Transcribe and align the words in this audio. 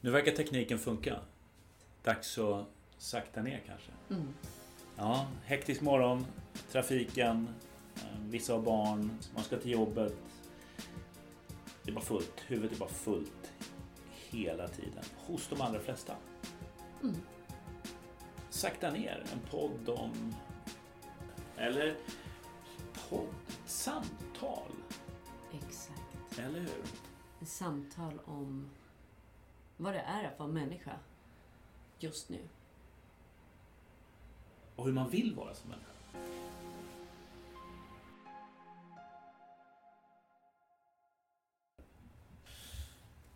Nu 0.00 0.10
verkar 0.10 0.32
tekniken 0.32 0.78
funka. 0.78 1.20
Dags 2.02 2.38
att 2.38 2.66
sakta 2.98 3.42
ner 3.42 3.62
kanske. 3.66 3.92
Mm. 4.10 4.28
Ja, 4.96 5.26
hektisk 5.44 5.80
morgon, 5.80 6.26
trafiken, 6.72 7.48
eh, 7.96 8.20
vissa 8.20 8.52
har 8.52 8.62
barn, 8.62 9.10
man 9.34 9.44
ska 9.44 9.58
till 9.58 9.70
jobbet. 9.70 10.16
Det 11.82 11.90
är 11.90 11.94
bara 11.94 12.04
fullt, 12.04 12.40
huvudet 12.46 12.72
är 12.72 12.80
bara 12.80 12.88
fullt 12.88 13.52
hela 14.30 14.68
tiden. 14.68 15.04
Hos 15.26 15.48
de 15.48 15.60
allra 15.60 15.80
flesta. 15.80 16.16
Mm. 17.02 17.16
Sakta 18.50 18.90
ner, 18.90 19.24
en 19.32 19.50
podd 19.50 19.88
om... 19.88 20.34
Eller 21.56 21.96
podd, 23.08 23.28
samtal. 23.66 24.72
Exakt. 25.52 26.38
Eller 26.38 26.60
hur? 26.60 26.82
Samtal 27.46 28.20
om 28.24 28.70
vad 29.80 29.94
det 29.94 30.00
är 30.00 30.24
att 30.24 30.38
vara 30.38 30.48
människa 30.48 30.98
just 31.98 32.28
nu. 32.28 32.48
Och 34.76 34.84
hur 34.84 34.92
man 34.92 35.10
vill 35.10 35.34
vara 35.34 35.54
som 35.54 35.70
människa. 35.70 35.90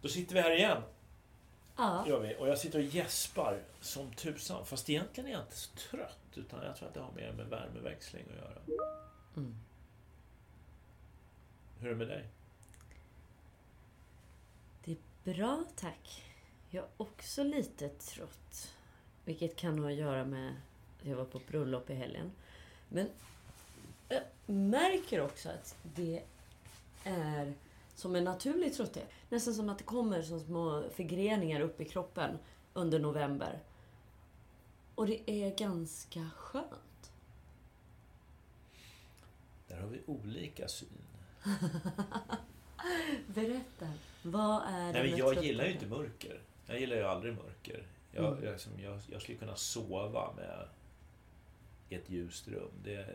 Då 0.02 0.08
sitter 0.08 0.34
vi 0.34 0.40
här 0.40 0.50
igen. 0.50 0.82
Ja. 1.76 2.08
Gör 2.08 2.20
vi. 2.20 2.36
Och 2.36 2.48
jag 2.48 2.58
sitter 2.58 2.78
och 2.78 2.84
gäspar 2.84 3.62
som 3.80 4.10
tusan. 4.10 4.66
Fast 4.66 4.90
egentligen 4.90 5.30
är 5.30 5.32
jag 5.32 5.42
inte 5.42 5.56
så 5.56 5.76
trött. 5.76 6.18
Utan 6.34 6.64
jag 6.64 6.76
tror 6.76 6.88
att 6.88 6.94
det 6.94 7.00
har 7.00 7.12
mer 7.12 7.32
med 7.32 7.46
värmeväxling 7.46 8.24
att 8.30 8.36
göra. 8.36 8.88
Mm. 9.36 9.54
Hur 11.78 11.86
är 11.86 11.90
det 11.90 11.96
med 11.96 12.08
dig? 12.08 12.28
Det 14.84 14.92
är 14.92 15.34
bra, 15.34 15.64
tack. 15.76 16.33
Jag 16.74 16.84
är 16.84 16.90
också 16.96 17.42
lite 17.42 17.88
trött. 17.88 18.74
Vilket 19.24 19.56
kan 19.56 19.78
ha 19.78 19.88
att 19.90 19.94
göra 19.94 20.24
med 20.24 20.54
att 21.00 21.06
jag 21.06 21.16
var 21.16 21.24
på 21.24 21.40
bröllop 21.48 21.90
i 21.90 21.94
helgen. 21.94 22.32
Men 22.88 23.08
jag 24.08 24.22
märker 24.46 25.20
också 25.20 25.48
att 25.48 25.76
det 25.82 26.22
är 27.04 27.54
som 27.94 28.16
en 28.16 28.24
naturlig 28.24 28.74
trötthet. 28.74 29.10
Nästan 29.28 29.54
som 29.54 29.68
att 29.68 29.78
det 29.78 29.84
kommer 29.84 30.22
som 30.22 30.40
små 30.40 30.84
förgreningar 30.94 31.60
upp 31.60 31.80
i 31.80 31.84
kroppen 31.84 32.38
under 32.72 32.98
november. 32.98 33.58
Och 34.94 35.06
det 35.06 35.30
är 35.30 35.56
ganska 35.58 36.30
skönt. 36.36 37.12
Där 39.68 39.80
har 39.80 39.88
vi 39.88 40.00
olika 40.06 40.68
syn. 40.68 40.88
Berätta. 43.26 43.92
Vad 44.22 44.62
är 44.62 44.92
Nej, 44.92 45.10
men 45.10 45.18
jag 45.18 45.44
gillar 45.44 45.64
ju 45.64 45.72
inte 45.72 45.86
mörker. 45.86 46.43
Jag 46.74 46.80
gillar 46.80 46.96
ju 46.96 47.02
aldrig 47.02 47.34
mörker. 47.34 47.86
Jag, 48.12 48.32
Mm. 48.32 48.44
jag, 48.44 48.60
som, 48.60 48.72
jag, 48.80 49.00
jag 49.12 49.22
skulle 49.22 49.38
kunna 49.38 49.56
sova 49.56 50.32
med 50.32 50.68
i 51.88 51.94
ett 51.94 52.10
ljust 52.10 52.48
rum. 52.48 52.70
Det, 52.84 53.06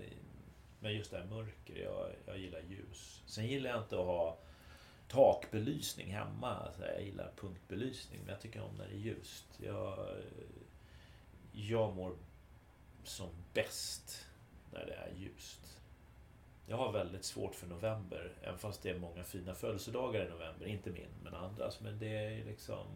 men 0.79 0.93
just 0.93 1.11
det 1.11 1.17
här 1.17 1.25
mörker, 1.25 1.83
jag, 1.83 2.09
jag 2.25 2.37
gillar 2.37 2.61
ljus. 2.69 3.23
Sen 3.25 3.47
gillar 3.47 3.69
jag 3.69 3.79
inte 3.79 3.99
att 3.99 4.05
ha 4.05 4.37
takbelysning 5.07 6.11
hemma. 6.13 6.55
Alltså, 6.55 6.85
jag 6.85 7.03
gillar 7.03 7.31
punktbelysning, 7.35 8.19
men 8.19 8.29
jag 8.29 8.41
tycker 8.41 8.61
om 8.61 8.75
när 8.77 8.87
det 8.87 8.93
är 8.93 8.97
ljust. 8.97 9.45
Jag, 9.57 10.07
jag 11.51 11.95
mår 11.95 12.15
som 13.03 13.29
bäst 13.53 14.25
när 14.73 14.85
det 14.85 14.93
är 14.93 15.13
ljust. 15.17 15.79
Jag 16.67 16.77
har 16.77 16.91
väldigt 16.91 17.25
svårt 17.25 17.55
för 17.55 17.67
november, 17.67 18.31
även 18.41 18.59
fast 18.59 18.83
det 18.83 18.89
är 18.89 18.99
många 18.99 19.23
fina 19.23 19.55
födelsedagar 19.55 20.25
i 20.25 20.29
november. 20.29 20.65
Inte 20.65 20.89
min, 20.89 21.09
men 21.23 21.33
andras. 21.33 21.79
Men 21.81 21.99
det 21.99 22.17
är 22.17 22.45
liksom... 22.45 22.87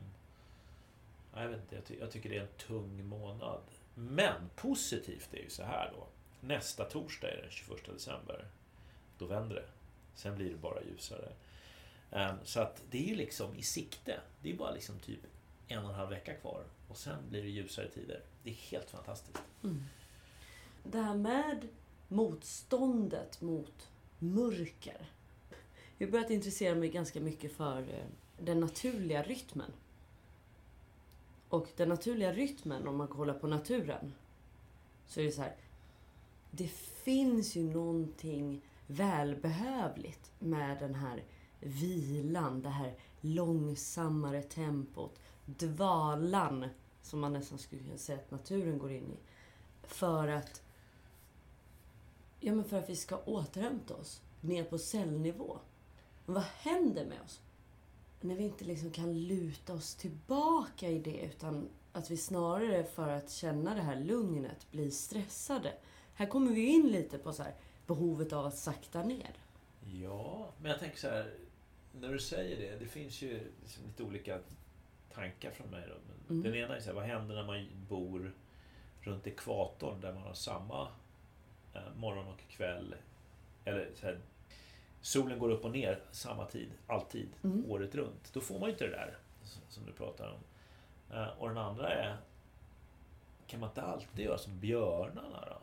Jag 1.35 1.47
vet 1.47 1.61
inte, 1.61 1.75
jag, 1.75 1.85
ty- 1.85 1.99
jag 1.99 2.11
tycker 2.11 2.29
det 2.29 2.37
är 2.37 2.41
en 2.41 2.67
tung 2.67 3.05
månad. 3.05 3.61
Men 3.95 4.49
positivt 4.55 5.33
är 5.33 5.37
ju 5.43 5.49
så 5.49 5.63
här 5.63 5.91
då. 5.97 6.07
Nästa 6.47 6.85
torsdag 6.85 7.31
är 7.31 7.41
den 7.41 7.51
21 7.51 7.85
december. 7.85 8.47
Då 9.17 9.25
vänder 9.25 9.55
det. 9.55 9.67
Sen 10.15 10.35
blir 10.35 10.49
det 10.49 10.57
bara 10.57 10.83
ljusare. 10.83 11.31
Ehm, 12.11 12.35
så 12.43 12.59
att 12.59 12.83
det 12.89 12.97
är 12.97 13.07
ju 13.07 13.15
liksom 13.15 13.55
i 13.55 13.61
sikte. 13.61 14.19
Det 14.41 14.51
är 14.51 14.55
bara 14.55 14.71
liksom 14.71 14.99
typ 14.99 15.19
en 15.67 15.83
och 15.83 15.89
en 15.89 15.95
halv 15.95 16.09
vecka 16.09 16.33
kvar. 16.33 16.63
Och 16.87 16.97
sen 16.97 17.29
blir 17.29 17.43
det 17.43 17.49
ljusare 17.49 17.89
tider. 17.89 18.21
Det 18.43 18.49
är 18.49 18.53
helt 18.53 18.89
fantastiskt. 18.89 19.43
Mm. 19.63 19.83
Det 20.83 20.99
här 20.99 21.15
med 21.15 21.67
motståndet 22.07 23.41
mot 23.41 23.89
mörker. 24.19 25.09
Jag 25.97 26.07
har 26.07 26.11
börjat 26.11 26.29
intressera 26.29 26.75
mig 26.75 26.89
ganska 26.89 27.19
mycket 27.19 27.53
för 27.53 27.81
eh, 27.81 28.05
den 28.37 28.59
naturliga 28.59 29.23
rytmen. 29.23 29.71
Och 31.53 31.67
den 31.75 31.89
naturliga 31.89 32.33
rytmen, 32.33 32.87
om 32.87 32.97
man 32.97 33.07
kollar 33.07 33.33
på 33.33 33.47
naturen, 33.47 34.13
så 35.07 35.19
är 35.19 35.25
det 35.25 35.31
så 35.31 35.41
här. 35.41 35.55
Det 36.51 36.67
finns 37.03 37.55
ju 37.55 37.63
någonting 37.63 38.61
välbehövligt 38.87 40.31
med 40.39 40.79
den 40.79 40.95
här 40.95 41.23
vilan, 41.59 42.61
det 42.61 42.69
här 42.69 42.95
långsammare 43.21 44.41
tempot, 44.41 45.19
dvalan, 45.45 46.65
som 47.01 47.19
man 47.19 47.33
nästan 47.33 47.57
skulle 47.57 47.83
kunna 47.83 47.97
säga 47.97 48.19
att 48.19 48.31
naturen 48.31 48.77
går 48.77 48.91
in 48.91 49.11
i. 49.11 49.17
För 49.83 50.27
att 50.27 50.61
Ja, 52.39 52.53
men 52.53 52.65
för 52.65 52.79
att 52.79 52.89
vi 52.89 52.95
ska 52.95 53.17
återhämta 53.17 53.95
oss 53.95 54.21
ner 54.41 54.63
på 54.63 54.77
cellnivå. 54.77 55.57
Men 56.25 56.33
vad 56.35 56.43
händer 56.43 57.05
med 57.05 57.21
oss? 57.25 57.39
När 58.23 58.35
vi 58.35 58.43
inte 58.43 58.65
liksom 58.65 58.91
kan 58.91 59.27
luta 59.27 59.73
oss 59.73 59.95
tillbaka 59.95 60.89
i 60.89 60.99
det 60.99 61.21
utan 61.25 61.69
att 61.91 62.11
vi 62.11 62.17
snarare 62.17 62.83
för 62.83 63.09
att 63.09 63.31
känna 63.31 63.75
det 63.75 63.81
här 63.81 63.99
lugnet 63.99 64.71
blir 64.71 64.89
stressade. 64.89 65.73
Här 66.13 66.25
kommer 66.25 66.51
vi 66.51 66.65
in 66.65 66.87
lite 66.87 67.17
på 67.17 67.33
så 67.33 67.43
här, 67.43 67.53
behovet 67.87 68.33
av 68.33 68.45
att 68.45 68.57
sakta 68.57 69.03
ner. 69.03 69.31
Ja, 70.01 70.51
men 70.61 70.71
jag 70.71 70.79
tänker 70.79 70.97
så 70.97 71.07
här. 71.07 71.33
När 71.91 72.09
du 72.09 72.19
säger 72.19 72.57
det, 72.57 72.79
det 72.79 72.85
finns 72.85 73.21
ju 73.21 73.51
liksom 73.61 73.85
lite 73.85 74.03
olika 74.03 74.39
tankar 75.13 75.51
från 75.51 75.67
mig. 75.67 75.83
Då. 75.87 76.33
Mm. 76.33 76.43
Den 76.43 76.55
ena 76.55 76.75
är 76.75 76.79
så 76.79 76.85
här, 76.85 76.93
vad 76.93 77.03
händer 77.03 77.35
när 77.35 77.43
man 77.43 77.67
bor 77.89 78.33
runt 79.01 79.27
ekvatorn 79.27 80.01
där 80.01 80.13
man 80.13 80.23
har 80.23 80.33
samma 80.33 80.87
eh, 81.73 81.95
morgon 81.95 82.27
och 82.27 82.39
kväll. 82.49 82.95
Eller 83.65 83.89
så 83.95 84.05
här, 84.05 84.19
solen 85.03 85.39
går 85.39 85.49
upp 85.49 85.65
och 85.65 85.71
ner 85.71 85.99
samma 86.11 86.45
tid, 86.45 86.71
alltid, 86.87 87.29
Mm. 87.43 87.71
året 87.71 87.95
runt. 87.95 88.33
Då 88.33 88.41
får 88.41 88.59
man 88.59 88.63
ju 88.69 88.71
inte 88.73 88.83
det 88.85 88.91
där 88.91 89.17
som 89.69 89.85
du 89.85 89.91
pratar 89.91 90.27
om. 90.31 90.39
Eh, 91.17 91.27
och 91.39 91.47
den 91.47 91.57
andra 91.57 91.89
är, 91.89 92.17
kan 93.47 93.59
man 93.59 93.69
inte 93.69 93.81
alltid 93.81 94.25
göra 94.25 94.37
som 94.37 94.59
björnarna 94.59 95.45
då? 95.49 95.57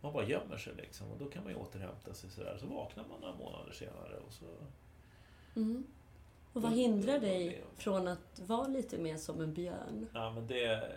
Man 0.00 0.12
bara 0.12 0.24
gömmer 0.24 0.56
sig 0.56 0.74
liksom 0.76 1.10
och 1.10 1.18
då 1.18 1.24
kan 1.26 1.42
man 1.44 1.52
ju 1.52 1.58
återhämta 1.58 2.14
sig 2.14 2.30
sådär. 2.30 2.56
Så 2.60 2.66
vaknar 2.66 3.04
man 3.08 3.20
några 3.20 3.34
månader 3.34 3.72
senare 3.72 4.16
och 4.26 4.32
så... 4.32 4.44
Mm. 5.56 5.86
Och 6.52 6.62
vad 6.62 6.72
hindrar 6.72 7.18
dig 7.18 7.64
från 7.76 8.08
att 8.08 8.40
vara 8.46 8.68
lite 8.68 8.98
mer 8.98 9.16
som 9.16 9.40
en 9.40 9.54
björn? 9.54 10.06
Ja 10.14 10.30
men 10.32 10.46
det... 10.46 10.92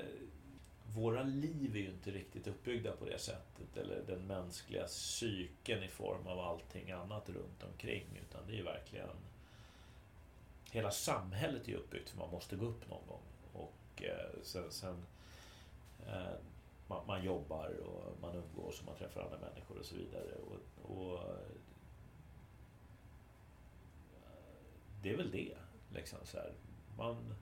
Våra 0.95 1.23
liv 1.23 1.75
är 1.75 1.79
ju 1.79 1.89
inte 1.89 2.11
riktigt 2.11 2.47
uppbyggda 2.47 2.91
på 2.91 3.05
det 3.05 3.19
sättet. 3.19 3.77
Eller 3.77 4.01
den 4.07 4.27
mänskliga 4.27 4.85
psyken 4.85 5.83
i 5.83 5.87
form 5.87 6.27
av 6.27 6.39
allting 6.39 6.91
annat 6.91 7.29
runt 7.29 7.63
omkring. 7.63 8.05
Utan 8.21 8.47
det 8.47 8.53
är 8.53 8.57
ju 8.57 8.63
verkligen... 8.63 9.09
Hela 10.71 10.91
samhället 10.91 11.67
är 11.67 11.69
ju 11.69 11.77
uppbyggt 11.77 12.09
för 12.09 12.17
man 12.17 12.31
måste 12.31 12.55
gå 12.55 12.65
upp 12.65 12.89
någon 12.89 13.07
gång. 13.07 13.21
Och 13.53 14.03
eh, 14.03 14.41
sen... 14.43 14.71
sen 14.71 15.05
eh, 16.07 16.37
man, 16.87 17.07
man 17.07 17.23
jobbar 17.23 17.69
och 17.79 18.21
man 18.21 18.35
umgås 18.35 18.79
och 18.79 18.85
man 18.85 18.95
träffar 18.95 19.21
andra 19.21 19.39
människor 19.39 19.79
och 19.79 19.85
så 19.85 19.95
vidare. 19.95 20.31
Och, 20.35 20.91
och 20.91 21.19
eh, 21.19 21.55
det 25.01 25.09
är 25.09 25.17
väl 25.17 25.31
det. 25.31 25.57
Liksom 25.93 26.19
så 26.23 26.37
här. 26.37 26.53
Man, 26.97 27.35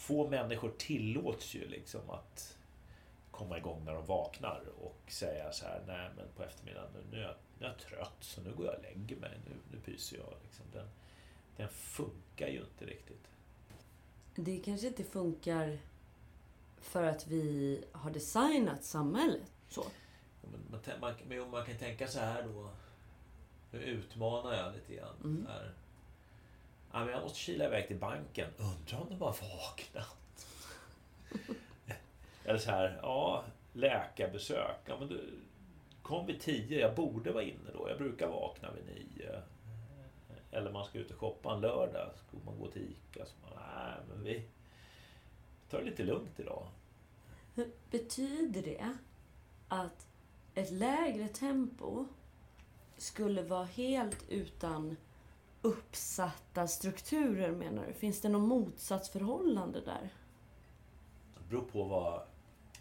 få 0.00 0.28
människor 0.28 0.72
tillåts 0.78 1.54
ju 1.54 1.68
liksom 1.68 2.10
att 2.10 2.58
komma 3.30 3.58
igång 3.58 3.84
när 3.84 3.94
de 3.94 4.06
vaknar 4.06 4.62
och 4.80 5.02
säga 5.08 5.52
så 5.52 5.64
här, 5.64 5.82
nej 5.86 6.10
men 6.16 6.26
på 6.36 6.42
eftermiddagen 6.42 6.90
nu, 6.94 7.00
nu, 7.10 7.18
är, 7.18 7.22
jag, 7.22 7.34
nu 7.58 7.66
är 7.66 7.70
jag 7.70 7.78
trött 7.78 8.16
så 8.20 8.40
nu 8.40 8.52
går 8.52 8.66
jag 8.66 8.74
och 8.74 8.82
lägger 8.82 9.16
mig, 9.16 9.38
nu, 9.46 9.52
nu 9.72 9.78
pyser 9.80 10.16
jag. 10.16 10.34
Liksom. 10.42 10.64
Den, 10.72 10.88
den 11.56 11.68
funkar 11.68 12.48
ju 12.48 12.60
inte 12.60 12.84
riktigt. 12.84 13.28
Det 14.34 14.58
kanske 14.58 14.86
inte 14.86 15.04
funkar 15.04 15.78
för 16.80 17.02
att 17.02 17.26
vi 17.26 17.84
har 17.92 18.10
designat 18.10 18.84
samhället 18.84 19.52
så. 19.68 19.84
Men 20.42 20.80
man, 21.00 21.14
man, 21.28 21.50
man 21.50 21.66
kan 21.66 21.78
tänka 21.78 22.08
så 22.08 22.18
här 22.18 22.42
då, 22.42 22.70
nu 23.70 23.78
utmanar 23.78 24.54
jag 24.54 24.74
lite 24.74 24.94
grann. 24.94 25.16
Mm. 25.24 25.46
Här. 25.46 25.74
Ja, 26.92 27.04
men 27.04 27.08
jag 27.08 27.22
måste 27.22 27.38
kila 27.38 27.66
iväg 27.66 27.86
till 27.86 27.98
banken. 27.98 28.48
Undrar 28.56 29.00
om 29.00 29.06
de 29.08 29.20
har 29.20 29.36
vaknat? 29.58 30.16
Eller 32.44 32.58
så 32.58 32.70
här, 32.70 33.00
ja, 33.02 33.44
läkarbesök. 33.72 34.76
Ja, 34.86 34.96
men 34.98 35.08
du, 35.08 35.38
kom 36.02 36.26
vid 36.26 36.40
tio, 36.40 36.80
jag 36.80 36.94
borde 36.94 37.32
vara 37.32 37.44
inne 37.44 37.70
då. 37.72 37.88
Jag 37.88 37.98
brukar 37.98 38.28
vakna 38.28 38.68
vid 38.72 38.84
nio. 38.84 39.42
Eller 40.50 40.72
man 40.72 40.84
ska 40.84 40.98
ut 40.98 41.10
och 41.10 41.18
shoppa 41.18 41.54
en 41.54 41.60
lördag. 41.60 42.10
Ska 42.16 42.36
man 42.44 42.58
gå 42.58 42.70
till 42.70 42.82
Ica? 42.82 43.26
Så 43.26 43.34
man, 43.42 44.22
nej, 44.24 44.48
ta 45.70 45.78
det 45.78 45.84
lite 45.84 46.02
lugnt 46.02 46.40
idag. 46.40 46.66
Betyder 47.90 48.62
det 48.62 48.96
att 49.68 50.06
ett 50.54 50.70
lägre 50.70 51.28
tempo 51.28 52.06
skulle 52.96 53.42
vara 53.42 53.64
helt 53.64 54.24
utan 54.28 54.96
uppsatta 55.62 56.68
strukturer 56.68 57.50
menar 57.50 57.86
du? 57.86 57.92
Finns 57.92 58.20
det 58.20 58.28
något 58.28 58.48
motsatsförhållande 58.48 59.80
där? 59.80 60.08
Det 61.34 61.48
beror 61.48 61.62
på 61.62 61.84
vad... 61.84 62.22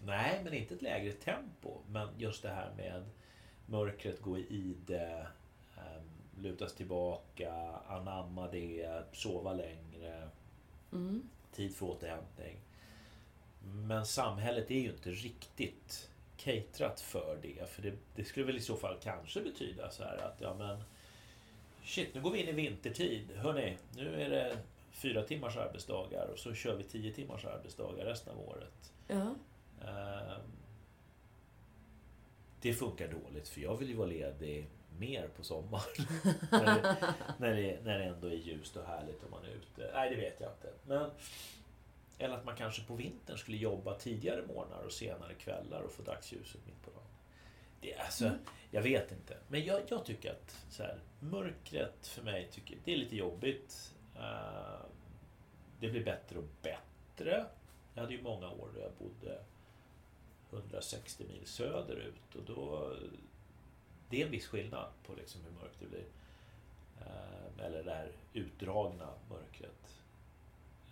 Nej, 0.05 0.41
men 0.43 0.53
inte 0.53 0.73
ett 0.73 0.81
lägre 0.81 1.11
tempo. 1.11 1.77
Men 1.87 2.09
just 2.17 2.41
det 2.41 2.49
här 2.49 2.73
med 2.77 3.09
mörkret, 3.65 4.21
gå 4.21 4.37
i 4.37 4.75
det, 4.85 5.27
um, 5.77 6.41
lutas 6.43 6.75
tillbaka, 6.75 7.53
anamma 7.87 8.47
det, 8.47 9.03
sova 9.11 9.53
längre. 9.53 10.29
Mm. 10.91 11.29
Tid 11.51 11.75
för 11.75 11.85
återhämtning. 11.85 12.59
Men 13.63 14.05
samhället 14.05 14.71
är 14.71 14.79
ju 14.79 14.89
inte 14.89 15.11
riktigt 15.11 16.09
caterat 16.37 17.01
för 17.01 17.39
det. 17.41 17.69
För 17.69 17.81
det, 17.81 17.93
det, 18.15 18.23
skulle 18.23 18.45
väl 18.45 18.57
i 18.57 18.61
så 18.61 18.75
fall 18.75 18.97
kanske 19.03 19.41
betyda 19.41 19.89
så 19.89 20.03
här 20.03 20.17
att 20.17 20.41
ja 20.41 20.55
men 20.57 20.83
Shit, 21.89 22.15
nu 22.15 22.21
går 22.21 22.31
vi 22.31 22.41
in 22.41 22.49
i 22.49 22.51
vintertid. 22.51 23.31
Hörni, 23.35 23.77
nu 23.95 24.21
är 24.21 24.29
det 24.29 24.57
fyra 24.91 25.23
timmars 25.23 25.57
arbetsdagar 25.57 26.27
och 26.27 26.39
så 26.39 26.53
kör 26.53 26.75
vi 26.75 26.83
tio 26.83 27.13
timmars 27.13 27.45
arbetsdagar 27.45 28.05
resten 28.05 28.33
av 28.33 28.49
året. 28.49 28.93
Ja. 29.07 29.35
Uh, 29.81 30.37
det 32.61 32.73
funkar 32.73 33.07
dåligt 33.07 33.47
för 33.47 33.61
jag 33.61 33.77
vill 33.77 33.89
ju 33.89 33.95
vara 33.95 34.07
ledig 34.07 34.69
mer 34.97 35.27
på 35.27 35.43
sommaren. 35.43 35.83
när, 36.51 36.65
det, 36.65 36.97
när, 37.37 37.55
det, 37.55 37.79
när 37.83 37.99
det 37.99 38.05
ändå 38.05 38.27
är 38.27 38.35
ljust 38.35 38.77
och 38.77 38.85
härligt 38.85 39.23
om 39.23 39.31
man 39.31 39.45
är 39.45 39.49
ute. 39.49 39.91
Nej, 39.93 40.09
det 40.09 40.15
vet 40.15 40.39
jag 40.39 40.51
inte. 40.51 40.73
Men, 40.87 41.11
eller 42.17 42.35
att 42.35 42.45
man 42.45 42.55
kanske 42.55 42.83
på 42.83 42.95
vintern 42.95 43.37
skulle 43.37 43.57
jobba 43.57 43.93
tidigare 43.93 44.41
morgnar 44.47 44.83
och 44.85 44.91
senare 44.91 45.33
kvällar 45.33 45.81
och 45.81 45.91
få 45.91 46.03
dagsljuset 46.03 46.65
mitt 46.65 46.81
på 46.85 46.91
dagen. 46.91 47.08
Det, 47.81 47.95
alltså, 47.95 48.25
mm. 48.25 48.37
Jag 48.71 48.81
vet 48.81 49.11
inte. 49.11 49.37
Men 49.47 49.65
jag, 49.65 49.81
jag 49.87 50.05
tycker 50.05 50.31
att 50.31 50.65
så 50.69 50.83
här, 50.83 50.99
mörkret 51.19 52.07
för 52.07 52.23
mig 52.23 52.49
tycker, 52.51 52.77
det 52.85 52.93
är 52.93 52.97
lite 52.97 53.15
jobbigt. 53.15 53.95
Uh, 54.15 54.85
det 55.79 55.89
blir 55.89 56.05
bättre 56.05 56.39
och 56.39 56.47
bättre. 56.61 57.45
Jag 57.93 58.01
hade 58.01 58.13
ju 58.13 58.21
många 58.21 58.49
år 58.49 58.69
då 58.75 58.79
jag 58.79 58.91
bodde 58.91 59.41
160 60.51 61.23
mil 61.27 61.45
söderut 61.45 62.35
och 62.35 62.43
då... 62.43 62.95
Det 64.09 64.21
är 64.21 64.25
en 64.25 64.31
viss 64.31 64.47
skillnad 64.47 64.89
på 65.05 65.13
liksom 65.13 65.41
hur 65.43 65.51
mörkt 65.51 65.79
det 65.79 65.85
blir. 65.85 66.05
Uh, 67.01 67.65
eller 67.65 67.83
det 67.83 67.91
här 67.91 68.11
utdragna 68.33 69.09
mörkret. 69.29 70.01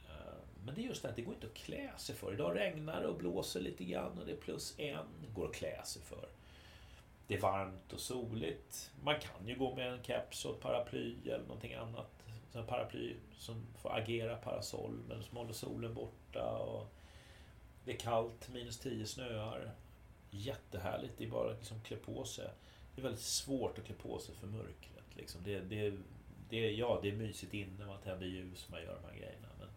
Uh, 0.09 0.65
men 0.65 0.75
det 0.75 0.81
är 0.81 0.85
just 0.85 1.01
det 1.01 1.09
att 1.09 1.15
det 1.15 1.21
går 1.21 1.33
inte 1.33 1.47
att 1.47 1.53
klä 1.53 1.91
sig 1.97 2.15
för. 2.15 2.33
Idag 2.33 2.55
regnar 2.55 3.01
det 3.01 3.07
och 3.07 3.17
blåser 3.17 3.59
lite 3.59 3.83
grann 3.83 4.17
och 4.17 4.25
det 4.25 4.31
är 4.31 4.37
plus 4.37 4.79
en. 4.79 5.05
går 5.35 5.45
att 5.45 5.55
klä 5.55 5.85
sig 5.85 6.01
för. 6.01 6.29
Det 7.27 7.35
är 7.35 7.41
varmt 7.41 7.93
och 7.93 7.99
soligt. 7.99 8.91
Man 9.03 9.19
kan 9.19 9.47
ju 9.47 9.55
gå 9.55 9.75
med 9.75 9.93
en 9.93 10.03
keps 10.03 10.45
och 10.45 10.55
ett 10.55 10.61
paraply 10.61 11.15
eller 11.25 11.45
någonting 11.45 11.73
annat. 11.73 12.11
En 12.53 12.65
paraply 12.65 13.15
som 13.37 13.65
får 13.77 13.97
agera 13.97 14.35
parasoll 14.35 15.03
men 15.07 15.23
som 15.23 15.37
håller 15.37 15.53
solen 15.53 15.93
borta. 15.93 16.57
Och 16.57 16.93
det 17.85 17.91
är 17.93 17.97
kallt, 17.97 18.49
minus 18.49 18.79
10 18.79 19.05
snöar. 19.05 19.71
Jättehärligt, 20.29 21.13
det 21.17 21.23
är 21.25 21.29
bara 21.29 21.51
att 21.51 21.57
liksom 21.57 21.81
klä 21.81 21.97
på 21.97 22.25
sig. 22.25 22.49
Det 22.95 23.01
är 23.01 23.03
väldigt 23.03 23.21
svårt 23.21 23.77
att 23.77 23.85
klä 23.85 23.95
på 23.95 24.19
sig 24.19 24.35
för 24.35 24.47
mörkret. 24.47 25.15
Liksom. 25.15 25.41
Det, 25.43 25.59
det, 25.59 25.93
det, 26.49 26.71
ja, 26.71 26.99
det 27.01 27.09
är 27.09 27.15
mysigt 27.15 27.53
inne, 27.53 27.85
man 27.85 28.01
tänder 28.01 28.27
ljus, 28.27 28.69
man 28.69 28.81
gör 28.81 28.99
de 29.01 29.07
här 29.07 29.17
grejerna. 29.17 29.47
Men 29.59 29.67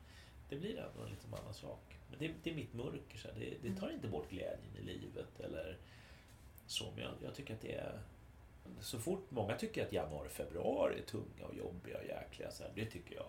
det 0.49 0.56
blir 0.56 0.79
ändå 0.79 1.02
en 1.02 1.11
liten 1.11 1.35
annan 1.35 1.55
sak. 1.55 1.99
Men 2.11 2.19
det, 2.19 2.35
det 2.43 2.50
är 2.50 2.55
mitt 2.55 2.75
mörker, 2.75 3.19
så 3.19 3.29
det, 3.38 3.55
det 3.62 3.81
tar 3.81 3.91
inte 3.91 4.08
bort 4.08 4.31
glädjen 4.31 4.76
i 4.79 4.82
livet. 4.82 5.41
Eller 5.41 5.79
så, 6.70 6.90
men 6.94 7.05
jag, 7.05 7.12
jag, 7.22 7.34
tycker 7.34 7.55
att 7.55 7.61
det 7.61 7.75
är... 7.75 8.00
Så 8.81 8.99
fort 8.99 9.31
många 9.31 9.56
tycker 9.56 9.87
att 9.87 9.93
januari 9.93 10.28
och 10.28 10.32
februari 10.32 10.99
är 10.99 11.02
tunga 11.02 11.46
och 11.49 11.55
jobbiga 11.55 11.99
och 11.99 12.05
jäkliga, 12.05 12.50
så 12.50 12.62
här, 12.62 12.72
det 12.75 12.87
tycker 12.87 13.14
jag. 13.14 13.26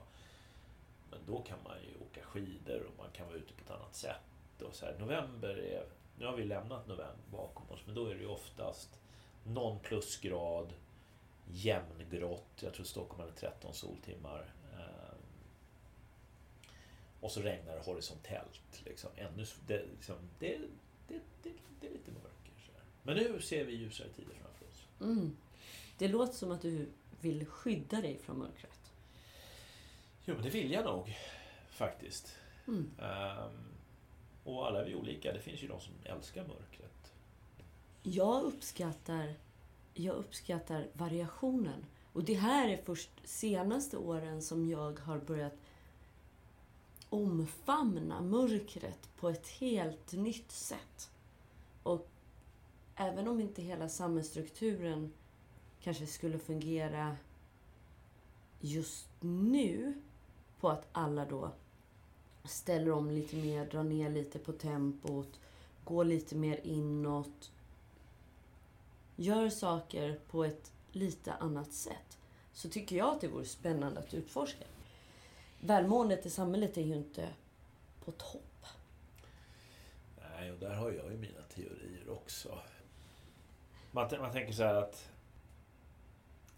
Men 1.12 1.20
då 1.26 1.42
kan 1.42 1.58
man 1.64 1.78
ju 1.82 2.06
åka 2.06 2.22
skidor 2.22 2.82
och 2.82 2.98
man 2.98 3.12
kan 3.14 3.28
vara 3.28 3.38
ute 3.38 3.54
på 3.54 3.62
ett 3.64 3.72
annat 3.72 3.96
sätt. 3.96 4.62
Och 4.62 4.76
så 4.76 4.86
här, 4.86 5.00
november 5.00 5.58
är... 5.58 5.86
Nu 6.20 6.26
har 6.26 6.36
vi 6.36 6.44
lämnat 6.44 6.88
november 6.88 7.26
bakom 7.32 7.70
oss, 7.70 7.80
men 7.86 7.96
då 7.96 8.06
är 8.06 8.16
det 8.16 8.22
ju 8.22 8.28
oftast 8.28 9.00
någon 9.44 9.80
plusgrad, 9.80 10.74
jämngrått. 11.52 12.60
Jag 12.60 12.74
tror 12.74 12.86
Stockholm 12.86 13.20
hade 13.20 13.34
13 13.34 13.74
soltimmar. 13.74 14.54
Eh, 14.74 15.16
och 17.22 17.32
så 17.32 17.42
regnar 17.42 17.76
det 17.76 17.82
horisontellt. 17.86 18.82
Liksom. 18.86 19.10
Ännu, 19.16 19.46
det, 19.68 19.86
liksom, 19.96 20.16
det, 20.40 20.58
det, 21.08 21.20
det, 21.44 21.52
det 21.80 21.88
är 21.88 21.92
lite 21.92 22.12
mörkt. 22.12 22.41
Men 23.03 23.18
nu 23.18 23.42
ser 23.42 23.65
vi 23.65 23.74
ljusare 23.75 24.07
tider 24.09 24.33
framför 24.42 24.65
oss. 24.65 24.86
Mm. 25.01 25.38
Det 25.98 26.07
låter 26.07 26.33
som 26.33 26.51
att 26.51 26.62
du 26.62 26.89
vill 27.21 27.45
skydda 27.45 28.01
dig 28.01 28.18
från 28.18 28.38
mörkret. 28.38 28.92
Jo, 30.25 30.33
men 30.33 30.44
det 30.44 30.50
vill 30.50 30.71
jag 30.71 30.86
nog 30.86 31.18
faktiskt. 31.69 32.36
Mm. 32.68 32.92
Um, 32.98 33.71
och 34.44 34.68
alla 34.68 34.81
är 34.81 34.86
vi 34.86 34.95
olika. 34.95 35.33
Det 35.33 35.42
finns 35.42 35.63
ju 35.63 35.68
de 35.68 35.81
som 35.81 35.94
älskar 36.03 36.42
mörkret. 36.42 37.13
Jag 38.03 38.44
uppskattar, 38.44 39.33
jag 39.94 40.15
uppskattar 40.15 40.88
variationen. 40.94 41.86
Och 42.13 42.24
det 42.24 42.33
här 42.33 42.69
är 42.69 42.77
först 42.77 43.09
senaste 43.24 43.98
åren 43.98 44.42
som 44.42 44.69
jag 44.69 45.00
har 45.00 45.18
börjat 45.18 45.53
omfamna 47.09 48.21
mörkret 48.21 49.09
på 49.19 49.30
ett 49.30 49.48
helt 49.48 50.13
nytt 50.13 50.51
sätt. 50.51 51.09
Och 51.83 52.11
även 53.07 53.27
om 53.27 53.39
inte 53.39 53.62
hela 53.62 53.89
samhällsstrukturen 53.89 55.13
kanske 55.81 56.07
skulle 56.07 56.39
fungera 56.39 57.18
just 58.59 59.07
nu 59.19 59.94
på 60.59 60.69
att 60.69 60.88
alla 60.92 61.25
då 61.25 61.51
ställer 62.44 62.92
om 62.92 63.12
lite 63.12 63.36
mer, 63.36 63.65
drar 63.65 63.83
ner 63.83 64.09
lite 64.09 64.39
på 64.39 64.51
tempot, 64.51 65.39
går 65.83 66.06
lite 66.06 66.36
mer 66.36 66.59
inåt. 66.63 67.51
Gör 69.15 69.50
saker 69.50 70.19
på 70.27 70.44
ett 70.44 70.71
lite 70.92 71.33
annat 71.33 71.74
sätt. 71.74 72.18
Så 72.53 72.69
tycker 72.69 72.95
jag 72.95 73.15
att 73.15 73.21
det 73.21 73.27
vore 73.27 73.45
spännande 73.45 74.00
att 74.00 74.13
utforska. 74.13 74.65
Välmåendet 75.59 76.25
i 76.25 76.30
samhället 76.30 76.77
är 76.77 76.81
ju 76.81 76.95
inte 76.95 77.30
på 78.06 78.12
topp. 78.12 78.65
Nej, 80.22 80.51
och 80.51 80.60
där 80.60 80.75
har 80.75 80.91
jag 80.91 81.12
ju 81.12 81.17
mina 81.17 81.41
teorier 81.55 82.10
också. 82.10 82.60
Man, 83.91 84.10
man 84.19 84.31
tänker 84.31 84.53
så 84.53 84.63
här 84.63 84.75
att 84.75 85.12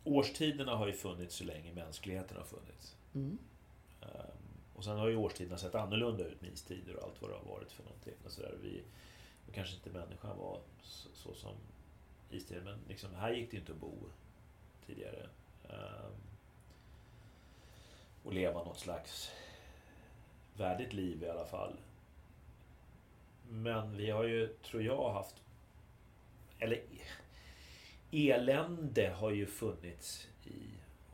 årstiderna 0.03 0.75
har 0.75 0.87
ju 0.87 0.93
funnits 0.93 1.35
så 1.35 1.43
länge 1.43 1.73
mänskligheten 1.73 2.37
har 2.37 2.43
funnits. 2.43 2.97
Mm. 3.13 3.37
Um, 4.01 4.07
och 4.75 4.83
sen 4.83 4.97
har 4.97 5.07
ju 5.07 5.15
årstiderna 5.15 5.57
sett 5.57 5.75
annorlunda 5.75 6.23
ut 6.23 6.41
med 6.41 6.51
istider 6.51 6.95
och 6.95 7.03
allt 7.03 7.21
vad 7.21 7.31
det 7.31 7.35
har 7.35 7.55
varit 7.55 7.71
för 7.71 7.83
någonting. 7.83 8.13
Och 8.25 8.31
så 8.31 8.41
där. 8.41 8.55
Vi, 8.61 8.83
och 9.47 9.53
kanske 9.53 9.75
inte 9.75 9.89
människan 9.89 10.37
var 10.37 10.61
så, 10.81 11.09
så 11.13 11.33
som 11.33 11.55
istiden, 12.29 12.63
men 12.63 12.79
liksom, 12.87 13.15
här 13.15 13.31
gick 13.31 13.51
det 13.51 13.57
inte 13.57 13.71
att 13.71 13.77
bo 13.77 13.93
tidigare. 14.85 15.29
Um, 15.69 16.13
och 18.23 18.33
leva 18.33 18.63
något 18.63 18.79
slags 18.79 19.31
värdigt 20.57 20.93
liv 20.93 21.23
i 21.23 21.29
alla 21.29 21.45
fall. 21.45 21.77
Men 23.49 23.97
vi 23.97 24.09
har 24.09 24.23
ju, 24.23 24.47
tror 24.47 24.83
jag, 24.83 25.13
haft... 25.13 25.35
Eller 26.59 26.81
elände 28.13 29.09
har 29.09 29.31
ju 29.31 29.45
funnits 29.45 30.27
i... 30.45 30.59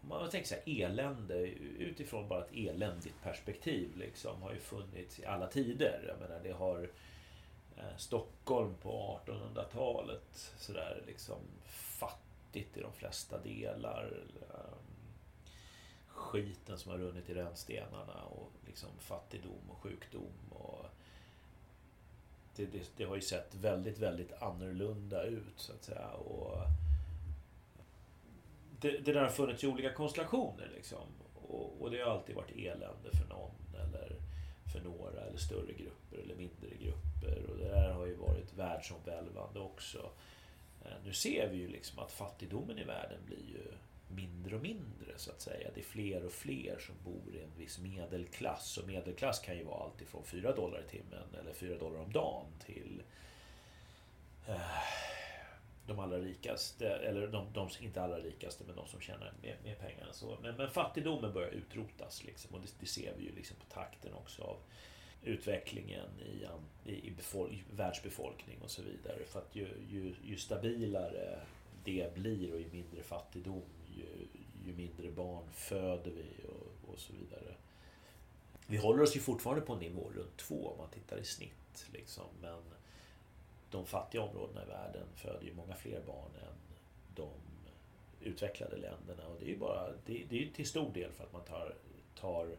Om 0.02 0.10
man 0.10 0.30
tänker 0.30 0.48
så 0.48 0.56
här, 0.56 0.84
elände 0.84 1.36
utifrån 1.80 2.28
bara 2.28 2.46
ett 2.46 2.54
eländigt 2.54 3.22
perspektiv 3.24 3.98
liksom 3.98 4.42
har 4.42 4.54
ju 4.54 4.60
funnits 4.60 5.20
i 5.20 5.26
alla 5.26 5.48
tider. 5.48 6.04
Jag 6.08 6.20
menar 6.20 6.44
det 6.44 6.52
har 6.52 6.90
eh, 7.78 7.98
Stockholm 7.98 8.76
på 8.82 9.20
1800-talet 9.26 10.54
sådär 10.58 11.04
liksom 11.08 11.38
fattigt 11.66 12.78
i 12.78 12.82
de 12.82 12.94
flesta 12.94 13.38
delar. 13.38 14.14
Eh, 14.42 14.78
skiten 16.08 16.78
som 16.78 16.92
har 16.92 16.98
runnit 16.98 17.30
i 17.30 17.34
rännstenarna 17.34 18.24
och 18.24 18.52
liksom 18.68 18.90
fattigdom 19.00 19.70
och 19.70 19.78
sjukdom 19.78 20.34
och 20.50 20.86
det, 22.56 22.66
det, 22.66 22.92
det, 22.98 23.04
har 23.04 23.16
ju 23.16 23.22
sett 23.22 23.56
väldigt, 23.56 23.98
väldigt 23.98 24.34
annorlunda 24.42 25.24
ut 25.24 25.54
så 25.56 25.74
att 25.74 25.84
säga. 25.84 26.10
Och 26.10 26.58
det, 28.82 28.98
det 28.98 29.14
där 29.14 29.22
har 29.22 29.30
funnits 29.30 29.64
i 29.64 29.68
olika 29.68 29.94
konstellationer 29.94 30.72
liksom. 30.76 31.08
Och, 31.36 31.82
och, 31.82 31.92
det 31.92 32.02
har 32.02 32.12
alltid 32.12 32.36
varit 32.36 32.52
elände 32.52 33.12
för 33.12 33.30
någon 33.30 33.52
eller 33.74 34.16
för 34.74 34.80
några 34.80 35.22
eller 35.22 35.38
större 35.38 35.74
grupper 35.74 36.18
eller 36.18 36.36
mindre 36.36 36.70
grupper. 36.80 37.46
Och 37.50 37.58
det 37.58 37.68
där 37.68 37.92
har 37.92 38.06
ju 38.06 38.16
varit 38.16 38.54
världsomvälvande 38.54 39.60
också. 39.60 40.12
Eh, 40.86 40.92
nu 41.06 41.14
ser 41.14 41.50
vi 41.50 41.58
ju 41.58 41.68
liksom 41.68 42.00
att 42.00 42.12
fattigdomen 42.12 42.80
i 42.80 42.84
världen 42.84 43.20
blir 43.26 43.48
ju 43.48 43.72
mindre 44.16 44.56
och 44.56 44.62
mindre 44.62 45.14
så 45.18 45.32
att 45.32 45.42
säga. 45.42 45.70
Det 45.76 45.82
är 45.82 45.86
fler 45.86 46.26
och 46.26 46.32
fler 46.32 46.80
som 46.80 46.96
bor 47.04 47.36
i 47.36 47.42
en 47.44 47.58
viss 47.58 47.80
medelklass. 47.80 48.78
Och 48.78 48.88
medelklass 48.88 49.40
kan 49.40 49.58
ju 49.58 49.64
vara 49.64 49.84
allt 49.84 50.02
ifrån 50.02 50.24
4 50.24 50.56
dollar 50.56 50.84
i 50.88 50.90
timmen 50.90 51.28
eller 51.40 51.54
4 51.54 51.78
dollar 51.78 52.00
om 52.00 52.12
dagen 52.12 52.46
till 52.66 53.02
eh, 54.48 54.56
de 55.90 56.00
allra 56.00 56.18
rikaste, 56.18 56.90
eller 56.90 57.28
de, 57.28 57.54
de, 57.54 57.70
inte 57.80 58.02
allra 58.02 58.20
rikaste, 58.20 58.64
men 58.68 58.76
de 58.76 58.88
som 58.88 59.02
tjänar 59.02 59.34
mer, 59.42 59.58
mer 59.64 59.76
pengar 59.76 60.08
än 60.08 60.14
så. 60.14 60.38
Men, 60.42 60.56
men 60.56 60.70
fattigdomen 60.70 61.34
börjar 61.34 61.50
utrotas 61.50 62.24
liksom, 62.24 62.56
och 62.56 62.62
det, 62.62 62.74
det, 62.80 62.86
ser 62.86 63.14
vi 63.18 63.24
ju 63.24 63.36
liksom 63.36 63.58
på 63.58 63.74
takten 63.74 64.14
också 64.14 64.44
av 64.44 64.58
utvecklingen 65.24 66.10
i, 66.20 66.46
i, 66.90 67.08
i 67.08 67.12
befolk, 67.12 67.64
världsbefolkning 67.76 68.58
och 68.64 68.72
så 68.72 68.82
vidare. 68.82 69.26
För 69.26 69.40
att 69.40 69.56
ju, 69.56 69.68
ju, 69.90 70.16
ju 70.24 70.38
stabilare 70.38 71.40
det 71.84 72.16
blir 72.16 72.54
och 72.54 72.60
ju 72.60 72.70
mindre 72.72 73.04
fattigdom, 73.04 73.62
ju, 73.96 74.28
ju 74.66 74.74
mindre 74.74 75.12
barn 75.12 75.44
föder 75.54 76.12
vi 76.12 76.48
och, 76.48 76.94
och, 76.94 77.00
så 77.00 77.14
vidare. 77.14 77.56
Vi 78.68 78.78
håller 78.78 79.04
oss 79.04 79.16
ju 79.16 79.20
fortfarande 79.20 79.66
på 79.66 79.74
en 79.74 79.80
nivå 79.80 80.12
runt 80.16 80.38
två 80.38 80.68
om 80.68 80.78
man 80.78 80.90
tittar 80.90 81.18
i 81.18 81.24
snitt. 81.24 81.88
Liksom, 81.94 82.26
men 82.42 82.62
de 83.72 83.86
fattiga 83.86 84.22
områdena 84.22 84.64
i 84.64 84.68
världen 84.68 85.08
föder 85.16 85.46
ju 85.46 85.54
många 85.54 85.76
fler 85.76 86.02
barn 86.02 86.32
än 86.36 86.56
de 87.16 87.30
utvecklade 88.22 88.78
länderna. 88.78 89.28
Och 89.28 89.40
det 89.40 89.46
är 89.46 89.50
ju 89.50 89.58
bara, 89.58 89.92
det, 90.06 90.24
det 90.30 90.44
är 90.44 90.52
till 90.52 90.68
stor 90.68 90.94
del 90.94 91.12
för 91.12 91.24
att 91.24 91.34
man 91.34 91.44
tar, 91.44 91.76
tar, 92.16 92.58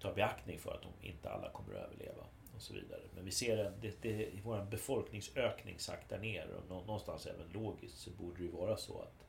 tar 0.00 0.14
beaktning 0.14 0.58
för 0.58 0.74
att 0.74 0.82
de 0.82 1.08
inte 1.08 1.30
alla 1.30 1.50
kommer 1.50 1.74
att 1.74 1.84
överleva. 1.84 2.24
Och 2.56 2.62
så 2.62 2.74
vidare. 2.74 3.00
Men 3.14 3.24
vi 3.24 3.30
ser 3.30 3.64
att 3.64 3.82
det, 3.82 4.02
det, 4.02 4.30
vår 4.44 4.64
befolkningsökning 4.70 5.78
saktar 5.78 6.18
ner 6.18 6.48
och 6.50 6.86
någonstans 6.86 7.26
även 7.26 7.48
logiskt 7.52 7.98
så 7.98 8.10
borde 8.10 8.36
det 8.36 8.42
ju 8.42 8.50
vara 8.50 8.76
så 8.76 9.00
att 9.00 9.24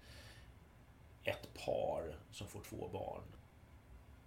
ett 1.23 1.53
par 1.65 2.15
som 2.31 2.47
får 2.47 2.61
två 2.61 2.89
barn 2.93 3.23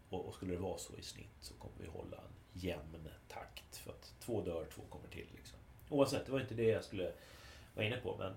och, 0.08 0.26
och 0.26 0.34
skulle 0.34 0.54
det 0.54 0.60
vara 0.60 0.78
så 0.78 0.96
i 0.96 1.02
snitt 1.02 1.36
så 1.40 1.54
kommer 1.54 1.76
vi 1.78 1.86
hålla 1.86 2.16
en 2.16 2.60
jämn 2.60 3.08
takt. 3.28 3.76
För 3.76 3.90
att 3.90 4.14
två 4.20 4.42
dör, 4.42 4.66
två 4.74 4.82
kommer 4.88 5.08
till. 5.08 5.28
Liksom. 5.36 5.57
Oavsett, 5.88 6.26
det 6.26 6.32
var 6.32 6.40
inte 6.40 6.54
det 6.54 6.68
jag 6.68 6.84
skulle 6.84 7.12
vara 7.74 7.86
inne 7.86 7.96
på. 7.96 8.16
Men 8.18 8.34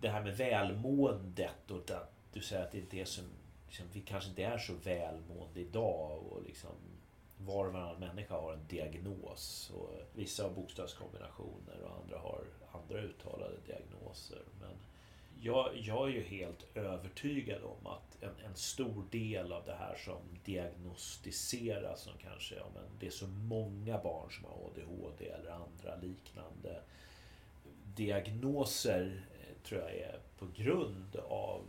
det 0.00 0.08
här 0.08 0.22
med 0.22 0.36
välmåendet 0.36 1.70
och 1.70 1.90
att 1.90 2.12
du 2.32 2.40
säger 2.40 2.62
att 2.62 2.72
det 2.72 2.78
inte 2.78 2.96
är 2.96 3.04
så, 3.04 3.22
liksom, 3.66 3.86
vi 3.92 4.00
kanske 4.00 4.30
inte 4.30 4.44
är 4.44 4.58
så 4.58 4.72
välmående 4.84 5.60
idag. 5.60 6.22
Och 6.30 6.42
liksom, 6.42 6.70
var 7.38 7.66
och 7.66 7.72
varannan 7.72 8.00
människa 8.00 8.34
har 8.34 8.52
en 8.52 8.66
diagnos. 8.68 9.72
Och 9.74 9.90
vissa 10.14 10.42
har 10.42 10.50
bokstavskombinationer 10.50 11.82
och 11.82 11.96
andra 12.02 12.18
har 12.18 12.44
andra 12.72 13.00
uttalade 13.00 13.54
diagnoser. 13.66 14.42
Men 14.60 14.76
jag, 15.40 15.76
jag 15.76 16.08
är 16.08 16.12
ju 16.12 16.22
helt 16.22 16.76
övertygad 16.76 17.62
om 17.62 17.86
att 17.86 18.22
en, 18.22 18.44
en, 18.46 18.54
stor 18.54 19.04
del 19.10 19.52
av 19.52 19.64
det 19.64 19.74
här 19.74 19.96
som 20.04 20.20
diagnostiseras 20.44 22.00
som 22.00 22.12
kanske, 22.22 22.54
ja, 22.54 22.66
men 22.74 22.84
det 23.00 23.06
är 23.06 23.10
så 23.10 23.26
många 23.26 23.98
barn 23.98 24.30
som 24.30 24.44
har 24.44 24.52
ADHD 24.52 25.28
eller 25.28 25.50
andra 25.50 25.96
liknande 26.02 26.80
diagnoser 27.98 29.22
eh, 29.40 29.68
tror 29.68 29.80
jag 29.80 29.94
är 29.94 30.18
på 30.38 30.46
grund 30.56 31.16
av 31.16 31.64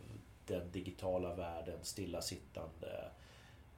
den 0.47 0.71
digitala 0.71 1.35
världen, 1.35 1.79
stillasittande. 1.81 3.11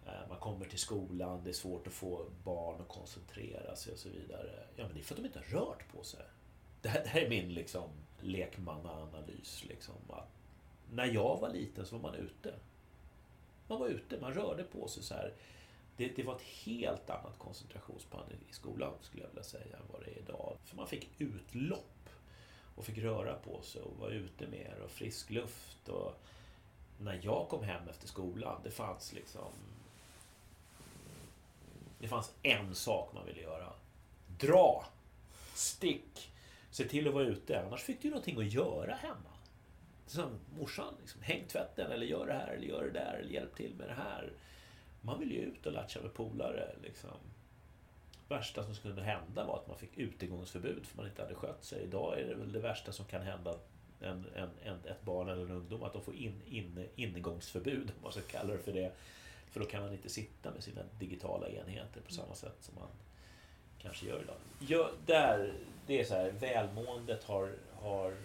Eh, 0.06 0.30
man 0.30 0.40
kommer 0.40 0.66
till 0.66 0.80
skolan, 0.80 1.44
det 1.44 1.50
är 1.50 1.54
svårt 1.54 1.88
att 1.88 1.94
få 1.94 2.26
barn 2.44 2.82
att 2.82 2.88
koncentrera 2.88 3.76
sig 3.76 3.94
och 3.94 4.00
så 4.00 4.10
vidare. 4.10 4.64
Ja, 4.76 4.84
men 4.86 4.94
det 4.94 5.00
är 5.00 5.04
för 5.04 5.16
att 5.16 5.22
de 5.22 5.28
inte 5.28 5.40
har 5.40 5.60
rört 5.60 5.92
på 5.96 6.04
sig. 6.04 6.20
Det 6.82 6.90
här, 6.90 7.04
det 7.04 7.10
här 7.10 7.22
är 7.22 7.30
min 7.30 7.54
liksom 7.54 7.90
lekmannaanalys. 8.22 9.64
Liksom, 9.68 9.96
att 10.10 10.30
när 10.92 11.06
jag 11.06 11.40
var 11.40 11.50
liten 11.50 11.86
så 11.86 11.98
var 11.98 12.12
man 12.12 12.20
ute. 12.20 12.54
Man 13.68 13.80
var 13.80 13.88
ute, 13.88 14.20
man 14.22 14.34
rörde 14.34 14.64
på 14.64 14.88
sig 14.88 15.04
så 15.04 15.14
här. 15.14 15.34
Det, 15.98 16.08
det 16.16 16.24
var 16.24 16.36
ett 16.36 16.42
helt 16.42 17.10
annat 17.10 17.38
koncentrationsspann 17.38 18.26
i 18.50 18.54
skolan 18.54 18.94
skulle 19.02 19.24
jag 19.24 19.30
vilja 19.30 19.44
säga 19.44 19.78
än 19.78 19.84
vad 19.92 20.02
det 20.02 20.12
är 20.12 20.18
idag. 20.18 20.58
För 20.66 20.76
man 20.76 20.88
fick 20.88 21.10
utlopp 21.18 22.10
och 22.76 22.86
fick 22.86 22.98
röra 22.98 23.36
på 23.36 23.62
sig 23.62 23.82
och 23.82 23.98
vara 24.00 24.12
ute 24.12 24.48
mer 24.48 24.82
och 24.86 24.92
frisk 24.92 25.30
luft. 25.30 25.90
Och 25.90 26.14
när 27.00 27.20
jag 27.24 27.48
kom 27.50 27.64
hem 27.64 27.88
efter 27.90 28.08
skolan, 28.08 28.62
det 28.64 28.72
fanns 28.72 29.14
liksom... 29.14 29.52
Det 32.00 32.08
fanns 32.08 32.32
en 32.44 32.76
sak 32.76 33.14
man 33.14 33.26
ville 33.26 33.42
göra. 33.42 33.74
Dra! 34.40 34.86
Stick! 35.54 36.31
Se 36.72 36.84
till 36.84 37.08
att 37.08 37.14
vara 37.14 37.24
ute, 37.24 37.62
annars 37.62 37.82
fick 37.82 38.02
du 38.02 38.08
ju 38.08 38.10
någonting 38.12 38.40
att 38.40 38.54
göra 38.54 38.96
hemma. 38.96 39.32
Som 40.06 40.40
morsan, 40.60 40.94
liksom, 41.02 41.22
häng 41.22 41.48
tvätten 41.48 41.92
eller 41.92 42.06
gör 42.06 42.28
det 42.28 42.34
här 42.34 42.48
eller 42.48 42.68
gör 42.68 42.84
det 42.84 42.92
där 42.92 43.20
eller 43.22 43.32
hjälp 43.32 43.56
till 43.56 43.76
med 43.76 43.88
det 43.88 43.94
här. 43.94 44.32
Man 45.02 45.20
vill 45.20 45.32
ju 45.32 45.38
ut 45.38 45.66
och 45.66 45.74
latcha 45.74 46.02
med 46.02 46.14
polare. 46.14 46.76
Liksom. 46.84 47.18
värsta 48.30 48.64
som 48.64 48.76
skulle 48.76 49.02
hända 49.02 49.46
var 49.46 49.58
att 49.58 49.68
man 49.68 49.78
fick 49.78 49.98
utegångsförbud 49.98 50.86
för 50.86 50.98
man 50.98 51.08
inte 51.08 51.22
hade 51.22 51.36
skött 51.36 51.64
sig. 51.64 51.84
Idag 51.84 52.20
är 52.20 52.28
det 52.28 52.36
väl 52.36 52.52
det 52.52 52.60
värsta 52.60 52.92
som 52.92 53.06
kan 53.06 53.22
hända 53.22 53.56
en, 54.02 54.26
en, 54.36 54.50
en, 54.64 54.76
ett 54.86 55.02
barn 55.02 55.30
eller 55.30 55.46
en 55.46 55.52
ungdom 55.52 55.84
att 55.84 55.94
de 55.94 56.02
får 56.02 56.16
in, 56.16 56.42
in, 56.46 56.88
ingångsförbud, 56.96 57.92
om 57.98 58.04
man 58.04 58.12
ska 58.12 58.22
kalla 58.22 58.54
det 58.54 58.60
för 58.60 58.74
det. 58.74 58.92
För 59.52 59.60
då 59.60 59.66
kan 59.66 59.84
man 59.84 59.94
inte 59.94 60.10
sitta 60.10 60.52
med 60.52 60.64
sina 60.64 60.82
digitala 61.00 61.50
enheter 61.50 62.02
på 62.02 62.12
samma 62.12 62.36
sätt 62.36 62.58
som 62.60 62.76
man 62.76 62.90
kanske 63.82 64.06
gör 64.06 64.22
idag. 64.22 64.36
Ja, 64.60 64.90
där, 65.06 65.54
det 65.88 66.00
är 66.00 66.04
så 66.04 66.16
här, 66.16 66.32
välmåendet 66.32 67.24
har, 67.24 67.56
har... 67.74 68.16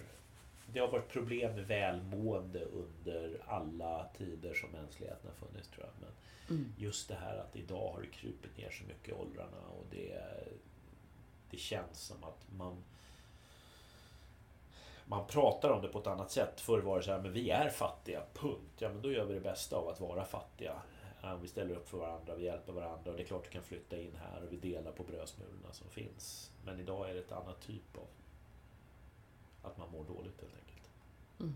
Det 0.72 0.80
har 0.80 0.88
varit 0.88 1.08
problem 1.08 1.54
med 1.54 1.66
välmående 1.66 2.64
under 2.64 3.40
alla 3.46 4.06
tider 4.18 4.54
som 4.54 4.70
mänskligheten 4.70 5.30
har 5.30 5.46
funnits 5.46 5.68
tror 5.68 5.86
jag. 5.86 5.94
Men 6.00 6.10
mm. 6.58 6.72
just 6.78 7.08
det 7.08 7.14
här 7.14 7.36
att 7.36 7.56
idag 7.56 7.92
har 7.92 8.00
det 8.00 8.06
krupit 8.06 8.58
ner 8.58 8.70
så 8.70 8.84
mycket 8.84 9.08
i 9.08 9.12
åldrarna 9.12 9.68
och 9.78 9.84
det, 9.90 10.20
det 11.50 11.56
känns 11.56 12.00
som 12.00 12.24
att 12.24 12.46
man 12.56 12.84
man 15.08 15.26
pratar 15.26 15.70
om 15.70 15.82
det 15.82 15.88
på 15.88 15.98
ett 15.98 16.06
annat 16.06 16.30
sätt. 16.30 16.60
Förr 16.60 16.80
var 16.80 16.96
det 16.96 17.02
så 17.02 17.12
här, 17.12 17.18
men 17.18 17.32
vi 17.32 17.50
är 17.50 17.68
fattiga, 17.68 18.22
punkt. 18.34 18.74
Ja, 18.78 18.88
men 18.88 19.02
då 19.02 19.12
gör 19.12 19.24
vi 19.24 19.34
det 19.34 19.40
bästa 19.40 19.76
av 19.76 19.88
att 19.88 20.00
vara 20.00 20.24
fattiga. 20.24 20.72
Vi 21.34 21.48
ställer 21.48 21.74
upp 21.74 21.88
för 21.88 21.98
varandra, 21.98 22.34
vi 22.34 22.44
hjälper 22.44 22.72
varandra 22.72 23.10
och 23.10 23.16
det 23.16 23.22
är 23.22 23.26
klart 23.26 23.44
du 23.44 23.50
kan 23.50 23.62
flytta 23.62 23.98
in 23.98 24.16
här 24.16 24.42
och 24.42 24.52
vi 24.52 24.56
delar 24.56 24.92
på 24.92 25.02
brödsmulorna 25.02 25.72
som 25.72 25.90
finns. 25.90 26.50
Men 26.64 26.80
idag 26.80 27.10
är 27.10 27.14
det 27.14 27.20
ett 27.20 27.32
annat 27.32 27.60
typ 27.60 27.96
av 27.96 28.08
att 29.62 29.78
man 29.78 29.90
mår 29.90 30.04
dåligt 30.04 30.40
helt 30.40 30.54
enkelt. 30.54 30.90
Mm. 31.40 31.54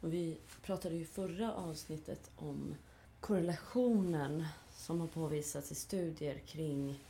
Och 0.00 0.12
vi 0.12 0.40
pratade 0.62 0.94
ju 0.94 1.00
i 1.00 1.04
förra 1.04 1.54
avsnittet 1.54 2.30
om 2.36 2.74
korrelationen 3.20 4.44
som 4.70 5.00
har 5.00 5.08
påvisats 5.08 5.72
i 5.72 5.74
studier 5.74 6.38
kring 6.38 7.04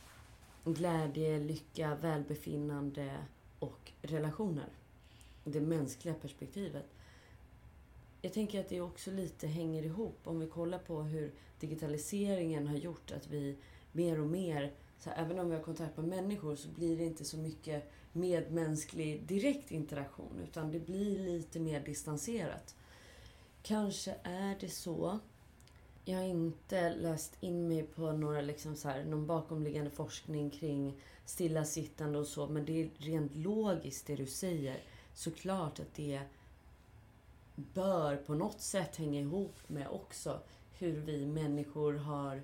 glädje, 0.63 1.39
lycka, 1.39 1.95
välbefinnande 1.95 3.25
och 3.59 3.91
relationer. 4.01 4.69
Det 5.43 5.61
mänskliga 5.61 6.13
perspektivet. 6.13 6.85
Jag 8.21 8.33
tänker 8.33 8.59
att 8.59 8.69
det 8.69 8.81
också 8.81 9.11
lite 9.11 9.47
hänger 9.47 9.83
ihop 9.83 10.19
om 10.23 10.39
vi 10.39 10.47
kollar 10.47 10.79
på 10.79 11.01
hur 11.01 11.33
digitaliseringen 11.59 12.67
har 12.67 12.77
gjort 12.77 13.11
att 13.11 13.27
vi 13.27 13.57
mer 13.91 14.19
och 14.19 14.27
mer, 14.27 14.73
så 14.99 15.09
här, 15.09 15.25
även 15.25 15.39
om 15.39 15.49
vi 15.49 15.55
har 15.55 15.63
kontakt 15.63 15.97
med 15.97 16.07
människor 16.07 16.55
så 16.55 16.69
blir 16.69 16.97
det 16.97 17.03
inte 17.03 17.25
så 17.25 17.37
mycket 17.37 17.91
medmänsklig 18.11 19.23
direkt 19.23 19.71
interaktion 19.71 20.39
utan 20.43 20.71
det 20.71 20.79
blir 20.79 21.19
lite 21.19 21.59
mer 21.59 21.79
distanserat. 21.85 22.75
Kanske 23.61 24.15
är 24.23 24.57
det 24.59 24.69
så 24.69 25.19
jag 26.05 26.17
har 26.17 26.25
inte 26.25 26.95
läst 26.95 27.37
in 27.39 27.67
mig 27.67 27.83
på 27.83 28.11
några, 28.11 28.41
liksom 28.41 28.75
så 28.75 28.89
här, 28.89 29.03
någon 29.03 29.27
bakomliggande 29.27 29.91
forskning 29.91 30.49
kring 30.49 31.01
stillasittande 31.25 32.19
och 32.19 32.27
så. 32.27 32.47
Men 32.47 32.65
det 32.65 32.81
är 32.81 32.89
rent 32.97 33.35
logiskt 33.35 34.07
det 34.07 34.15
du 34.15 34.25
säger. 34.25 34.77
Såklart 35.13 35.79
att 35.79 35.93
det 35.95 36.21
bör 37.55 38.17
på 38.17 38.33
något 38.33 38.61
sätt 38.61 38.95
hänga 38.95 39.19
ihop 39.19 39.55
med 39.67 39.87
också 39.87 40.39
hur 40.77 41.01
vi 41.01 41.25
människor 41.25 41.93
har 41.93 42.43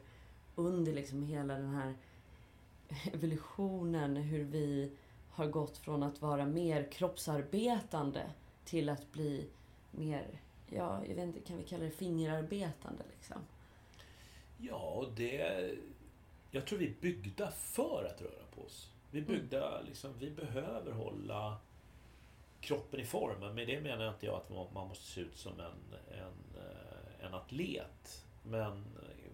under 0.56 0.94
liksom 0.94 1.24
hela 1.24 1.54
den 1.54 1.70
här 1.70 1.94
evolutionen, 3.14 4.16
hur 4.16 4.44
vi 4.44 4.92
har 5.30 5.48
gått 5.48 5.78
från 5.78 6.04
att 6.04 6.22
vara 6.22 6.46
mer 6.46 6.92
kroppsarbetande 6.92 8.24
till 8.66 8.90
att 8.90 9.12
bli 9.12 9.48
mer, 9.92 10.42
ja, 10.70 11.02
jag 11.08 11.16
vet 11.16 11.24
inte, 11.24 11.40
kan 11.40 11.58
vi 11.58 11.64
kalla 11.64 11.84
det 11.84 11.92
fingerarbetande 11.92 13.04
liksom? 13.16 13.38
Ja, 14.58 15.06
det... 15.16 15.72
Jag 16.52 16.68
tror 16.68 16.80
vi 16.80 16.88
är 16.88 16.94
byggda 17.02 17.52
för 17.52 18.12
att 18.12 18.22
röra 18.22 18.46
på 18.56 18.62
oss. 18.62 18.90
Vi 19.12 19.20
är 19.20 19.24
mm. 19.24 19.36
byggda, 19.36 19.82
liksom, 19.82 20.14
vi 20.20 20.32
behöver 20.32 20.92
hålla 20.92 21.58
kroppen 22.62 23.00
i 23.00 23.06
form. 23.06 23.40
Men 23.40 23.56
med 23.56 23.68
det 23.68 23.82
menar 23.82 24.06
jag 24.06 24.14
inte 24.14 24.26
jag 24.26 24.36
att 24.36 24.74
man 24.74 24.88
måste 24.88 25.06
se 25.06 25.22
ut 25.22 25.38
som 25.38 25.60
en, 25.60 26.00
en, 26.18 26.62
eh, 26.62 27.26
en 27.26 27.34
atlet. 27.34 28.26
Men 28.44 28.86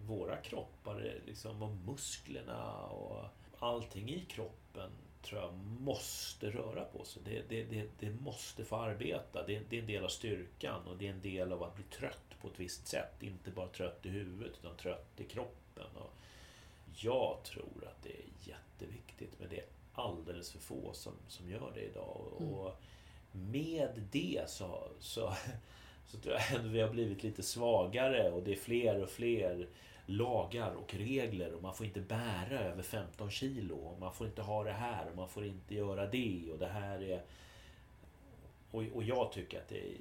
våra 0.06 0.36
kroppar 0.36 1.20
liksom, 1.26 1.62
och 1.62 1.76
musklerna 1.86 2.72
och 2.86 3.24
allting 3.58 4.10
i 4.10 4.24
kroppen 4.24 4.90
tror 5.22 5.40
jag 5.40 5.54
måste 5.80 6.50
röra 6.50 6.84
på 6.84 7.04
sig. 7.04 7.22
Det, 7.24 7.42
det, 7.48 7.64
det, 7.64 7.88
det 8.00 8.10
måste 8.10 8.64
få 8.64 8.76
arbeta. 8.76 9.46
Det, 9.46 9.60
det 9.70 9.76
är 9.76 9.80
en 9.80 9.86
del 9.86 10.04
av 10.04 10.08
styrkan 10.08 10.86
och 10.86 10.96
det 10.96 11.06
är 11.06 11.10
en 11.10 11.20
del 11.20 11.52
av 11.52 11.62
att 11.62 11.74
bli 11.74 11.84
trött 11.84 12.36
på 12.40 12.48
ett 12.48 12.60
visst 12.60 12.86
sätt. 12.86 13.22
Inte 13.22 13.50
bara 13.50 13.68
trött 13.68 14.06
i 14.06 14.08
huvudet 14.08 14.52
utan 14.60 14.76
trött 14.76 15.12
i 15.16 15.24
kroppen. 15.24 15.86
Och 15.94 16.12
jag 16.94 17.38
tror 17.44 17.86
att 17.86 18.02
det 18.02 18.10
är 18.10 18.50
jätteviktigt 18.50 19.40
men 19.40 19.48
det 19.48 19.56
är 19.56 19.66
alldeles 19.94 20.50
för 20.50 20.58
få 20.58 20.92
som, 20.92 21.12
som 21.28 21.50
gör 21.50 21.72
det 21.74 21.80
idag. 21.80 22.20
Mm. 22.40 22.54
Och 22.54 22.82
med 23.32 23.90
det 24.12 24.42
så, 24.46 24.88
så, 24.98 25.32
så 26.06 26.18
tror 26.18 26.34
jag 26.34 26.52
ändå 26.52 26.68
vi 26.68 26.80
har 26.80 26.90
blivit 26.90 27.22
lite 27.22 27.42
svagare 27.42 28.30
och 28.30 28.42
det 28.42 28.52
är 28.52 28.56
fler 28.56 29.02
och 29.02 29.10
fler 29.10 29.66
lagar 30.12 30.70
och 30.74 30.94
regler 30.94 31.54
och 31.54 31.62
man 31.62 31.74
får 31.74 31.86
inte 31.86 32.00
bära 32.00 32.60
över 32.60 32.82
15 32.82 33.30
kilo 33.30 33.74
och 33.74 34.00
man 34.00 34.14
får 34.14 34.26
inte 34.26 34.42
ha 34.42 34.64
det 34.64 34.72
här 34.72 35.10
och 35.10 35.16
man 35.16 35.28
får 35.28 35.44
inte 35.44 35.74
göra 35.74 36.06
det 36.06 36.50
och 36.52 36.58
det 36.58 36.68
här 36.68 37.02
är... 37.02 37.22
Och, 38.70 38.82
och 38.94 39.02
jag 39.02 39.32
tycker 39.32 39.58
att 39.58 39.68
det 39.68 39.78
är 39.78 39.96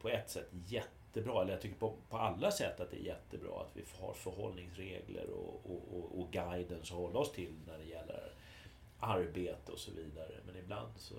på 0.00 0.08
ett 0.08 0.30
sätt 0.30 0.48
jättebra, 0.66 1.42
eller 1.42 1.52
jag 1.52 1.60
tycker 1.60 1.78
på, 1.78 1.94
på 2.10 2.18
alla 2.18 2.50
sätt 2.50 2.80
att 2.80 2.90
det 2.90 2.96
är 2.96 3.04
jättebra 3.04 3.60
att 3.60 3.70
vi 3.76 3.84
har 4.00 4.14
förhållningsregler 4.14 5.30
och, 5.30 5.70
och, 5.70 5.98
och, 5.98 6.20
och 6.20 6.32
guidance 6.32 6.94
att 6.94 7.00
hålla 7.00 7.18
oss 7.18 7.32
till 7.32 7.54
när 7.66 7.78
det 7.78 7.84
gäller 7.84 8.32
arbete 9.00 9.72
och 9.72 9.78
så 9.78 9.90
vidare. 9.90 10.34
Men 10.46 10.56
ibland 10.56 10.92
så 10.96 11.14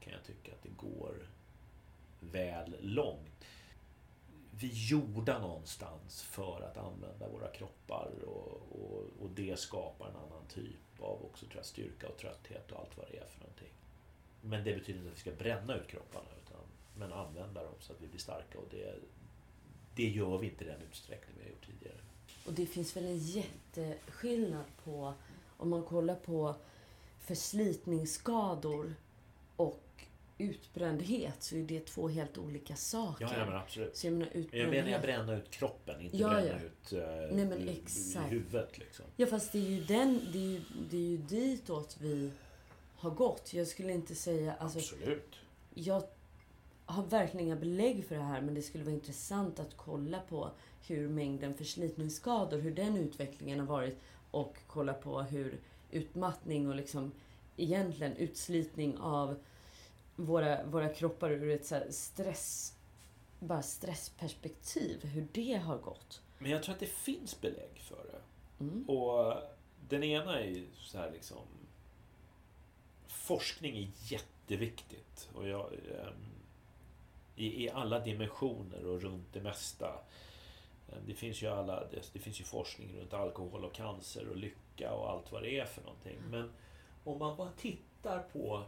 kan 0.00 0.12
jag 0.12 0.24
tycka 0.24 0.52
att 0.52 0.62
det 0.62 0.76
går 0.76 1.28
väl 2.20 2.76
långt. 2.80 3.44
Vi 4.58 4.70
är 4.70 4.74
gjorda 4.74 5.38
någonstans 5.38 6.22
för 6.22 6.60
att 6.60 6.76
använda 6.76 7.28
våra 7.28 7.48
kroppar 7.48 8.10
och, 8.26 8.62
och, 8.70 9.04
och 9.20 9.30
det 9.34 9.58
skapar 9.58 10.08
en 10.08 10.16
annan 10.16 10.46
typ 10.48 11.00
av 11.00 11.24
också 11.24 11.46
tror 11.46 11.56
jag, 11.56 11.66
styrka 11.66 12.08
och 12.08 12.16
trötthet 12.16 12.72
och 12.72 12.78
allt 12.80 12.96
vad 12.96 13.06
det 13.10 13.16
är 13.18 13.26
för 13.26 13.40
någonting. 13.40 13.72
Men 14.40 14.64
det 14.64 14.74
betyder 14.74 14.98
inte 14.98 15.10
att 15.10 15.16
vi 15.16 15.20
ska 15.20 15.30
bränna 15.30 15.76
ut 15.76 15.88
kropparna 15.88 16.28
utan, 16.44 16.60
men 16.98 17.12
använda 17.12 17.62
dem 17.62 17.74
så 17.80 17.92
att 17.92 18.00
vi 18.00 18.06
blir 18.06 18.20
starka 18.20 18.58
och 18.58 18.68
det, 18.70 18.94
det 19.94 20.08
gör 20.08 20.38
vi 20.38 20.48
inte 20.48 20.64
i 20.64 20.66
den 20.66 20.82
utsträckning 20.90 21.36
vi 21.38 21.42
har 21.42 21.50
gjort 21.50 21.66
tidigare. 21.66 22.00
Och 22.46 22.52
det 22.52 22.66
finns 22.66 22.96
väl 22.96 23.04
en 23.04 23.18
jätteskillnad 23.18 24.64
på 24.84 25.14
om 25.56 25.70
man 25.70 25.82
kollar 25.82 26.14
på 26.14 26.54
förslitningsskador 27.18 28.94
och 29.56 30.04
utbrändhet 30.38 31.42
så 31.42 31.56
är 31.56 31.62
det 31.62 31.86
två 31.86 32.08
helt 32.08 32.38
olika 32.38 32.76
saker. 32.76 33.24
Ja, 33.24 33.38
ja 33.38 33.46
men 33.46 33.56
absolut. 33.56 33.96
Så 33.96 34.06
jag 34.06 34.12
menar 34.12 34.26
Jag 34.32 34.40
utbrändhet... 34.40 34.84
menar 34.84 35.00
bränna 35.00 35.36
ut 35.36 35.50
kroppen, 35.50 36.00
inte 36.00 36.16
Ja, 36.16 36.28
bränna 36.28 36.46
ja. 36.48 36.56
ut 36.66 36.92
eh, 36.92 37.36
Nej, 37.36 37.44
men 37.46 37.68
exakt. 37.68 38.32
huvudet. 38.32 38.78
Liksom. 38.78 39.04
Ja 39.16 39.26
fast 39.26 39.52
det 39.52 39.58
är 39.58 39.70
ju 39.70 39.84
den, 39.84 40.20
det 40.32 40.38
är 40.38 40.42
ju, 40.50 40.60
det 40.90 40.96
är 40.96 41.00
ju 41.00 41.16
ditåt 41.16 41.96
vi 42.00 42.30
har 42.96 43.10
gått. 43.10 43.54
Jag 43.54 43.66
skulle 43.66 43.92
inte 43.92 44.14
säga, 44.14 44.54
alltså 44.58 44.78
Absolut. 44.78 45.34
jag 45.74 46.02
har 46.86 47.02
verkligen 47.02 47.46
inga 47.46 47.56
belägg 47.56 48.04
för 48.04 48.14
det 48.14 48.22
här 48.22 48.40
men 48.40 48.54
det 48.54 48.62
skulle 48.62 48.84
vara 48.84 48.94
intressant 48.94 49.60
att 49.60 49.76
kolla 49.76 50.20
på 50.28 50.50
hur 50.86 51.08
mängden 51.08 51.54
förslitningsskador, 51.54 52.58
hur 52.58 52.70
den 52.74 52.96
utvecklingen 52.96 53.60
har 53.60 53.66
varit 53.66 53.98
och 54.30 54.56
kolla 54.66 54.92
på 54.94 55.22
hur 55.22 55.58
utmattning 55.90 56.68
och 56.68 56.74
liksom 56.76 57.12
egentligen 57.56 58.16
utslitning 58.16 58.98
av 58.98 59.36
våra, 60.16 60.64
våra 60.64 60.88
kroppar 60.88 61.30
ur 61.30 61.50
ett 61.50 61.66
så 61.66 61.80
stress, 61.90 62.74
bara 63.40 63.62
stressperspektiv, 63.62 65.04
hur 65.04 65.26
det 65.32 65.54
har 65.54 65.78
gått. 65.78 66.22
Men 66.38 66.50
jag 66.50 66.62
tror 66.62 66.74
att 66.74 66.80
det 66.80 66.86
finns 66.86 67.40
belägg 67.40 67.78
för 67.78 68.04
det. 68.12 68.20
Mm. 68.64 68.84
Och 68.88 69.34
den 69.88 70.02
ena 70.02 70.40
är 70.40 70.46
ju 70.46 70.66
så 70.80 70.98
här 70.98 71.10
liksom... 71.10 71.42
Forskning 73.06 73.76
är 73.76 73.88
jätteviktigt. 74.12 75.28
Och 75.34 75.48
jag, 75.48 75.72
ehm, 75.72 76.26
i, 77.36 77.64
I 77.64 77.70
alla 77.70 77.98
dimensioner 77.98 78.86
och 78.86 79.02
runt 79.02 79.32
det 79.32 79.40
mesta. 79.40 79.86
Ehm, 80.92 80.98
Det 81.06 81.14
finns 81.14 81.42
ju 81.42 81.46
alla, 81.46 81.80
det, 81.80 82.10
det 82.12 82.18
finns 82.18 82.40
ju 82.40 82.44
forskning 82.44 82.96
runt 82.98 83.12
alkohol 83.14 83.64
och 83.64 83.74
cancer 83.74 84.28
och 84.28 84.36
lycka 84.36 84.92
och 84.92 85.10
allt 85.10 85.32
vad 85.32 85.42
det 85.42 85.58
är 85.58 85.64
för 85.64 85.82
någonting. 85.82 86.18
Men 86.30 86.52
om 87.04 87.18
man 87.18 87.36
bara 87.36 87.50
tittar 87.52 88.18
på... 88.18 88.64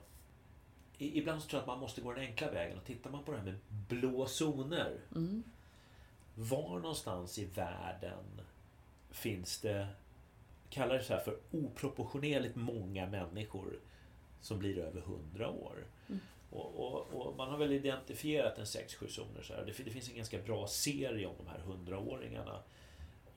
Ibland 0.99 1.43
så 1.43 1.49
tror 1.49 1.59
jag 1.59 1.63
att 1.63 1.67
man 1.67 1.79
måste 1.79 2.01
gå 2.01 2.13
den 2.13 2.25
enkla 2.25 2.51
vägen 2.51 2.79
och 2.79 2.85
tittar 2.85 3.11
man 3.11 3.25
på 3.25 3.33
det 3.33 3.39
här 3.39 3.45
med 3.45 3.59
blå 3.89 4.27
zoner. 4.27 5.01
Mm. 5.15 5.43
Var 6.35 6.79
någonstans 6.79 7.39
i 7.39 7.45
världen 7.45 8.41
finns 9.11 9.61
det, 9.61 9.89
kallar 10.71 10.95
det 10.95 11.05
så 11.05 11.13
här 11.13 11.21
för 11.21 11.39
oproportionerligt 11.51 12.57
många 12.57 13.07
människor 13.07 13.79
som 14.41 14.59
blir 14.59 14.79
över 14.79 15.01
100 15.01 15.49
år? 15.51 15.87
Mm. 16.09 16.21
Och, 16.51 16.75
och, 16.75 17.07
och 17.13 17.37
man 17.37 17.51
har 17.51 17.59
väl 17.59 17.73
identifierat 17.73 18.59
en 18.59 18.65
6-7 18.65 19.09
zoner. 19.09 19.43
Så 19.43 19.55
här. 19.55 19.65
Det, 19.65 19.85
det 19.85 19.91
finns 19.91 20.09
en 20.09 20.17
ganska 20.17 20.39
bra 20.39 20.67
serie 20.67 21.27
om 21.27 21.35
de 21.39 21.47
här 21.47 21.59
100-åringarna. 21.59 22.59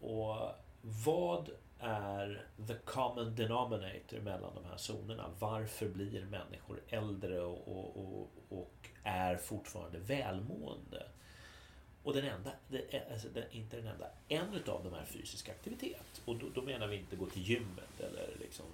Och 0.01 0.51
vad 0.81 1.49
är 1.81 2.45
the 2.67 2.73
common 2.73 3.35
denominator 3.35 4.19
mellan 4.19 4.55
de 4.55 4.65
här 4.65 4.77
zonerna? 4.77 5.29
Varför 5.39 5.89
blir 5.89 6.25
människor 6.25 6.81
äldre 6.87 7.41
och, 7.41 7.67
och, 7.67 7.97
och, 7.97 8.29
och 8.49 8.89
är 9.03 9.37
fortfarande 9.37 9.99
välmående? 9.99 11.05
Och 12.03 12.13
den 12.13 12.25
enda, 12.25 12.51
det 12.67 12.95
är, 12.95 13.11
alltså 13.13 13.27
den, 13.29 13.43
inte 13.51 13.77
den 13.77 13.87
enda, 13.87 14.07
en 14.27 14.53
utav 14.53 14.83
dem 14.83 14.93
är 14.93 15.05
fysisk 15.05 15.49
aktivitet. 15.49 16.21
Och 16.25 16.35
då, 16.35 16.49
då 16.55 16.61
menar 16.61 16.87
vi 16.87 16.95
inte 16.95 17.15
gå 17.15 17.25
till 17.25 17.41
gymmet 17.41 17.99
eller 17.99 18.29
liksom 18.39 18.65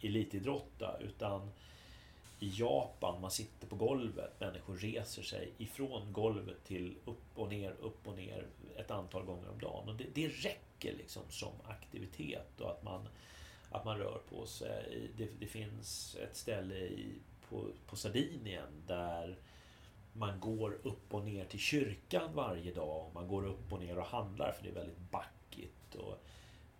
elitidrotta 0.00 0.96
utan 1.00 1.50
i 2.40 2.52
Japan, 2.54 3.20
man 3.20 3.30
sitter 3.30 3.66
på 3.66 3.76
golvet, 3.76 4.40
människor 4.40 4.76
reser 4.76 5.22
sig 5.22 5.52
ifrån 5.58 6.12
golvet 6.12 6.64
till 6.64 6.96
upp 7.04 7.38
och 7.38 7.48
ner, 7.48 7.74
upp 7.80 8.08
och 8.08 8.16
ner 8.16 8.46
ett 8.76 8.90
antal 8.90 9.24
gånger 9.24 9.48
om 9.48 9.58
dagen. 9.58 9.88
Och 9.88 9.94
det, 9.94 10.06
det 10.14 10.28
räcker 10.28 10.96
liksom 10.96 11.22
som 11.28 11.52
aktivitet 11.64 12.60
och 12.60 12.70
att 12.70 12.82
man, 12.82 13.08
att 13.70 13.84
man 13.84 13.98
rör 13.98 14.20
på 14.28 14.46
sig. 14.46 15.10
Det, 15.16 15.28
det 15.40 15.46
finns 15.46 16.16
ett 16.22 16.36
ställe 16.36 16.74
i, 16.74 17.14
på, 17.48 17.66
på 17.86 17.96
Sardinien 17.96 18.82
där 18.86 19.38
man 20.12 20.40
går 20.40 20.78
upp 20.82 21.14
och 21.14 21.24
ner 21.24 21.44
till 21.44 21.60
kyrkan 21.60 22.34
varje 22.34 22.74
dag. 22.74 23.10
Man 23.14 23.28
går 23.28 23.46
upp 23.46 23.72
och 23.72 23.80
ner 23.80 23.98
och 23.98 24.06
handlar 24.06 24.52
för 24.52 24.62
det 24.62 24.68
är 24.70 24.74
väldigt 24.74 25.10
backigt. 25.10 25.94
Och 25.94 26.24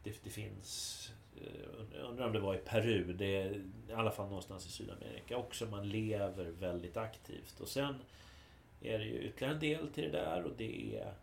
det, 0.03 0.25
det 0.25 0.31
finns, 0.31 1.13
Eh, 1.41 2.09
undrar 2.09 2.27
om 2.27 2.33
det 2.33 2.41
var 2.41 2.55
i 2.55 2.59
Peru, 2.59 3.13
det 3.13 3.43
är 3.43 3.63
i 3.89 3.93
alla 3.93 4.11
fall 4.11 4.29
någonstans 4.29 4.67
i 4.67 4.71
Sydamerika 4.71 5.37
också. 5.37 5.67
Man 5.67 5.89
lever 5.89 6.45
väldigt 6.45 6.97
aktivt. 6.97 7.61
Och 7.61 7.69
sen 7.69 7.95
är 8.81 8.99
det 8.99 9.05
ju 9.05 9.23
ytterligare 9.23 9.55
en 9.55 9.61
del 9.61 9.89
till 9.89 10.05
det 10.05 10.11
där 10.11 10.45
och 10.45 10.53
det 10.57 10.97
är 10.97 11.15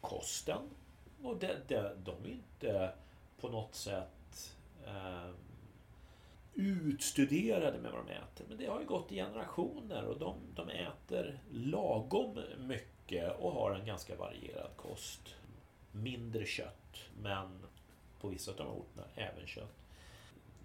kosten. 0.00 0.62
Och 1.22 1.36
det, 1.36 1.56
det, 1.68 1.96
de 2.04 2.24
är 2.24 2.28
inte 2.28 2.92
på 3.40 3.48
något 3.48 3.74
sätt 3.74 4.56
eh, 4.86 5.30
utstuderade 6.54 7.78
med 7.78 7.92
vad 7.92 8.06
de 8.06 8.12
äter. 8.12 8.44
Men 8.48 8.58
det 8.58 8.66
har 8.66 8.80
ju 8.80 8.86
gått 8.86 9.12
i 9.12 9.14
generationer 9.14 10.04
och 10.04 10.18
de, 10.18 10.36
de 10.54 10.68
äter 10.68 11.38
lagom 11.50 12.38
mycket 12.58 13.38
och 13.38 13.52
har 13.52 13.74
en 13.74 13.86
ganska 13.86 14.16
varierad 14.16 14.70
kost. 14.76 15.34
Mindre 15.92 16.44
kött, 16.44 17.10
men 17.22 17.62
på 18.24 18.30
vissa 18.30 18.50
av 18.50 18.56
de 18.56 18.66
orterna 18.66 19.06
även 19.14 19.46
kött. 19.46 19.76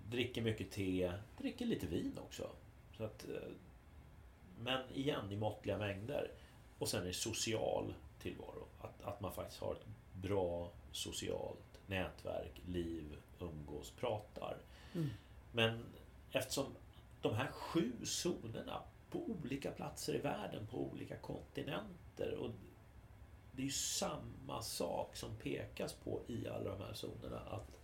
Dricker 0.09 0.41
mycket 0.41 0.71
te, 0.71 1.13
dricker 1.37 1.65
lite 1.65 1.87
vin 1.87 2.17
också. 2.17 2.49
Så 2.97 3.03
att, 3.03 3.29
eh, 3.29 3.51
men 4.59 4.81
igen 4.93 5.31
i 5.31 5.35
måttliga 5.35 5.77
mängder. 5.77 6.31
Och 6.77 6.89
sen 6.89 7.01
är 7.01 7.07
det 7.07 7.13
social 7.13 7.93
tillvaro. 8.21 8.67
Att, 8.81 9.01
att 9.03 9.21
man 9.21 9.33
faktiskt 9.33 9.61
har 9.61 9.73
ett 9.73 9.85
bra 10.13 10.71
socialt 10.91 11.79
nätverk, 11.87 12.61
liv, 12.65 13.15
umgås, 13.39 13.91
pratar. 13.91 14.57
Mm. 14.93 15.09
Men 15.51 15.85
eftersom 16.31 16.75
de 17.21 17.33
här 17.33 17.47
sju 17.47 17.91
zonerna 18.03 18.81
på 19.09 19.19
olika 19.19 19.71
platser 19.71 20.15
i 20.15 20.19
världen, 20.19 20.67
på 20.67 20.77
olika 20.77 21.17
kontinenter 21.17 22.33
och 22.33 22.51
det 23.51 23.61
är 23.61 23.65
ju 23.65 23.71
samma 23.71 24.61
sak 24.61 25.15
som 25.15 25.35
pekas 25.35 25.93
på 25.93 26.21
i 26.27 26.47
alla 26.47 26.69
de 26.69 26.81
här 26.81 26.93
zonerna 26.93 27.39
att 27.39 27.79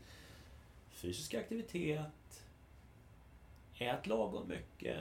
fysisk 0.89 1.33
aktivitet, 1.33 2.45
ät 3.77 4.07
lagom 4.07 4.47
mycket, 4.47 4.99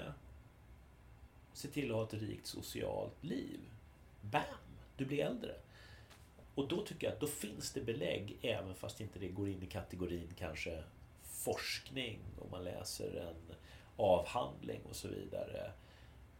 se 1.52 1.68
till 1.68 1.90
att 1.90 1.96
ha 1.96 2.04
ett 2.04 2.22
rikt 2.22 2.46
socialt 2.46 3.24
liv. 3.24 3.60
Bam! 4.20 4.42
Du 4.96 5.04
blir 5.04 5.24
äldre. 5.24 5.54
Och 6.54 6.68
då 6.68 6.86
tycker 6.86 7.06
jag 7.06 7.14
att 7.14 7.20
då 7.20 7.26
finns 7.26 7.72
det 7.72 7.80
belägg, 7.80 8.38
även 8.42 8.74
fast 8.74 9.00
inte 9.00 9.18
det 9.18 9.28
går 9.28 9.48
in 9.48 9.62
i 9.62 9.66
kategorin 9.66 10.28
kanske 10.38 10.82
forskning 11.22 12.18
om 12.40 12.50
man 12.50 12.64
läser 12.64 13.16
en 13.16 13.56
avhandling 13.96 14.80
och 14.88 14.96
så 14.96 15.08
vidare. 15.08 15.72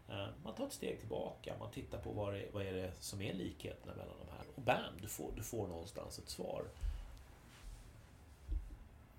Eh, 0.08 0.26
man 0.44 0.54
tar 0.54 0.66
ett 0.66 0.72
steg 0.72 0.98
tillbaka, 0.98 1.54
man 1.58 1.70
tittar 1.70 1.98
på 1.98 2.10
vad, 2.10 2.34
det, 2.34 2.48
vad 2.52 2.66
är 2.66 2.72
det 2.72 2.92
som 3.00 3.22
är 3.22 3.34
likheterna 3.34 3.92
mellan 3.94 4.14
de 4.26 4.32
här. 4.36 4.46
Och 4.54 4.62
bam, 4.62 5.00
du 5.02 5.08
får, 5.08 5.32
du 5.36 5.42
får 5.42 5.68
någonstans 5.68 6.18
ett 6.18 6.28
svar. 6.28 6.64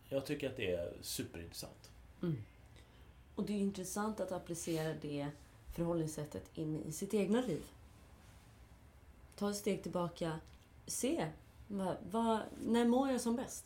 Jag 0.10 0.26
tycker 0.26 0.50
att 0.50 0.58
det 0.58 0.72
är 0.72 0.94
superintressant. 1.02 1.92
Mm. 2.22 2.44
Och 3.36 3.46
det 3.46 3.54
är 3.54 3.60
intressant 3.60 4.20
att 4.20 4.32
applicera 4.32 4.94
det 5.02 5.28
förhållningssättet 5.76 6.58
in 6.58 6.84
i 6.84 6.92
sitt 6.92 7.14
egna 7.14 7.42
liv. 7.42 7.64
Ta 9.36 9.50
ett 9.50 9.56
steg 9.56 9.84
tillbaka. 9.84 10.40
Se, 10.86 11.32
vad, 11.68 11.98
vad, 12.12 12.40
när 12.66 12.86
mår 12.86 13.10
jag 13.10 13.22
som 13.22 13.36
bäst? 13.36 13.66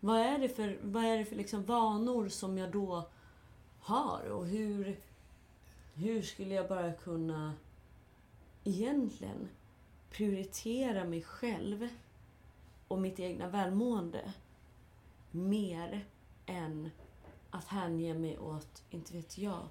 Vad 0.00 0.20
är 0.20 0.38
det 0.38 0.48
för, 0.48 0.78
vad 0.82 1.04
är 1.04 1.18
det 1.18 1.24
för 1.24 1.36
liksom 1.36 1.64
vanor 1.64 2.28
som 2.28 2.58
jag 2.58 2.70
då 2.70 3.08
har? 3.80 4.30
Och 4.30 4.46
hur, 4.46 5.00
hur 5.98 6.22
skulle 6.22 6.54
jag 6.54 6.68
bara 6.68 6.92
kunna 6.92 7.54
egentligen 8.64 9.48
prioritera 10.10 11.04
mig 11.04 11.22
själv 11.22 11.88
och 12.88 12.98
mitt 12.98 13.20
egna 13.20 13.48
välmående 13.48 14.32
mer 15.30 16.04
än 16.46 16.90
att 17.50 17.68
hänge 17.68 18.14
mig 18.14 18.38
åt, 18.38 18.82
inte 18.90 19.12
vet 19.12 19.38
jag, 19.38 19.68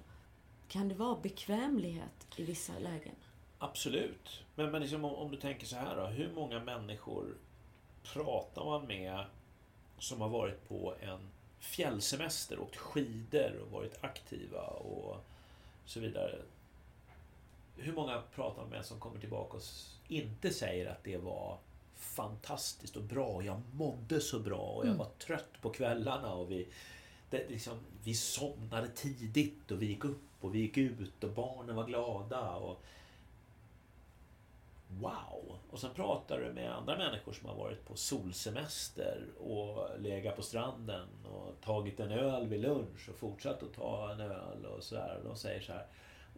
kan 0.68 0.88
det 0.88 0.94
vara 0.94 1.20
bekvämlighet 1.20 2.26
i 2.36 2.44
vissa 2.44 2.78
lägen? 2.78 3.14
Absolut. 3.58 4.44
Men, 4.54 4.70
men 4.70 4.82
liksom, 4.82 5.04
om, 5.04 5.14
om, 5.14 5.30
du 5.30 5.36
tänker 5.36 5.66
så 5.66 5.76
här 5.76 5.96
då. 5.96 6.06
Hur 6.06 6.32
många 6.32 6.60
människor 6.60 7.36
pratar 8.02 8.64
man 8.64 8.86
med 8.86 9.24
som 9.98 10.20
har 10.20 10.28
varit 10.28 10.68
på 10.68 10.94
en 11.00 11.30
fjällsemester, 11.58 12.60
åkt 12.60 12.76
skidor 12.76 13.60
och 13.62 13.70
varit 13.70 14.04
aktiva 14.04 14.62
och 14.62 15.24
så 15.88 16.00
vidare. 16.00 16.38
Hur 17.76 17.92
många 17.92 18.22
pratar 18.34 18.62
man 18.62 18.70
med 18.70 18.84
som 18.84 19.00
kommer 19.00 19.20
tillbaka 19.20 19.56
och 19.56 19.62
inte 20.08 20.50
säger 20.50 20.86
att 20.86 21.04
det 21.04 21.16
var 21.16 21.58
fantastiskt 21.96 22.96
och 22.96 23.02
bra. 23.02 23.42
Jag 23.42 23.62
mådde 23.72 24.20
så 24.20 24.40
bra 24.40 24.60
och 24.60 24.82
jag 24.82 24.94
mm. 24.94 24.98
var 24.98 25.10
trött 25.18 25.60
på 25.60 25.70
kvällarna 25.70 26.34
och 26.34 26.50
vi, 26.50 26.68
det, 27.30 27.48
liksom, 27.48 27.78
vi 28.04 28.14
somnade 28.14 28.88
tidigt 28.88 29.70
och 29.70 29.82
vi 29.82 29.86
gick 29.86 30.04
upp 30.04 30.20
och 30.40 30.54
vi 30.54 30.58
gick 30.58 30.76
ut 30.76 31.24
och 31.24 31.30
barnen 31.30 31.76
var 31.76 31.84
glada. 31.84 32.54
Och, 32.54 32.84
Wow! 34.88 35.58
Och 35.70 35.78
sen 35.78 35.94
pratar 35.94 36.40
du 36.40 36.52
med 36.52 36.72
andra 36.72 36.98
människor 36.98 37.32
som 37.32 37.48
har 37.48 37.54
varit 37.54 37.84
på 37.84 37.96
solsemester 37.96 39.24
och 39.38 40.00
legat 40.00 40.36
på 40.36 40.42
stranden 40.42 41.08
och 41.24 41.60
tagit 41.60 42.00
en 42.00 42.12
öl 42.12 42.46
vid 42.46 42.60
lunch 42.60 43.08
och 43.08 43.16
fortsatt 43.16 43.62
att 43.62 43.74
ta 43.74 44.12
en 44.12 44.20
öl 44.20 44.66
och 44.66 44.84
sådär. 44.84 45.20
De 45.24 45.36
säger 45.36 45.60
så 45.60 45.72
här 45.72 45.86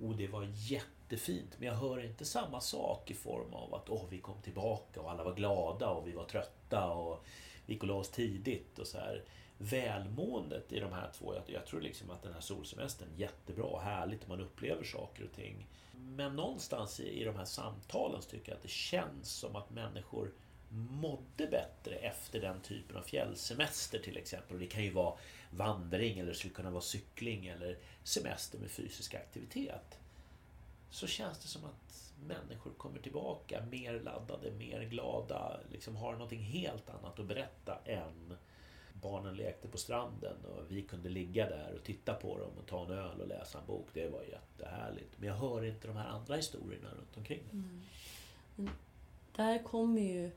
Oh, 0.01 0.17
det 0.17 0.29
var 0.29 0.47
jättefint, 0.55 1.57
men 1.59 1.69
jag 1.69 1.75
hör 1.75 2.05
inte 2.05 2.25
samma 2.25 2.61
sak 2.61 3.11
i 3.11 3.15
form 3.15 3.55
av 3.55 3.75
att 3.75 3.89
oh, 3.89 4.05
vi 4.11 4.19
kom 4.19 4.43
tillbaka 4.43 5.01
och 5.01 5.11
alla 5.11 5.25
var 5.25 5.35
glada 5.35 5.89
och 5.89 6.09
vi 6.09 6.13
var 6.13 6.25
trötta 6.25 6.91
och 6.91 7.25
vi 7.67 7.73
gick 7.73 7.83
och 7.83 7.89
la 7.89 7.95
oss 7.95 8.11
tidigt 8.11 8.79
och 8.79 8.87
så 8.87 8.99
här. 8.99 9.25
Välmåendet 9.59 10.73
i 10.73 10.81
de 10.81 10.93
här 10.93 11.11
två, 11.19 11.35
jag, 11.35 11.43
jag 11.47 11.67
tror 11.67 11.81
liksom 11.81 12.11
att 12.11 12.23
den 12.23 12.33
här 12.33 12.41
solsemestern 12.41 13.09
jättebra, 13.17 13.81
härligt, 13.81 14.29
man 14.29 14.41
upplever 14.41 14.85
saker 14.85 15.25
och 15.25 15.33
ting. 15.33 15.67
Men 16.03 16.37
någonstans 16.37 17.01
i, 17.01 17.21
i 17.21 17.25
de 17.25 17.37
här 17.37 17.45
samtalen 17.45 18.23
så 18.23 18.31
tycker 18.31 18.53
jag 18.53 18.57
att 18.57 18.63
det 18.63 18.71
känns 18.71 19.31
som 19.31 19.57
att 19.57 19.71
människor 19.71 20.33
mådde 20.71 21.47
bättre 21.47 21.95
efter 21.95 22.41
den 22.41 22.61
typen 22.61 22.97
av 22.97 23.03
fjällsemester 23.03 23.99
till 23.99 24.17
exempel. 24.17 24.55
Och 24.55 24.61
det 24.61 24.67
kan 24.67 24.85
ju 24.85 24.91
vara 24.91 25.15
vandring 25.51 26.19
eller 26.19 26.29
det 26.29 26.39
skulle 26.39 26.55
kunna 26.55 26.71
vara 26.71 26.83
cykling 26.83 27.47
eller 27.47 27.79
semester 28.05 28.59
med 28.59 28.71
fysisk 28.71 29.15
aktivitet. 29.15 29.99
Så 30.91 31.07
känns 31.07 31.39
det 31.39 31.49
som 31.49 31.65
att 31.65 32.13
människor 32.27 32.71
kommer 32.71 32.99
tillbaka 32.99 33.65
mer 33.71 34.01
laddade, 34.01 34.51
mer 34.51 34.83
glada, 34.85 35.61
liksom 35.73 35.97
har 35.97 36.13
någonting 36.13 36.43
helt 36.43 36.91
annat 36.91 37.19
att 37.19 37.27
berätta 37.27 37.79
än 37.85 38.37
barnen 39.03 39.35
lekte 39.35 39.69
på 39.69 39.79
stranden 39.79 40.37
och 40.45 40.65
vi 40.69 40.83
kunde 40.83 41.09
ligga 41.09 41.49
där 41.49 41.75
och 41.75 41.85
titta 41.85 42.15
på 42.15 42.39
dem 42.39 42.51
och 42.59 42.67
ta 42.67 42.85
en 42.85 42.91
öl 42.91 43.21
och 43.21 43.29
läsa 43.29 43.59
en 43.59 43.67
bok. 43.67 43.87
Det 43.93 44.09
var 44.09 44.23
jättehärligt. 44.23 45.15
Men 45.17 45.29
jag 45.29 45.37
hör 45.37 45.65
inte 45.65 45.87
de 45.87 45.97
här 45.97 46.09
andra 46.09 46.37
historierna 46.37 46.89
runt 46.89 47.17
omkring. 47.17 47.43
Mm. 47.53 48.71
Där 49.37 49.63
kommer 49.63 50.01
ju 50.03 50.31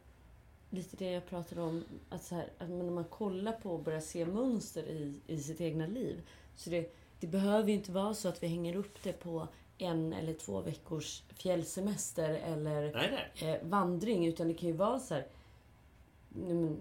lite 0.69 0.97
det 0.97 1.11
jag 1.11 1.25
pratade 1.25 1.61
om, 1.61 1.83
att, 2.09 2.23
så 2.23 2.35
här, 2.35 2.49
att 2.57 2.69
när 2.69 2.91
man 2.91 3.03
kollar 3.03 3.51
på 3.51 3.71
och 3.71 3.83
börjar 3.83 3.99
se 3.99 4.25
mönster 4.25 4.83
i, 4.83 5.21
i 5.27 5.37
sitt 5.37 5.61
egna 5.61 5.87
liv. 5.87 6.21
Så 6.55 6.69
det, 6.69 6.95
det 7.19 7.27
behöver 7.27 7.69
inte 7.69 7.91
vara 7.91 8.13
så 8.13 8.27
att 8.27 8.43
vi 8.43 8.47
hänger 8.47 8.75
upp 8.75 9.03
det 9.03 9.13
på 9.13 9.47
en 9.77 10.13
eller 10.13 10.33
två 10.33 10.61
veckors 10.61 11.23
fjällsemester 11.27 12.29
eller 12.29 12.93
nej, 12.93 13.29
nej. 13.41 13.51
Eh, 13.51 13.67
vandring. 13.67 14.27
Utan 14.27 14.47
det 14.47 14.53
kan 14.53 14.69
ju 14.69 14.75
vara 14.75 14.99
så 14.99 15.13
här, 15.13 15.27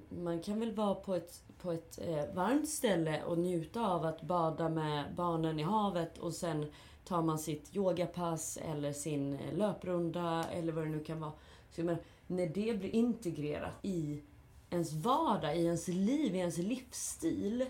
man 0.09 0.41
kan 0.41 0.61
väl 0.61 0.75
vara 0.75 0.95
på 0.95 1.15
ett, 1.15 1.43
på 1.59 1.73
ett 1.73 1.99
eh, 2.03 2.35
varmt 2.35 2.69
ställe 2.69 3.25
och 3.25 3.39
njuta 3.39 3.87
av 3.87 4.05
att 4.05 4.23
bada 4.23 4.69
med 4.69 5.15
barnen 5.17 5.61
i 5.61 5.63
havet 5.63 6.19
och 6.19 6.33
sen 6.33 6.67
tar 7.05 7.23
man 7.23 7.39
sitt 7.39 7.77
yogapass 7.77 8.57
eller 8.57 8.93
sin 8.93 9.35
eh, 9.35 9.57
löprunda 9.57 10.45
eller 10.53 10.73
vad 10.73 10.85
det 10.85 10.91
nu 10.91 11.05
kan 11.05 11.21
vara. 11.21 11.33
Så 11.71 11.83
menar, 11.83 12.03
när 12.27 12.47
det 12.47 12.79
blir 12.79 12.95
integrerat 12.95 13.75
i 13.83 14.23
ens 14.71 14.93
vardag, 14.93 15.57
i 15.57 15.65
ens 15.65 15.89
liv, 15.89 16.35
i 16.35 16.39
ens 16.39 16.59
livsstil. 16.59 17.67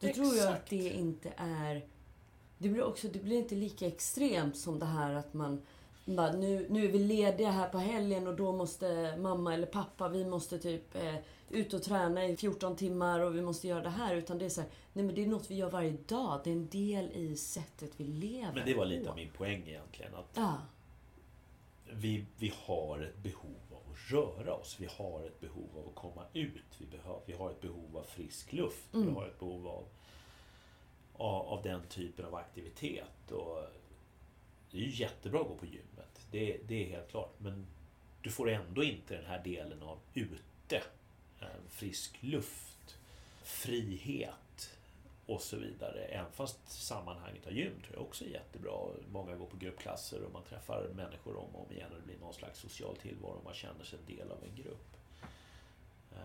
Då 0.00 0.06
Exakt. 0.06 0.16
tror 0.16 0.36
jag 0.36 0.52
att 0.52 0.66
det 0.66 0.90
inte 0.90 1.32
är... 1.36 1.86
Det 2.58 2.68
blir, 2.68 2.82
också, 2.82 3.08
det 3.08 3.18
blir 3.18 3.36
inte 3.36 3.54
lika 3.54 3.86
extremt 3.86 4.56
som 4.56 4.78
det 4.78 4.86
här 4.86 5.14
att 5.14 5.34
man 5.34 5.62
bara, 6.14 6.32
nu, 6.32 6.66
nu 6.70 6.84
är 6.84 6.92
vi 6.92 6.98
lediga 6.98 7.50
här 7.50 7.68
på 7.68 7.78
helgen 7.78 8.26
och 8.26 8.36
då 8.36 8.52
måste 8.52 9.16
mamma 9.16 9.54
eller 9.54 9.66
pappa, 9.66 10.08
vi 10.08 10.24
måste 10.24 10.58
typ 10.58 10.94
eh, 10.94 11.14
ut 11.50 11.74
och 11.74 11.82
träna 11.82 12.24
i 12.24 12.36
14 12.36 12.76
timmar 12.76 13.20
och 13.20 13.36
vi 13.36 13.42
måste 13.42 13.68
göra 13.68 13.82
det 13.82 13.88
här. 13.88 14.14
Utan 14.14 14.38
det 14.38 14.44
är 14.44 14.48
så 14.48 14.60
här, 14.60 14.70
nej 14.92 15.04
men 15.04 15.14
det 15.14 15.22
är 15.22 15.26
något 15.26 15.50
vi 15.50 15.54
gör 15.54 15.70
varje 15.70 15.96
dag. 16.06 16.40
Det 16.44 16.50
är 16.50 16.54
en 16.54 16.68
del 16.68 17.10
i 17.12 17.36
sättet 17.36 17.90
vi 17.96 18.04
lever 18.04 18.52
Men 18.54 18.66
det 18.66 18.74
var 18.74 18.84
lite 18.84 19.04
på. 19.04 19.10
av 19.10 19.16
min 19.16 19.30
poäng 19.30 19.62
egentligen. 19.68 20.14
Att 20.14 20.30
ja. 20.34 20.54
vi, 21.92 22.26
vi 22.38 22.52
har 22.66 23.00
ett 23.00 23.22
behov 23.22 23.56
av 23.70 23.92
att 23.92 24.12
röra 24.12 24.54
oss. 24.54 24.76
Vi 24.80 24.88
har 24.98 25.26
ett 25.26 25.40
behov 25.40 25.68
av 25.76 25.88
att 25.88 25.94
komma 25.94 26.22
ut. 26.32 26.74
Vi, 26.78 26.86
behöver, 26.86 27.20
vi 27.26 27.32
har 27.32 27.50
ett 27.50 27.60
behov 27.60 27.96
av 27.96 28.02
frisk 28.02 28.52
luft. 28.52 28.94
Mm. 28.94 29.06
Vi 29.06 29.14
har 29.14 29.26
ett 29.26 29.38
behov 29.38 29.66
av, 29.66 29.84
av, 31.12 31.46
av 31.46 31.62
den 31.62 31.82
typen 31.88 32.24
av 32.24 32.34
aktivitet. 32.34 33.32
Och 33.32 33.58
det 34.70 34.78
är 34.78 34.82
ju 34.82 34.90
jättebra 34.90 35.40
att 35.40 35.48
gå 35.48 35.54
på 35.54 35.66
gymmet. 35.66 36.26
Det, 36.30 36.60
det 36.68 36.84
är 36.84 36.90
helt 36.90 37.10
klart. 37.10 37.34
Men 37.38 37.66
du 38.22 38.30
får 38.30 38.50
ändå 38.50 38.84
inte 38.84 39.16
den 39.16 39.26
här 39.26 39.44
delen 39.44 39.82
av 39.82 39.98
ute. 40.14 40.82
Eh, 41.40 41.46
frisk 41.68 42.18
luft, 42.20 42.98
frihet 43.42 44.76
och 45.26 45.40
så 45.40 45.56
vidare. 45.56 46.04
Även 46.04 46.32
fast 46.32 46.68
sammanhanget 46.68 47.46
av 47.46 47.52
gym 47.52 47.80
tror 47.80 47.96
jag 47.96 48.02
också 48.02 48.24
är 48.24 48.28
jättebra. 48.28 48.72
Många 49.12 49.36
går 49.36 49.46
på 49.46 49.56
gruppklasser 49.56 50.22
och 50.22 50.32
man 50.32 50.42
träffar 50.42 50.88
människor 50.94 51.36
om 51.36 51.54
och 51.54 51.66
om 51.66 51.72
igen 51.72 51.92
och 51.92 51.98
det 52.00 52.06
blir 52.06 52.18
någon 52.18 52.34
slags 52.34 52.58
social 52.60 52.96
tillvaro. 52.96 53.40
Man 53.44 53.54
känner 53.54 53.84
sig 53.84 53.98
en 53.98 54.16
del 54.16 54.30
av 54.30 54.44
en 54.44 54.62
grupp. 54.62 54.96
Eh, 56.12 56.18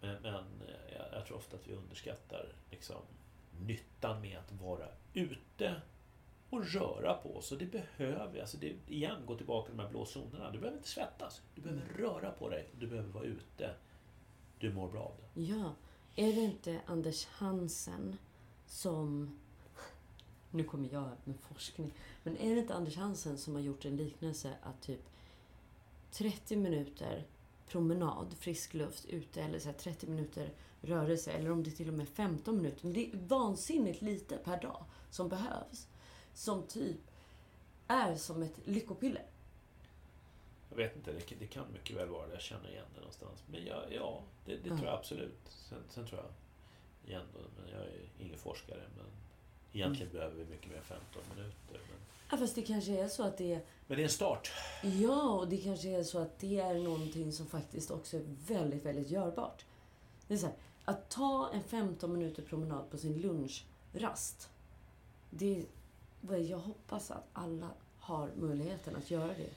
men, 0.00 0.22
men 0.22 0.44
eh, 0.68 0.96
jag, 0.96 1.06
jag 1.12 1.26
tror 1.26 1.36
ofta 1.36 1.56
att 1.56 1.68
vi 1.68 1.72
underskattar 1.72 2.46
liksom, 2.70 3.02
nyttan 3.66 4.20
med 4.20 4.38
att 4.38 4.52
vara 4.52 4.88
ute 5.14 5.80
och 6.50 6.64
röra 6.64 7.14
på 7.14 7.40
sig. 7.40 7.58
Det 7.58 7.66
behöver 7.66 8.32
vi. 8.32 8.40
Alltså 8.40 8.56
det, 8.56 8.76
igen, 8.88 9.26
gå 9.26 9.36
tillbaka 9.36 9.68
till 9.68 9.76
de 9.76 9.82
här 9.82 9.90
blå 9.90 10.04
zonerna. 10.04 10.50
Du 10.50 10.58
behöver 10.58 10.76
inte 10.76 10.88
svettas. 10.88 11.42
Du 11.54 11.62
behöver 11.62 11.82
röra 11.98 12.30
på 12.30 12.48
dig. 12.48 12.68
Du 12.78 12.86
behöver 12.86 13.08
vara 13.08 13.24
ute. 13.24 13.74
Du 14.58 14.72
mår 14.72 14.88
bra 14.88 15.02
av 15.02 15.12
det. 15.20 15.42
Ja. 15.42 15.72
Är 16.16 16.32
det 16.32 16.40
inte 16.40 16.80
Anders 16.86 17.26
Hansen 17.26 18.16
som... 18.66 19.36
Nu 20.50 20.64
kommer 20.64 20.88
jag 20.92 21.10
med 21.24 21.40
forskning. 21.40 21.92
Men 22.22 22.36
är 22.36 22.54
det 22.54 22.60
inte 22.60 22.74
Anders 22.74 22.96
Hansen 22.96 23.38
som 23.38 23.54
har 23.54 23.62
gjort 23.62 23.84
en 23.84 23.96
liknelse 23.96 24.54
att 24.62 24.82
typ 24.82 25.10
30 26.10 26.56
minuter 26.56 27.26
promenad, 27.68 28.34
frisk 28.38 28.74
luft 28.74 29.06
ute 29.06 29.42
eller 29.42 29.58
så 29.58 29.72
30 29.72 30.06
minuter 30.06 30.52
rörelse 30.80 31.32
eller 31.32 31.50
om 31.50 31.62
det 31.62 31.70
till 31.70 31.88
och 31.88 31.94
med 31.94 32.08
15 32.08 32.56
minuter. 32.56 32.84
Men 32.84 32.92
det 32.92 33.12
är 33.12 33.16
vansinnigt 33.16 34.02
lite 34.02 34.36
per 34.36 34.62
dag 34.62 34.84
som 35.10 35.28
behövs 35.28 35.86
som 36.40 36.62
typ 36.62 37.00
är 37.86 38.14
som 38.14 38.42
ett 38.42 38.60
lyckopiller. 38.64 39.26
Jag 40.70 40.76
vet 40.76 40.96
inte, 40.96 41.12
det, 41.12 41.34
det 41.38 41.46
kan 41.46 41.72
mycket 41.72 41.96
väl 41.96 42.08
vara 42.08 42.26
det. 42.26 42.32
Jag 42.32 42.42
känner 42.42 42.70
igen 42.70 42.84
det 42.94 43.00
någonstans. 43.00 43.44
Men 43.50 43.64
ja, 43.64 43.82
ja 43.90 44.22
det, 44.44 44.56
det 44.56 44.68
tror 44.68 44.84
jag 44.84 44.94
absolut. 44.94 45.38
Sen, 45.48 45.78
sen, 45.88 46.06
tror 46.06 46.20
jag, 46.20 46.30
igen 47.10 47.26
då, 47.34 47.40
men 47.56 47.72
jag 47.72 47.80
är 47.80 48.08
ingen 48.18 48.38
forskare, 48.38 48.82
men 48.96 49.06
egentligen 49.72 50.10
mm. 50.10 50.18
behöver 50.18 50.44
vi 50.44 50.50
mycket 50.50 50.70
mer 50.70 50.76
än 50.76 50.82
15 50.82 51.22
minuter. 51.36 51.80
Men... 51.90 52.00
Ja, 52.30 52.36
fast 52.36 52.54
det 52.54 52.62
kanske 52.62 52.92
är 52.92 53.08
så 53.08 53.22
att 53.22 53.38
det 53.38 53.54
är... 53.54 53.62
Men 53.86 53.96
det 53.96 54.02
är 54.02 54.04
en 54.04 54.10
start. 54.10 54.52
Ja, 54.82 55.30
och 55.30 55.48
det 55.48 55.58
kanske 55.58 55.88
är 55.88 56.02
så 56.02 56.18
att 56.18 56.38
det 56.38 56.60
är 56.60 56.74
någonting 56.74 57.32
som 57.32 57.46
faktiskt 57.46 57.90
också 57.90 58.16
är 58.16 58.24
väldigt, 58.46 58.84
väldigt 58.84 59.10
görbart. 59.10 59.64
Det 60.26 60.34
är 60.34 60.38
så 60.38 60.46
här, 60.46 60.56
att 60.84 61.10
ta 61.10 61.50
en 61.52 61.62
15 61.62 62.12
minuter 62.12 62.42
promenad 62.42 62.90
på 62.90 62.98
sin 62.98 63.20
lunchrast. 63.20 64.50
Det 65.30 65.66
jag 66.48 66.58
hoppas 66.58 67.10
att 67.10 67.28
alla 67.32 67.70
har 67.98 68.28
möjligheten 68.36 68.96
att 68.96 69.10
göra 69.10 69.26
det. 69.34 69.50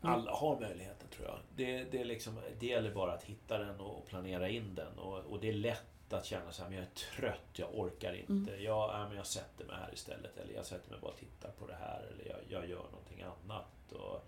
Alla 0.00 0.32
har 0.32 0.60
möjligheten 0.60 1.08
tror 1.08 1.26
jag. 1.26 1.38
Det, 1.56 1.84
det, 1.84 2.00
är 2.00 2.04
liksom, 2.04 2.40
det 2.58 2.66
gäller 2.66 2.94
bara 2.94 3.12
att 3.12 3.24
hitta 3.24 3.58
den 3.58 3.80
och 3.80 4.06
planera 4.06 4.48
in 4.48 4.74
den. 4.74 4.98
Och, 4.98 5.18
och 5.18 5.40
det 5.40 5.48
är 5.48 5.52
lätt 5.52 6.12
att 6.12 6.24
känna 6.24 6.52
så 6.52 6.62
här, 6.62 6.70
men 6.70 6.78
jag 6.78 6.86
är 6.86 6.94
trött, 6.94 7.48
jag 7.52 7.78
orkar 7.78 8.12
inte. 8.12 8.32
Mm. 8.32 8.64
Jag, 8.64 8.90
ja, 8.90 9.06
men 9.08 9.16
jag 9.16 9.26
sätter 9.26 9.64
mig 9.64 9.76
här 9.76 9.94
istället. 9.94 10.38
Eller 10.38 10.54
jag 10.54 10.66
sätter 10.66 10.90
mig 10.90 10.98
bara 11.00 11.10
och 11.10 11.18
tittar 11.18 11.50
på 11.50 11.66
det 11.66 11.74
här. 11.74 12.00
Eller 12.12 12.28
jag, 12.28 12.38
jag 12.48 12.70
gör 12.70 12.84
någonting 12.90 13.22
annat. 13.22 13.92
Och 13.92 14.24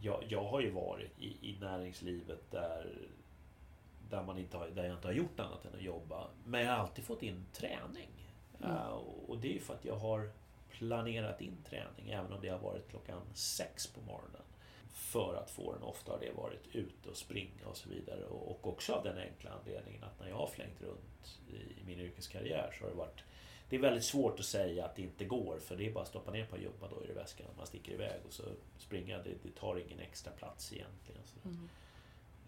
jag, 0.00 0.24
jag 0.28 0.44
har 0.44 0.60
ju 0.60 0.70
varit 0.70 1.18
i, 1.18 1.50
i 1.50 1.56
näringslivet 1.60 2.50
där, 2.50 2.98
där, 4.10 4.22
man 4.22 4.38
inte 4.38 4.56
har, 4.56 4.68
där 4.68 4.84
jag 4.84 4.94
inte 4.94 5.08
har 5.08 5.12
gjort 5.12 5.40
annat 5.40 5.64
än 5.64 5.74
att 5.74 5.82
jobba. 5.82 6.28
Men 6.44 6.60
jag 6.60 6.70
har 6.70 6.78
alltid 6.78 7.04
fått 7.04 7.22
in 7.22 7.44
träning. 7.52 8.10
Mm. 8.60 8.76
Uh, 8.76 8.92
och 9.28 9.38
det 9.38 9.48
är 9.48 9.52
ju 9.52 9.60
för 9.60 9.74
att 9.74 9.84
jag 9.84 9.96
har 9.96 10.30
planerat 10.78 11.40
in 11.40 11.56
träning 11.68 12.10
även 12.10 12.32
om 12.32 12.40
det 12.42 12.48
har 12.48 12.58
varit 12.58 12.88
klockan 12.88 13.20
sex 13.34 13.86
på 13.86 14.00
morgonen. 14.00 14.42
För 14.92 15.34
att 15.34 15.50
få 15.50 15.72
den. 15.72 15.82
Ofta 15.82 16.12
har 16.12 16.20
det 16.20 16.32
varit 16.32 16.66
ute 16.72 17.08
och 17.08 17.16
springa 17.16 17.66
och 17.66 17.76
så 17.76 17.88
vidare. 17.88 18.24
Och 18.24 18.66
också 18.68 18.92
av 18.92 19.04
den 19.04 19.18
enkla 19.18 19.50
anledningen 19.50 20.04
att 20.04 20.20
när 20.20 20.28
jag 20.28 20.36
har 20.36 20.46
flängt 20.46 20.82
runt 20.82 21.40
i 21.50 21.84
min 21.86 22.00
yrkeskarriär 22.00 22.74
så 22.78 22.84
har 22.84 22.90
det 22.90 22.96
varit 22.96 23.24
det 23.72 23.76
är 23.76 23.80
väldigt 23.80 24.04
svårt 24.04 24.40
att 24.40 24.46
säga 24.46 24.84
att 24.84 24.96
det 24.96 25.02
inte 25.02 25.24
går 25.24 25.58
för 25.58 25.76
det 25.76 25.86
är 25.86 25.92
bara 25.92 26.02
att 26.02 26.08
stoppa 26.08 26.30
ner 26.30 26.42
ett 26.42 26.50
par 26.50 26.58
gympadojer 26.58 27.10
i 27.10 27.12
väskan 27.12 27.46
och 27.46 27.56
man 27.56 27.66
sticker 27.66 27.92
iväg 27.92 28.20
och 28.26 28.32
så 28.32 28.42
springa. 28.78 29.18
Det, 29.18 29.30
det 29.42 29.54
tar 29.54 29.78
ingen 29.78 29.98
extra 29.98 30.32
plats 30.32 30.72
egentligen. 30.72 31.22
Så, 31.24 31.48
Mm. 31.48 31.68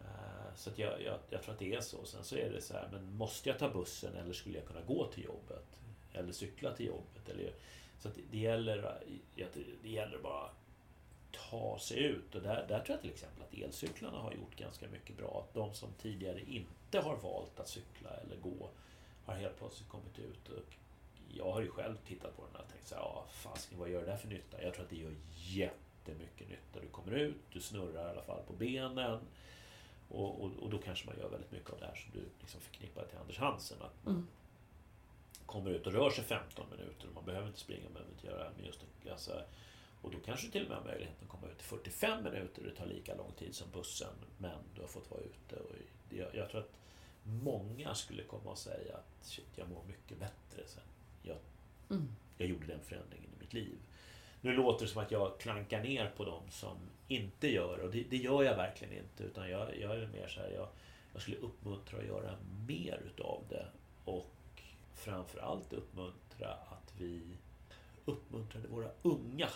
Eh, 0.01 0.55
så 0.57 0.71
att 0.71 0.79
jag, 0.79 1.03
jag, 1.03 1.19
jag 1.31 1.43
tror 1.43 1.53
att 1.53 1.59
det 1.59 1.75
är 1.75 1.81
så. 1.81 2.05
Sen 2.05 2.25
så 2.25 2.37
är 2.37 2.51
det 2.51 2.61
så 2.61 2.75
här, 2.75 2.89
men 2.93 3.17
måste 3.17 3.49
jag 3.49 3.59
ta 3.59 3.69
bussen 3.69 4.17
eller 4.17 4.33
skulle 4.33 4.59
jag 4.59 4.67
kunna 4.67 4.81
gå 4.81 5.07
till 5.07 5.25
jobbet? 5.25 5.81
Eller 6.13 6.33
cykla 6.33 6.73
till 6.73 6.87
jobbet? 6.87 7.29
Eller, 7.29 7.53
så 7.99 8.09
att 8.09 8.15
det, 8.15 8.23
det, 8.31 8.39
gäller, 8.39 9.01
det 9.83 9.89
gäller 9.89 10.19
bara 10.19 10.51
ta 11.51 11.79
sig 11.79 12.05
ut. 12.05 12.35
Och 12.35 12.43
där, 12.43 12.67
där 12.69 12.81
tror 12.81 12.95
jag 12.95 13.01
till 13.01 13.11
exempel 13.11 13.43
att 13.43 13.55
elcyklarna 13.55 14.19
har 14.19 14.33
gjort 14.33 14.57
ganska 14.57 14.89
mycket 14.89 15.17
bra. 15.17 15.45
Att 15.45 15.55
de 15.55 15.75
som 15.75 15.89
tidigare 15.93 16.41
inte 16.41 17.01
har 17.01 17.17
valt 17.17 17.61
att 17.61 17.69
cykla 17.69 18.11
eller 18.11 18.37
gå 18.37 18.69
har 19.25 19.35
helt 19.35 19.59
plötsligt 19.59 19.89
kommit 19.89 20.19
ut. 20.19 20.49
Och 20.49 20.75
jag 21.35 21.53
har 21.53 21.61
ju 21.61 21.71
själv 21.71 21.97
tittat 22.07 22.37
på 22.37 22.43
den 22.53 22.61
och 22.61 22.69
tänkt 22.69 22.89
så 22.89 22.95
här, 22.95 23.03
ja, 23.03 23.25
fasken, 23.31 23.79
vad 23.79 23.89
gör 23.91 24.01
det 24.01 24.07
där 24.07 24.17
för 24.17 24.29
nytta? 24.29 24.63
Jag 24.63 24.75
tror 24.75 24.85
att 24.85 24.91
det 24.91 24.97
gör 24.97 25.15
jättemycket 25.37 26.49
nytta. 26.49 26.81
Du 26.81 26.89
kommer 26.89 27.13
ut, 27.13 27.37
du 27.53 27.61
snurrar 27.61 28.07
i 28.09 28.11
alla 28.11 28.23
fall 28.23 28.43
på 28.47 28.53
benen. 28.53 29.21
Och, 30.09 30.45
och, 30.45 30.51
och 30.61 30.71
då 30.71 30.79
kanske 30.79 31.07
man 31.07 31.19
gör 31.19 31.29
väldigt 31.29 31.53
mycket 31.53 31.71
av 31.71 31.79
det 31.81 31.87
här 31.87 31.95
som 31.95 32.13
du 32.13 32.29
liksom 32.41 32.61
förknippar 32.61 33.05
till 33.05 33.19
Anders 33.19 33.39
Hansen. 33.39 33.79
Att 33.83 34.07
Mm 34.07 34.27
kommer 35.47 35.71
ut 35.71 35.87
och 35.87 35.93
rör 35.93 36.11
sig 36.11 36.25
15 36.25 36.67
minuter. 36.71 37.09
Och 37.09 37.15
man 37.15 37.25
behöver 37.25 37.47
inte 37.47 37.59
springa, 37.61 37.85
man 37.85 37.93
behöver 37.93 38.13
inte 38.13 38.27
göra 38.27 38.51
men 38.57 38.67
just 38.67 38.81
alltså, 39.11 39.43
Och 40.03 40.11
då 40.11 40.19
kanske 40.25 40.51
till 40.51 40.63
och 40.63 40.69
med 40.69 40.79
har 40.79 40.85
möjligheten 40.85 41.25
att 41.25 41.29
komma 41.31 41.47
ut 41.47 41.61
i 41.61 41.63
45 41.63 42.25
minuter. 42.25 42.63
Det 42.63 42.71
tar 42.71 42.87
lika 42.87 43.15
lång 43.15 43.33
tid 43.33 43.55
som 43.55 43.71
bussen. 43.73 44.15
Men 44.39 44.59
du 44.75 44.81
har 44.81 44.89
fått 44.89 45.11
vara 45.11 45.21
ute. 45.21 45.57
Och 45.57 45.71
jag, 46.11 46.35
jag 46.35 46.51
tror 46.51 46.61
att 46.61 46.79
många 47.23 47.95
skulle 47.95 48.23
komma 48.23 48.51
och 48.51 48.59
säga 48.59 48.97
att 48.97 49.27
shit, 49.27 49.49
jag 49.57 49.69
mår 49.69 49.85
mycket 49.85 50.19
bättre 50.19 50.67
sen 50.67 50.83
jag, 51.23 51.37
Mm. 51.91 52.09
jag 52.39 52.49
gjorde 52.49 52.67
den 52.67 52.81
förändringen 52.81 53.31
i 53.37 53.41
mitt 53.41 53.53
liv. 53.53 53.79
Nu 54.41 54.53
låter 54.53 54.85
det 54.87 54.91
som 54.93 55.03
att 55.03 55.11
jag 55.11 55.41
klankar 55.41 55.83
ner 55.83 56.13
på 56.17 56.25
dem 56.25 56.43
som 56.51 56.77
inte 57.09 57.49
gör 57.49 57.79
och 57.79 57.91
det, 57.91 58.03
det 58.11 58.17
gör 58.17 58.43
jag 58.43 58.57
verkligen 58.57 58.95
inte. 58.95 59.25
Utan 59.25 59.51
jag, 59.51 59.79
jag 59.79 59.97
är 59.97 60.07
mer 60.07 60.29
så 60.29 60.41
här, 60.41 60.51
jag, 60.51 60.69
jag 61.13 61.23
skulle 61.23 61.37
uppmuntra 61.37 61.99
att 61.99 62.07
göra 62.07 62.37
mer 62.69 63.01
utav 63.07 63.45
det. 63.49 63.67
Och 64.05 64.31
framförallt 64.95 65.73
uppmuntra 65.73 66.53
att 66.53 66.93
vi 66.99 67.23
uppmuntrade 68.05 68.69
våra 68.69 68.91
unga 69.03 69.49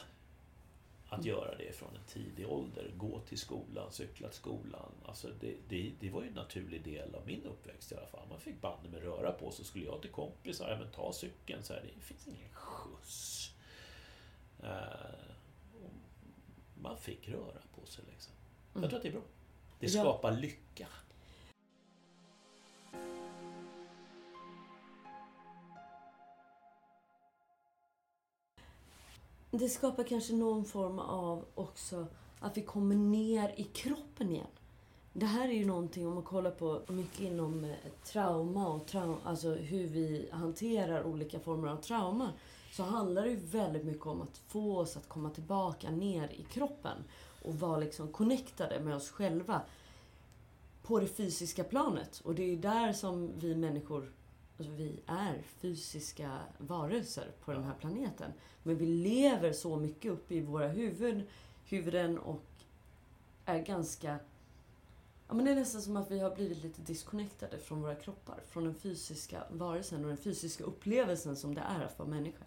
att 1.09 1.19
Mm. 1.19 1.27
göra 1.27 1.55
det 1.57 1.73
från 1.77 1.97
en 1.97 2.05
tidig 2.07 2.49
ålder. 2.49 2.93
Gå 2.97 3.21
till 3.21 3.39
skolan, 3.39 3.93
cykla 3.93 4.29
till 4.29 4.37
skolan. 4.39 4.93
Alltså 5.07 5.29
det, 5.41 5.55
det, 5.69 5.93
det 6.01 6.11
var 6.11 6.23
ju 6.23 6.29
en 6.29 6.35
naturlig 6.35 6.85
del 6.85 7.15
av 7.15 7.27
min 7.27 7.45
uppväxt 7.45 7.93
i 7.93 7.97
alla 7.97 8.07
fall. 8.07 8.29
Man 8.29 8.41
fick 8.41 8.61
bandet 8.61 8.93
med 8.93 9.03
röra 9.03 9.33
på 9.33 9.51
sig. 9.51 9.65
Skulle 9.65 9.85
jag 9.85 10.01
till 10.03 10.11
kompisar, 10.11 10.71
ja 10.71 10.79
men 10.79 10.91
ta 10.91 11.13
cykeln. 11.13 11.63
Så 11.63 11.73
här, 11.75 11.83
det 11.97 12.01
finns 12.01 12.27
ingen 12.29 12.49
skjuts. 12.53 13.51
Eh, 14.63 14.69
man 16.83 16.99
fick 16.99 17.29
röra 17.29 17.63
på 17.81 17.87
sig 17.87 18.05
liksom. 18.13 18.33
Jag 18.73 18.79
Mm. 18.79 18.89
tror 18.91 18.97
att 18.97 19.03
det 19.03 19.09
är 19.09 19.13
bra. 19.13 19.23
Det 19.81 19.89
skapar 19.89 20.33
lycka. 20.33 20.87
Det 29.51 29.69
skapar 29.69 30.05
kanske 30.05 30.33
någon 30.33 30.65
form 30.65 30.99
av 30.99 31.45
också 31.55 32.07
att 32.41 32.57
vi 32.57 32.63
kommer 32.63 32.95
ner 32.95 33.55
i 33.57 33.65
kroppen 33.65 34.31
igen. 34.31 34.47
Det 35.13 35.27
här 35.27 35.49
är 35.49 35.53
ju 35.53 35.67
någonting, 35.67 36.07
om 36.07 36.15
man 36.15 36.23
kollar 36.23 36.51
på 36.51 36.81
mycket 36.89 37.21
inom 37.21 37.65
eh, 37.65 37.71
trauma 38.05 38.69
och 38.69 38.87
trauma, 38.87 39.17
alltså 39.25 39.55
hur 39.55 39.87
vi 39.87 40.29
hanterar 40.33 41.05
olika 41.05 41.41
former 41.41 41.69
av 41.69 41.77
trauma, 41.77 42.33
så 42.73 42.83
handlar 42.83 43.23
det 43.23 43.31
ju 43.31 43.37
väldigt 43.37 43.85
mycket 43.85 44.07
om 44.07 44.23
att 44.23 44.39
få 44.39 44.79
oss 44.79 44.97
att 44.97 45.09
komma 45.09 45.31
tillbaka 45.31 45.91
ner 45.91 46.29
i 46.33 46.43
kroppen 46.43 47.05
och 47.43 47.55
vara 47.55 47.79
liksom 47.79 48.09
connectade 48.09 48.81
med 48.81 48.97
oss 48.97 49.11
själva 49.11 49.61
på 50.83 51.01
det 51.01 51.07
fysiska 51.07 51.65
planet. 51.65 52.21
Och 52.25 52.35
det 52.35 52.43
är 52.43 52.49
ju 52.49 52.57
där 52.57 52.93
som 52.93 53.31
vi 53.39 53.55
människor, 53.55 54.13
alltså 54.59 54.73
vi 54.73 55.01
är 55.07 55.43
fysiska 55.43 56.39
varelser 56.59 57.31
på 57.45 57.53
den 57.53 57.65
här 57.65 57.75
planeten. 57.75 58.33
Men 58.63 58.79
vi 58.79 58.87
lever 58.87 59.53
så 59.53 59.77
mycket 59.77 60.13
uppe 60.13 60.35
i 60.35 60.41
våra 60.41 60.69
huvud, 60.69 61.27
huvuden 61.65 62.19
och 62.19 62.45
är 63.45 63.59
ganska... 63.59 64.19
Ja, 65.29 65.35
men 65.35 65.45
det 65.45 65.51
är 65.51 65.55
nästan 65.55 65.83
som 65.83 65.97
att 65.97 66.11
vi 66.11 66.19
har 66.19 66.35
blivit 66.35 66.63
lite 66.63 66.83
disconnectade 66.83 67.59
från 67.59 67.83
våra 67.83 67.95
kroppar. 67.95 68.41
Från 68.49 68.65
den 68.65 68.75
fysiska 68.75 69.45
varelsen 69.51 70.03
och 70.03 70.09
den 70.09 70.17
fysiska 70.17 70.65
upplevelsen 70.65 71.37
som 71.37 71.55
det 71.55 71.61
är 71.61 71.81
att 71.85 71.99
vara 71.99 72.09
människa. 72.09 72.45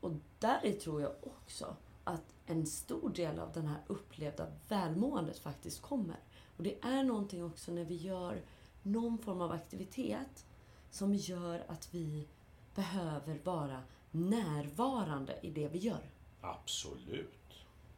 Och 0.00 0.12
där 0.38 0.72
tror 0.72 1.02
jag 1.02 1.12
också 1.22 1.76
att 2.04 2.34
en 2.46 2.66
stor 2.66 3.10
del 3.10 3.38
av 3.38 3.52
den 3.52 3.66
här 3.66 3.80
upplevda 3.86 4.46
välmåendet 4.68 5.38
faktiskt 5.38 5.82
kommer. 5.82 6.16
Och 6.56 6.62
det 6.62 6.78
är 6.82 7.02
någonting 7.02 7.44
också 7.44 7.72
när 7.72 7.84
vi 7.84 7.94
gör 7.94 8.42
någon 8.82 9.18
form 9.18 9.40
av 9.40 9.52
aktivitet 9.52 10.44
som 10.90 11.14
gör 11.14 11.64
att 11.68 11.88
vi 11.94 12.26
behöver 12.74 13.38
vara 13.44 13.82
närvarande 14.10 15.38
i 15.42 15.50
det 15.50 15.68
vi 15.68 15.78
gör. 15.78 16.10
Absolut. 16.40 17.34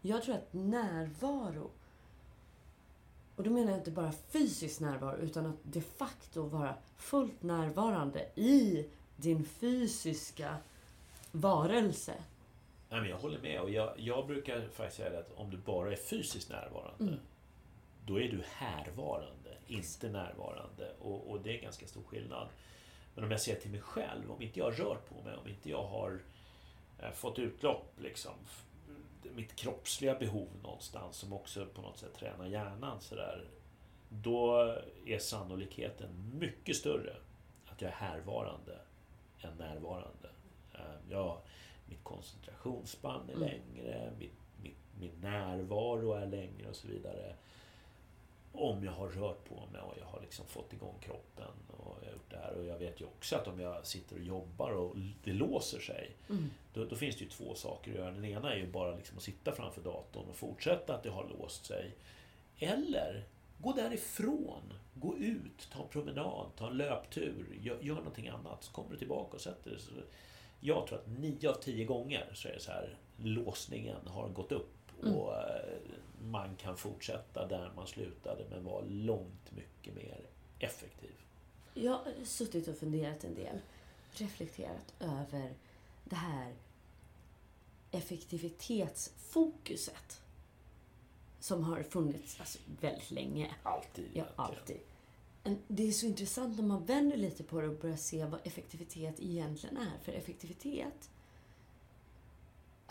Jag 0.03 0.22
tror 0.22 0.35
att 0.35 0.53
närvaro, 0.53 1.70
och 3.37 3.44
då 3.44 3.50
menar 3.50 3.70
jag 3.70 3.81
inte 3.81 3.90
bara 3.90 4.12
fysisk 4.12 4.81
närvaro, 4.81 5.16
utan 5.16 5.46
att 5.46 5.57
de 5.62 5.81
facto 5.81 6.42
vara 6.42 6.74
fullt 6.96 7.42
närvarande 7.42 8.20
i 8.35 8.88
din 9.16 9.44
fysiska 9.44 10.57
varelse. 11.33 12.14
Nej, 12.88 13.00
men 13.00 13.11
jag 13.11 13.18
håller 13.18 13.40
med. 13.40 13.61
Och 13.61 13.70
jag, 13.70 13.92
jag 14.00 14.26
brukar 14.26 14.68
faktiskt 14.68 14.96
säga 14.96 15.18
att 15.20 15.33
om 15.37 15.50
du 15.50 15.57
bara 15.57 15.92
är 15.92 15.96
fysiskt 15.96 16.50
närvarande 16.50 17.05
Mm. 17.05 17.20
då 18.07 18.20
är 18.20 18.29
du 18.29 18.42
härvarande, 18.46 19.57
inte 19.66 20.09
närvarande. 20.09 20.92
Och, 21.00 21.31
och 21.31 21.40
det 21.40 21.50
är 21.50 21.55
en 21.55 21.62
ganska 21.62 21.87
stor 21.87 22.03
skillnad. 22.03 22.48
Men 23.14 23.25
om 23.25 23.31
jag 23.31 23.40
ser 23.40 23.55
till 23.55 23.70
mig 23.70 23.81
själv, 23.81 24.31
om 24.33 24.42
inte 24.42 24.59
jag 24.59 24.81
rör 24.81 24.99
på 25.09 25.23
mig, 25.23 25.37
om 25.37 25.49
inte 25.49 25.70
jag 25.70 25.83
har 25.83 26.20
eh, 26.99 27.11
fått 27.12 27.38
utlopp, 27.38 27.92
liksom, 28.01 28.33
mitt 29.35 29.57
kroppsliga 29.57 30.14
behov 30.14 30.49
någonstans 30.62 31.16
som 31.16 31.33
också 31.33 31.66
på 31.66 31.83
något 31.83 31.99
sätt 31.99 32.14
tränar 32.14 32.46
hjärnan 32.46 33.01
sådär. 33.01 33.44
Då 34.09 34.57
är 35.07 35.18
sannolikheten 35.18 36.11
mycket 36.40 36.77
större 36.77 37.16
att 37.66 37.81
jag 37.83 37.90
är 37.90 37.94
härvarande 37.94 38.79
än 39.40 39.55
närvarande. 39.59 40.31
Eh, 40.75 40.81
Jag, 41.11 41.38
mitt 41.88 42.05
koncentrationsspann 42.05 43.29
är 43.31 43.35
Mm. 43.35 43.49
längre, 43.49 44.12
mitt, 44.18 44.33
mitt, 44.62 44.77
min 45.01 45.20
närvaro 45.20 46.12
är 46.12 46.27
längre 46.27 46.68
och 46.68 46.77
så 46.77 46.88
vidare. 46.88 47.35
Om 48.52 48.84
jag 48.84 48.92
har 48.92 49.08
rört 49.08 49.44
på 49.48 49.54
mig 49.72 49.80
och 49.80 49.94
jag 50.00 50.06
har 50.06 50.20
liksom 50.20 50.46
fått 50.46 50.72
igång 50.72 50.94
kroppen 51.00 51.48
och 51.68 51.96
jag 52.02 52.06
har 52.08 52.12
gjort 52.12 52.30
det 52.30 52.36
här. 52.36 52.54
Och 52.58 52.64
jag 52.64 52.78
vet 52.78 53.00
ju 53.00 53.04
också 53.04 53.36
att 53.36 53.48
om 53.48 53.60
jag 53.60 53.86
sitter 53.86 54.16
och 54.16 54.22
jobbar 54.22 54.70
och 54.70 54.96
det 55.24 55.32
låser 55.32 55.80
sig 55.80 56.16
Mm. 56.30 56.50
då, 56.74 56.84
då 56.84 56.96
finns 56.96 57.16
det 57.16 57.24
ju 57.24 57.30
två 57.30 57.54
saker 57.54 57.90
att 57.92 57.96
göra. 57.98 58.10
Den 58.10 58.24
ena 58.24 58.52
är 58.52 58.56
ju 58.56 58.66
bara 58.72 58.96
liksom 58.96 59.16
att 59.16 59.22
sitta 59.22 59.52
framför 59.52 59.80
datorn 59.80 60.28
och 60.28 60.36
fortsätta 60.36 60.94
att 60.94 61.02
det 61.02 61.10
har 61.10 61.28
låst 61.38 61.64
sig. 61.66 61.94
Eller 62.58 63.24
gå 63.58 63.72
därifrån. 63.72 64.72
Gå 64.94 65.16
ut, 65.16 65.68
ta 65.72 65.82
en 65.82 65.88
promenad, 65.88 66.46
ta 66.56 66.66
en 66.66 66.76
löptur, 66.76 67.58
gör, 67.60 67.78
gör 67.80 67.94
någonting 67.94 68.28
annat. 68.28 68.64
Så 68.64 68.72
kommer 68.72 68.90
du 68.90 68.96
tillbaka 68.96 69.34
och 69.34 69.40
sätter 69.40 69.70
dig. 69.70 69.80
Jag 70.60 70.86
tror 70.86 70.98
att 70.98 71.06
nio 71.08 71.50
av 71.50 71.54
tio 71.54 71.84
gånger 71.84 72.30
så 72.34 72.48
är 72.48 72.52
det 72.52 72.60
så 72.60 72.70
här 72.70 72.96
låsningen 73.16 74.06
har 74.06 74.28
gått 74.28 74.52
upp 74.52 74.70
Mm. 75.02 75.14
och 75.16 75.34
eh, 75.36 75.78
man 76.24 76.56
kan 76.56 76.76
fortsätta 76.76 77.46
där 77.46 77.72
man 77.76 77.87
slutade 77.87 78.44
men 78.50 78.64
vara 78.64 78.85
långt 78.88 79.52
mycket 79.52 79.94
mer 79.94 80.20
effektiv. 80.59 81.12
Jag 81.74 81.92
har 81.92 82.24
suttit 82.24 82.68
och 82.68 82.76
funderat 82.76 83.24
en 83.24 83.35
del, 83.35 83.61
reflekterat 84.12 84.94
över 85.00 85.54
det 86.04 86.16
här 86.16 86.54
effektivitetsfokuset 87.90 90.20
som 91.40 91.64
har 91.64 91.83
funnits 91.83 92.40
alltså, 92.40 92.59
väldigt 92.80 93.11
länge. 93.11 93.54
Alltid. 93.62 94.09
Ja, 94.12 94.24
alltid. 94.37 94.80
det 95.68 95.88
är 95.88 95.92
så 95.92 96.06
intressant 96.06 96.56
när 96.56 96.64
man 96.64 96.85
vänder 96.85 97.16
lite 97.16 97.44
på 97.44 97.61
det 97.61 97.68
och 97.68 97.76
börjar 97.76 97.96
se 97.96 98.24
vad 98.24 98.40
effektivitet 98.44 99.20
egentligen 99.20 99.76
är. 99.76 99.98
För 100.02 100.12
effektivitet 100.12 101.11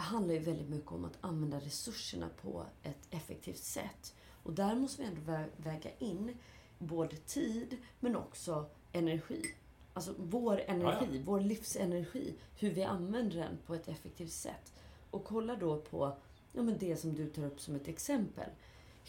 handlar 0.03 0.33
ju 0.33 0.39
väldigt 0.39 0.69
mycket 0.69 0.91
om 0.91 1.05
att 1.05 1.17
använda 1.21 1.59
resurserna 1.59 2.29
på 2.41 2.65
ett 2.83 3.07
effektivt 3.09 3.63
sätt. 3.63 4.15
Och 4.43 4.53
där 4.53 4.75
måste 4.75 5.01
vi 5.01 5.07
ändå 5.07 5.21
vä- 5.21 5.49
väga 5.57 5.89
in 5.99 6.37
både 6.77 7.15
tid 7.15 7.77
men 7.99 8.15
också 8.15 8.69
energi. 8.91 9.55
Alltså 9.93 10.13
vår 10.17 10.61
energi, 10.67 11.07
Ja, 11.11 11.15
ja. 11.17 11.21
vår 11.25 11.39
livsenergi. 11.39 12.35
Hur 12.59 12.69
vi 12.73 12.83
använder 12.83 13.35
den 13.37 13.57
på 13.65 13.75
ett 13.75 13.87
effektivt 13.87 14.31
sätt. 14.33 14.73
Och 15.11 15.23
kolla 15.25 15.55
då 15.55 15.81
på 15.81 16.17
ja, 16.53 16.61
men 16.61 16.77
det 16.77 16.97
som 16.97 17.13
du 17.15 17.29
tar 17.29 17.45
upp 17.45 17.61
som 17.61 17.75
ett 17.75 17.87
exempel. 17.87 18.49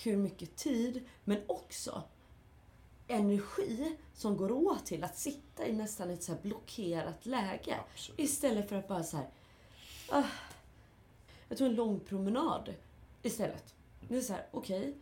Hur 0.05 0.16
mycket 0.16 0.57
tid, 0.57 1.00
men 1.24 1.38
också 1.46 2.03
energi 3.09 3.96
som 4.14 4.37
går 4.37 4.53
åt 4.53 4.87
till 4.87 5.05
att 5.05 5.18
sitta 5.18 5.66
i 5.66 5.72
nästan 5.72 6.11
ett 6.11 6.22
så 6.22 6.35
blockerat 6.42 7.26
läge. 7.26 7.76
Absolut. 7.92 8.20
Istället 8.20 8.68
för 8.68 8.76
att 8.76 8.88
bara 8.88 9.03
så 9.05 9.16
här... 9.16 9.29
Ah, 10.09 10.24
jag 11.50 11.58
tog 11.58 11.66
en 11.66 11.74
lång 11.74 12.00
promenad 12.00 12.74
istället. 13.22 13.74
Det 14.08 14.16
är 14.16 14.20
så 14.20 14.32
här, 14.32 14.46
okej. 14.50 14.94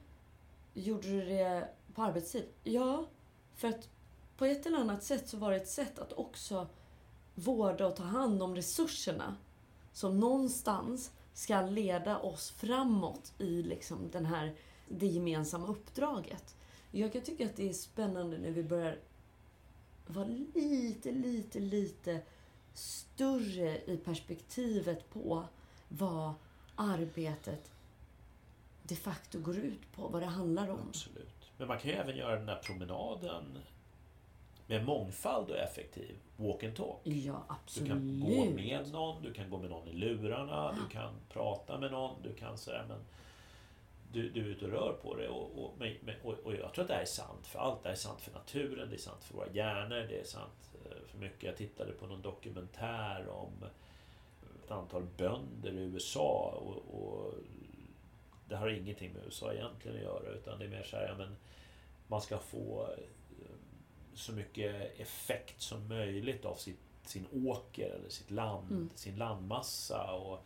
gjorde 0.74 1.08
du 1.08 1.24
det 1.24 1.68
på 1.94 2.02
arbetstid? 2.02 2.44
Ja, 2.64 3.06
för 3.54 3.68
att 3.68 3.88
på 4.36 4.44
ett 4.44 4.66
eller 4.66 4.78
annat 4.78 5.04
sätt 5.04 5.28
så 5.28 5.36
var 5.36 5.50
det 5.50 5.56
ett 5.56 5.68
sätt 5.68 5.98
att 5.98 6.12
också 6.12 6.66
vårda 7.34 7.86
och 7.86 7.96
ta 7.96 8.02
hand 8.02 8.42
om 8.42 8.56
resurserna 8.56 9.36
som 9.92 10.20
någonstans 10.20 11.10
ska 11.34 11.60
leda 11.60 12.18
oss 12.18 12.50
framåt 12.50 13.32
i 13.38 13.62
liksom 13.62 14.10
den 14.12 14.26
här, 14.26 14.54
det 14.88 15.06
gemensamma 15.06 15.66
uppdraget. 15.66 16.56
Jag 16.90 17.12
kan 17.12 17.22
tycka 17.22 17.46
att 17.46 17.56
det 17.56 17.68
är 17.68 17.72
spännande 17.72 18.38
när 18.38 18.50
vi 18.50 18.62
börjar 18.62 18.98
vara 20.06 20.28
lite, 20.54 21.12
lite, 21.12 21.60
lite 21.60 22.20
större 22.74 23.80
i 23.84 23.96
perspektivet 24.04 25.10
på 25.10 25.44
vad 25.88 26.32
arbetet 26.76 27.70
de 28.82 28.96
facto 28.96 29.40
går 29.40 29.56
ut 29.56 29.92
på, 29.92 30.08
vad 30.08 30.22
det 30.22 30.26
handlar 30.26 30.70
om. 30.70 30.88
Absolut. 30.88 31.50
Men 31.56 31.68
man 31.68 31.78
kan 31.78 31.90
ju 31.90 31.96
även 31.96 32.16
göra 32.16 32.36
den 32.38 32.48
här 32.48 32.60
promenaden 32.62 33.58
med 34.66 34.84
mångfald 34.84 35.50
och 35.50 35.56
effektiv. 35.56 36.16
Walk 36.36 36.62
and 36.62 36.76
talk. 36.76 37.00
Ja, 37.04 37.12
Du 37.48 37.54
absolut. 37.54 37.88
kan 37.88 38.20
gå 38.20 38.44
med 38.44 38.92
någon, 38.92 39.22
du 39.22 39.32
kan 39.32 39.50
gå 39.50 39.58
med 39.58 39.70
någon 39.70 39.88
i 39.88 39.92
lurarna, 39.92 40.72
du 40.72 40.94
kan 40.94 41.14
prata 41.28 41.78
med 41.78 41.90
någon, 41.92 42.22
du 42.22 42.34
kan 42.34 42.58
säga 42.58 42.84
men 42.88 42.98
du, 44.12 44.30
du 44.30 44.40
är 44.40 44.44
ute 44.44 44.64
och 44.64 44.70
rör 44.70 44.92
på 45.02 45.14
dig 45.16 45.28
och, 45.28 45.58
och, 45.64 45.74
och, 46.22 46.32
och 46.38 46.54
jag 46.54 46.72
tror 46.74 46.82
att 46.82 46.88
det 46.88 46.94
här 46.94 47.00
är 47.00 47.06
sant 47.06 47.46
för 47.46 47.58
allt. 47.58 47.82
Det 47.82 47.88
här 47.88 47.94
är 47.96 47.98
sant 47.98 48.20
för 48.20 48.32
naturen, 48.32 48.88
det 48.88 48.96
är 48.96 48.98
sant 48.98 49.24
för 49.24 49.34
våra 49.34 49.48
hjärnor, 49.52 50.06
det 50.08 50.20
är 50.20 50.24
sant 50.24 50.70
eh, 50.84 51.06
för 51.06 51.18
mycket. 51.18 51.42
Jag 51.42 51.56
tittade 51.56 51.92
på 51.92 52.06
någon 52.06 52.22
dokumentär 52.22 53.28
om 53.28 53.52
ett 54.68 54.72
antal 54.74 55.02
bönder 55.16 55.72
i 55.72 55.80
USA 55.80 56.60
och, 56.64 57.00
och 57.00 57.34
det 58.48 58.56
har 58.56 58.68
ingenting 58.68 59.12
med 59.12 59.24
USA 59.24 59.52
egentligen 59.52 59.96
att 59.96 60.02
göra 60.02 60.30
utan 60.34 60.58
det 60.58 60.64
är 60.64 60.68
mer 60.68 60.82
så 60.82 60.96
här, 60.96 61.08
ja, 61.08 61.14
men 61.18 61.36
man 62.08 62.20
ska 62.20 62.38
få 62.38 62.82
eh, 62.82 63.54
så 64.14 64.32
mycket 64.32 65.00
effekt 65.00 65.60
som 65.62 65.88
möjligt 65.88 66.44
av 66.44 66.54
sitt, 66.54 66.80
sin 67.04 67.26
åker 67.46 67.90
eller 67.90 68.08
sitt 68.08 68.30
land, 68.30 68.70
Mm. 68.70 68.90
sin 68.94 69.16
landmassa. 69.16 70.12
Och 70.12 70.44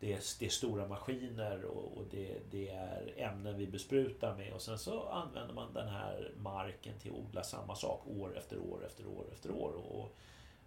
det, 0.00 0.12
är, 0.12 0.20
det 0.38 0.46
är 0.46 0.50
stora 0.50 0.88
maskiner 0.88 1.64
och, 1.64 1.98
och 1.98 2.04
det, 2.10 2.38
det 2.50 2.68
är 2.68 3.14
ämnen 3.16 3.58
vi 3.58 3.66
besprutar 3.66 4.36
med 4.36 4.52
och 4.52 4.62
sen 4.62 4.78
så 4.78 5.08
använder 5.08 5.54
man 5.54 5.74
den 5.74 5.88
här 5.88 6.30
marken 6.36 6.98
till 6.98 7.12
att 7.12 7.18
odla 7.18 7.42
samma 7.42 7.74
sak 7.74 8.06
år 8.06 8.38
efter 8.38 8.58
år 8.58 8.86
efter 8.86 9.06
år 9.06 9.24
efter 9.32 9.50
år. 9.50 9.72
Och 9.72 10.16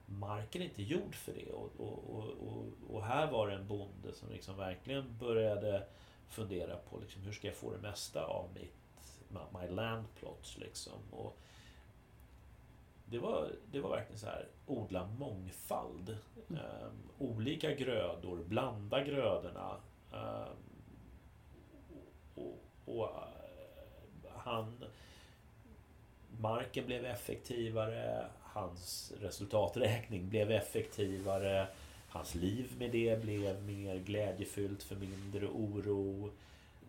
marken 0.05 0.61
är 0.61 0.65
inte 0.65 0.83
gjord 0.83 1.15
för 1.15 1.33
det. 1.33 1.51
Och, 1.51 1.71
och, 1.77 2.09
och, 2.47 2.65
och, 2.89 3.03
här 3.03 3.31
var 3.31 3.47
det 3.47 3.53
en 3.53 3.67
bonde 3.67 4.13
som 4.13 4.29
liksom 4.29 4.57
verkligen 4.57 5.17
började 5.17 5.87
fundera 6.27 6.77
på 6.77 6.99
liksom, 6.99 7.21
hur 7.21 7.31
ska 7.31 7.47
jag 7.47 7.55
få 7.55 7.71
det 7.71 7.77
mesta 7.77 8.25
av 8.25 8.49
mitt 8.53 8.73
my 9.29 9.67
land 9.69 10.05
plots 10.15 10.57
liksom. 10.57 10.99
Och 11.11 11.37
det 13.05 13.19
var, 13.19 13.51
det 13.71 13.79
var 13.79 13.89
verkligen 13.89 14.19
så 14.19 14.25
här, 14.25 14.47
odla 14.65 15.05
mångfald. 15.07 16.17
Mm. 16.49 16.61
Ehm, 16.61 17.09
olika 17.17 17.73
grödor, 17.73 18.43
blanda 18.43 19.03
grödorna. 19.03 19.77
Ehm, 20.13 20.57
och, 22.35 22.63
och 22.85 23.05
eh, 23.05 24.31
han... 24.35 24.83
Marken 26.39 26.85
blev 26.85 27.05
effektivare, 27.05 28.27
hans 28.55 29.13
resultaträkning 29.21 30.29
blev 30.29 30.51
effektivare. 30.51 31.67
Hans 32.09 32.35
liv 32.35 32.71
med 32.79 32.91
det 32.91 33.21
blev 33.21 33.63
mer 33.63 33.95
glädjefyllt 33.95 34.83
för 34.83 34.95
mindre 34.95 35.47
oro. 35.47 36.31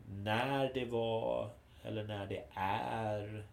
När 0.09 0.71
det 0.75 0.85
var, 0.85 1.51
eller 1.83 2.05
när 2.05 2.27
det 2.27 2.45
är 2.55 3.45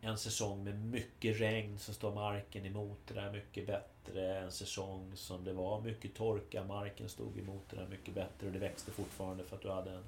en 0.00 0.18
säsong 0.18 0.64
med 0.64 0.84
mycket 0.84 1.40
regn 1.40 1.78
så 1.78 1.92
står 1.94 2.14
marken 2.14 2.66
emot 2.66 2.98
det 3.08 3.14
där 3.14 3.32
mycket 3.32 3.66
bättre. 3.66 4.38
En 4.38 4.52
säsong 4.52 5.12
som 5.14 5.44
det 5.44 5.52
var 5.52 5.80
mycket 5.80 6.14
torka, 6.14 6.64
marken 6.64 7.08
stod 7.08 7.38
emot 7.38 7.64
det 7.70 7.76
där 7.76 7.86
mycket 7.86 8.14
bättre 8.14 8.46
och 8.46 8.52
det 8.52 8.58
växte 8.58 8.90
fortfarande 8.90 9.44
för 9.44 9.56
att 9.56 9.62
du 9.62 9.70
hade 9.70 9.90
en, 9.90 10.04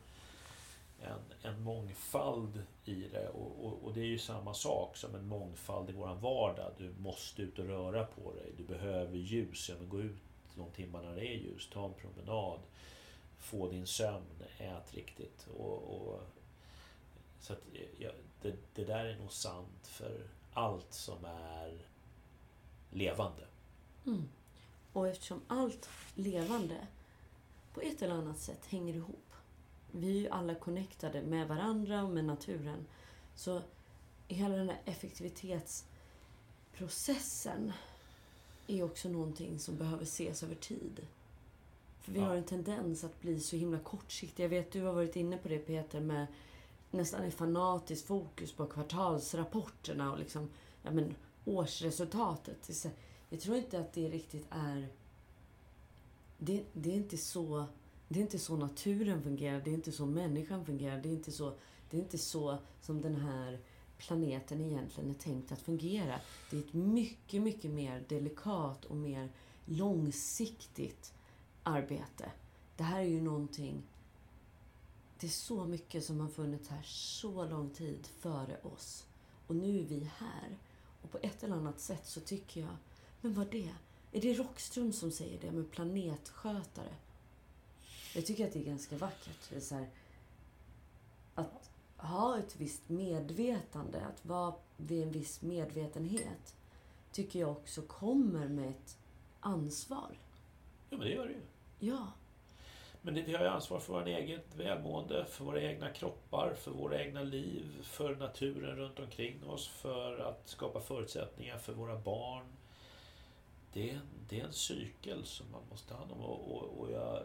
en, 1.00 1.50
en 1.52 1.62
mångfald 1.62 2.62
i 2.84 3.08
det. 3.12 3.28
Och, 3.28 3.66
och, 3.66 3.84
och 3.84 3.94
det 3.94 4.00
är 4.00 4.04
ju 4.06 4.18
samma 4.18 4.54
sak 4.54 4.96
som 4.96 5.14
en 5.14 5.26
mångfald 5.26 5.90
i 5.90 5.92
våran 5.92 6.20
vardag. 6.20 6.72
Du 6.78 6.94
måste 6.98 7.42
ut 7.42 7.58
och 7.58 7.64
röra 7.64 8.04
på 8.04 8.32
dig. 8.32 8.52
Du 8.56 8.64
behöver 8.64 9.16
ljus. 9.16 9.68
Ja, 9.68 9.74
men 9.78 9.88
gå 9.88 10.00
ut 10.00 10.16
de 10.56 10.70
timmar 10.70 11.02
när 11.02 11.16
det 11.16 11.26
är 11.26 11.36
ljus. 11.36 11.68
Ta 11.72 11.84
en 11.84 11.94
promenad. 11.94 12.60
Få 13.38 13.68
din 13.68 13.86
sömn. 13.86 14.42
Ät 14.58 14.94
riktigt. 14.94 15.46
Och, 15.58 15.82
och, 15.82 16.20
så 17.40 17.52
att, 17.52 17.62
ja, 17.98 18.10
det, 18.42 18.54
det 18.74 18.84
där 18.84 19.04
är 19.04 19.18
nog 19.18 19.32
sant 19.32 19.86
för 19.86 20.28
allt 20.52 20.92
som 20.92 21.24
är 21.24 21.78
levande. 22.90 23.46
Mm. 24.06 24.28
Och 24.92 25.08
eftersom 25.08 25.40
allt 25.48 25.88
levande 26.14 26.86
på 27.74 27.80
ett 27.80 28.02
eller 28.02 28.14
annat 28.14 28.38
sätt 28.38 28.66
hänger 28.66 28.94
ihop. 28.94 29.32
Vi 29.92 30.10
är 30.16 30.20
ju 30.20 30.28
alla 30.28 30.54
connectade 30.54 31.22
med 31.22 31.48
varandra 31.48 32.02
och 32.02 32.10
med 32.10 32.24
naturen. 32.24 32.86
Så 33.34 33.62
hela 34.28 34.56
den 34.56 34.68
här 34.68 34.80
effektivitetsprocessen 34.84 37.72
är 38.66 38.82
också 38.82 39.08
någonting 39.08 39.58
som 39.58 39.76
behöver 39.76 40.02
ses 40.02 40.42
över 40.42 40.54
tid. 40.54 41.06
För 42.00 42.12
vi 42.12 42.20
Ja. 42.20 42.26
har 42.26 42.36
en 42.36 42.44
tendens 42.44 43.04
att 43.04 43.20
bli 43.20 43.40
så 43.40 43.56
himla 43.56 43.78
kortsiktiga. 43.78 44.44
Jag 44.44 44.50
vet, 44.50 44.72
du 44.72 44.82
har 44.82 44.92
varit 44.92 45.16
inne 45.16 45.38
på 45.38 45.48
det 45.48 45.58
Peter 45.58 46.00
med 46.00 46.26
nästan 46.90 47.22
ett 47.24 47.34
fanatiskt 47.34 48.06
fokus 48.06 48.52
på 48.52 48.66
kvartalsrapporterna 48.66 50.12
och 50.12 50.18
liksom, 50.18 50.50
ja 50.82 50.90
men 50.90 51.14
årsresultatet. 51.44 52.86
Jag 53.30 53.40
tror 53.40 53.56
inte 53.56 53.80
att 53.80 53.92
det 53.92 54.08
riktigt 54.08 54.46
är... 54.50 54.88
Det, 56.38 56.64
det, 56.72 56.90
är 56.90 56.94
inte 56.96 57.18
så, 57.18 57.64
det 58.12 58.20
är 58.20 58.22
inte 58.22 58.38
så 58.38 58.56
naturen 58.56 59.22
fungerar, 59.22 59.60
det 59.60 59.70
är 59.70 59.74
inte 59.74 59.92
så 59.92 60.06
människan 60.06 60.64
fungerar, 60.64 61.00
det 61.02 61.08
är 61.08 61.12
inte 61.12 61.32
så, 61.32 61.54
det 61.90 61.96
är 61.96 62.00
inte 62.00 62.18
så 62.18 62.58
som 62.80 63.00
den 63.00 63.16
här 63.16 63.60
planeten 63.98 64.60
egentligen 64.60 65.10
är 65.10 65.14
tänkt 65.14 65.52
att 65.52 65.62
fungera. 65.62 66.20
Det 66.50 66.56
är 66.56 66.60
ett 66.60 66.72
mycket, 66.72 67.42
mycket 67.42 67.70
mer 67.70 68.04
delikat 68.08 68.84
och 68.84 68.96
mer 68.96 69.32
långsiktigt 69.64 71.14
arbete. 71.62 72.32
Det 72.76 72.82
här 72.82 73.00
är 73.00 73.08
ju 73.08 73.20
någonting... 73.20 73.82
Det 75.20 75.26
är 75.26 75.30
så 75.30 75.64
mycket 75.64 76.04
som 76.04 76.20
har 76.20 76.28
funnits 76.28 76.68
här 76.68 76.82
så 76.84 77.44
lång 77.44 77.70
tid 77.70 78.06
före 78.18 78.60
oss. 78.62 79.06
Och 79.46 79.56
nu 79.56 79.80
är 79.80 79.84
vi 79.84 80.10
här. 80.16 80.58
Och 81.02 81.10
på 81.10 81.18
ett 81.22 81.42
eller 81.42 81.56
annat 81.56 81.80
sätt 81.80 82.06
så 82.06 82.20
tycker 82.20 82.60
jag... 82.60 82.76
Men 83.20 83.34
vad 83.34 83.50
det? 83.50 83.74
Är 84.12 84.20
det 84.20 84.34
Rockström 84.34 84.92
som 84.92 85.10
säger 85.10 85.40
det 85.40 85.52
med 85.52 85.70
planetskötare? 85.70 86.94
Jag 88.14 88.26
tycker 88.26 88.46
att 88.46 88.52
det 88.52 88.58
är 88.58 88.64
ganska 88.64 88.96
vackert. 88.96 89.50
Det 89.50 89.70
här, 89.70 89.86
att 91.34 91.70
ha 91.96 92.38
ett 92.38 92.56
visst 92.56 92.88
medvetande, 92.88 94.00
att 94.06 94.24
vara 94.24 94.54
vid 94.76 95.02
en 95.02 95.10
viss 95.12 95.42
medvetenhet 95.42 96.54
tycker 97.12 97.40
jag 97.40 97.50
också 97.50 97.82
kommer 97.82 98.48
med 98.48 98.68
ett 98.70 98.98
ansvar. 99.40 100.18
Ja, 100.90 100.96
men 100.96 101.00
det 101.00 101.08
gör 101.14 101.26
det 101.26 101.32
ju. 101.32 101.40
Ja, 101.78 102.06
Men 103.02 103.14
det, 103.14 103.22
vi 103.22 103.34
har 103.34 103.42
ju 103.42 103.48
ansvar 103.48 103.80
för 103.80 103.92
vårt 103.92 104.06
eget 104.06 104.54
välmående, 104.56 105.24
för 105.24 105.44
våra 105.44 105.62
egna 105.62 105.90
kroppar, 105.90 106.54
för 106.54 106.70
våra 106.70 107.02
egna 107.04 107.22
liv, 107.22 107.64
för 107.82 108.16
naturen 108.16 108.76
runt 108.76 108.98
omkring 108.98 109.44
oss, 109.48 109.68
för 109.68 110.18
att 110.18 110.48
skapa 110.48 110.80
förutsättningar 110.80 111.58
för 111.58 111.72
våra 111.72 111.98
barn. 111.98 112.44
Det 113.72 113.90
är, 113.90 113.94
en- 113.94 114.08
det 114.28 114.40
är 114.40 114.44
en 114.44 114.52
cykel 114.52 115.24
som 115.24 115.46
man 115.52 115.60
måste 115.70 115.88
ta 115.88 115.94
hand 115.96 116.12
om 116.12 116.20
och, 116.20 116.56
och, 116.56 116.80
och 116.80 116.90
jag, 116.92 117.22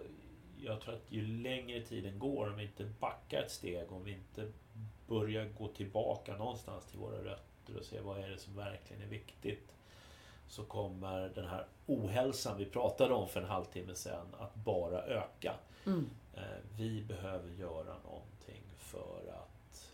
jag 0.62 0.82
tror 0.82 0.94
att 0.94 1.12
ju 1.12 1.28
längre 1.28 1.82
tiden 1.82 2.20
går, 2.20 2.50
om 2.50 2.58
vi 2.58 2.64
inte 2.64 2.86
backar 3.00 3.42
ett 3.42 3.52
steg, 3.52 3.92
om 3.92 4.04
vi 4.04 4.12
inte 4.12 4.52
börjar 5.08 5.46
gå 5.46 5.68
tillbaka 5.68 6.38
någonstans 6.38 6.86
till 6.86 7.00
våra 7.00 7.24
rötter 7.24 7.78
och 7.78 7.86
se 7.86 8.00
vad 8.02 8.20
är 8.20 8.30
det 8.30 8.38
som 8.38 8.56
verkligen 8.56 9.02
är 9.02 9.08
viktigt 9.08 9.76
så 10.48 10.64
kommer 10.64 11.30
den 11.30 11.48
här 11.48 11.66
ohälsan 11.86 12.58
vi 12.58 12.66
pratade 12.66 13.14
om 13.14 13.28
för 13.28 13.42
en 13.42 13.50
halvtimme 13.50 13.96
sedan 13.96 14.28
att 14.40 14.56
bara 14.56 15.02
öka. 15.02 15.56
Mm. 15.86 16.10
Eh, 16.34 16.42
vi 16.78 17.02
behöver 17.02 17.50
göra 17.50 17.98
någonting 18.04 18.64
för 18.78 19.34
att 19.34 19.94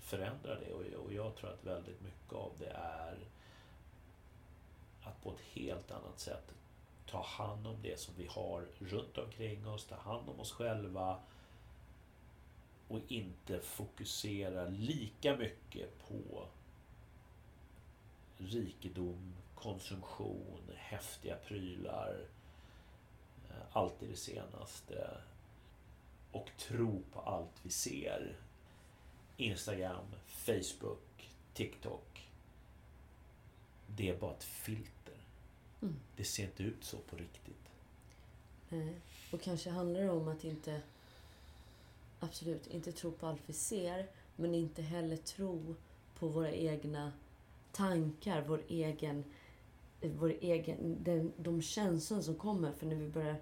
förändra 0.00 0.54
det 0.54 0.96
och 0.96 1.12
jag 1.12 1.36
tror 1.36 1.50
att 1.50 1.64
väldigt 1.64 2.00
mycket 2.00 2.32
av 2.32 2.52
det 2.58 2.70
är 2.74 3.18
att 5.02 5.22
på 5.22 5.30
ett 5.30 5.40
helt 5.40 5.90
annat 5.90 6.20
sätt 6.20 6.54
ta 7.10 7.22
hand 7.22 7.66
om 7.66 7.76
det 7.82 8.00
som 8.00 8.14
vi 8.16 8.26
har 8.26 8.66
runt 8.78 9.18
omkring 9.18 9.68
oss, 9.68 9.86
ta 9.86 9.96
hand 9.96 10.28
om 10.28 10.40
oss 10.40 10.52
själva 10.52 11.20
och 12.88 13.00
inte 13.08 13.60
fokusera 13.60 14.64
lika 14.68 15.36
mycket 15.36 16.08
på 16.08 16.48
rikedom, 18.38 19.34
konsumtion, 19.54 20.70
häftiga 20.76 21.36
prylar, 21.36 22.26
eh, 23.50 23.76
alltid 23.76 24.08
det 24.08 24.16
senaste 24.16 25.16
och 26.32 26.50
tro 26.58 27.02
på 27.12 27.20
allt 27.20 27.60
vi 27.62 27.70
ser. 27.70 28.36
Instagram, 29.36 30.06
Facebook, 30.26 31.30
TikTok. 31.54 32.28
Det 33.86 34.08
är 34.08 34.16
bara 34.16 34.34
ett 34.34 34.44
filter. 34.44 34.97
Mm. 35.82 35.96
Det 36.16 36.24
ser 36.24 36.44
inte 36.44 36.62
ut 36.62 36.84
så 36.84 36.96
på 36.96 37.16
riktigt. 37.16 37.68
Nej. 38.68 38.94
Och 39.32 39.40
kanske 39.40 39.70
handlar 39.70 40.00
det 40.00 40.10
om 40.10 40.28
att 40.28 40.44
inte 40.44 40.82
absolut 42.20 42.66
inte 42.66 42.92
tro 42.92 43.12
på 43.12 43.26
allt 43.26 43.42
vi 43.46 43.52
ser 43.52 44.06
men 44.36 44.54
inte 44.54 44.82
heller 44.82 45.16
tro 45.16 45.74
på 46.18 46.28
våra 46.28 46.52
egna 46.52 47.12
tankar, 47.72 48.44
vår 48.48 48.62
egen, 48.68 49.24
vår 50.00 50.34
egen, 50.40 50.96
den, 51.04 51.32
de 51.36 51.62
känslor 51.62 52.20
som 52.20 52.34
kommer. 52.34 52.72
För 52.72 52.86
när 52.86 52.96
vi 52.96 53.08
börjar 53.08 53.36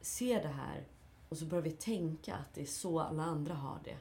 se 0.00 0.42
det 0.42 0.48
här 0.48 0.84
och 1.28 1.38
så 1.38 1.44
börjar 1.44 1.62
vi 1.62 1.70
tänka 1.70 2.34
att 2.34 2.54
det 2.54 2.62
är 2.62 2.66
så 2.66 3.00
alla 3.00 3.22
andra 3.22 3.54
har 3.54 3.78
det. 3.84 3.96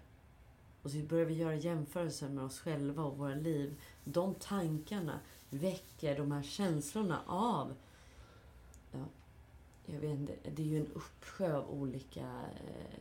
Och 0.82 0.92
så 0.92 0.98
börjar 0.98 1.26
vi 1.26 1.34
göra 1.34 1.56
jämförelser 1.56 2.30
med 2.30 2.44
oss 2.44 2.60
själva 2.60 3.04
och 3.04 3.18
våra 3.18 3.36
liv. 3.36 3.82
De 4.04 4.36
tankarna 4.36 5.20
väcker 5.50 6.18
de 6.18 6.32
här 6.32 6.44
känslorna 6.44 7.22
av... 7.28 7.74
Ja, 8.92 9.06
jag 9.86 10.00
vet 10.00 10.20
inte, 10.20 10.34
det 10.56 10.62
är 10.62 10.68
ju 10.68 10.78
en 10.80 10.92
uppsjö 10.94 11.58
av 11.58 11.70
olika 11.70 12.42
eh, 12.68 13.00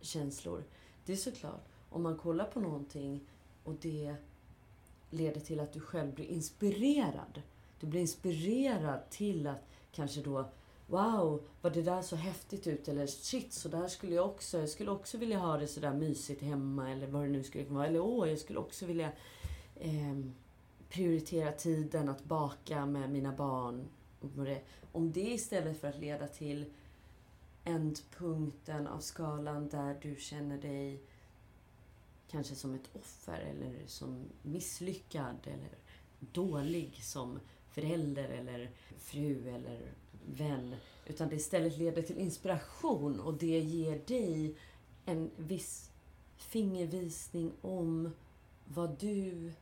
känslor. 0.00 0.64
Det 1.04 1.12
är 1.12 1.16
såklart, 1.16 1.64
om 1.90 2.02
man 2.02 2.16
kollar 2.16 2.44
på 2.44 2.60
någonting 2.60 3.20
och 3.64 3.74
det 3.80 4.14
leder 5.10 5.40
till 5.40 5.60
att 5.60 5.72
du 5.72 5.80
själv 5.80 6.14
blir 6.14 6.26
inspirerad. 6.26 7.42
Du 7.80 7.86
blir 7.86 8.00
inspirerad 8.00 9.10
till 9.10 9.46
att 9.46 9.64
kanske 9.92 10.20
då 10.20 10.44
Wow, 10.90 11.42
var 11.60 11.70
det 11.70 11.82
där 11.82 12.02
så 12.02 12.16
häftigt 12.16 12.66
ut. 12.66 12.88
Eller 12.88 13.06
shit, 13.06 13.52
så 13.52 13.68
där 13.68 13.88
skulle 13.88 14.14
jag 14.14 14.26
också. 14.26 14.58
Jag 14.58 14.68
skulle 14.68 14.90
också 14.90 15.18
vilja 15.18 15.38
ha 15.38 15.56
det 15.56 15.66
så 15.66 15.80
där 15.80 15.94
mysigt 15.94 16.42
hemma. 16.42 16.90
Eller 16.90 17.06
vad 17.06 17.22
det 17.22 17.28
nu 17.28 17.44
skulle 17.44 17.64
vara. 17.64 17.86
Eller 17.86 18.00
åh, 18.00 18.28
jag 18.28 18.38
skulle 18.38 18.58
också 18.58 18.86
vilja 18.86 19.12
eh, 19.74 20.18
prioritera 20.88 21.52
tiden 21.52 22.08
att 22.08 22.24
baka 22.24 22.86
med 22.86 23.10
mina 23.10 23.32
barn. 23.32 23.88
Om 24.92 25.12
det 25.12 25.30
istället 25.30 25.80
för 25.80 25.88
att 25.88 25.98
leda 25.98 26.28
till 26.28 26.64
ändpunkten 27.64 28.86
av 28.86 28.98
skalan 29.00 29.68
där 29.68 29.98
du 30.02 30.16
känner 30.16 30.58
dig 30.58 31.02
kanske 32.30 32.54
som 32.54 32.74
ett 32.74 32.90
offer 32.92 33.40
eller 33.40 33.86
som 33.86 34.24
misslyckad 34.42 35.36
eller 35.44 35.78
dålig 36.20 37.00
som 37.02 37.40
förälder 37.70 38.28
eller 38.28 38.70
fru 38.98 39.48
eller 39.48 39.92
vän. 40.26 40.74
Utan 41.06 41.28
det 41.28 41.36
istället 41.36 41.78
leder 41.78 42.02
till 42.02 42.18
inspiration 42.18 43.20
och 43.20 43.34
det 43.34 43.60
ger 43.60 43.98
dig 44.06 44.54
en 45.04 45.30
viss 45.36 45.90
fingervisning 46.36 47.52
om 47.60 48.10
vad 48.64 48.98
du 48.98 49.52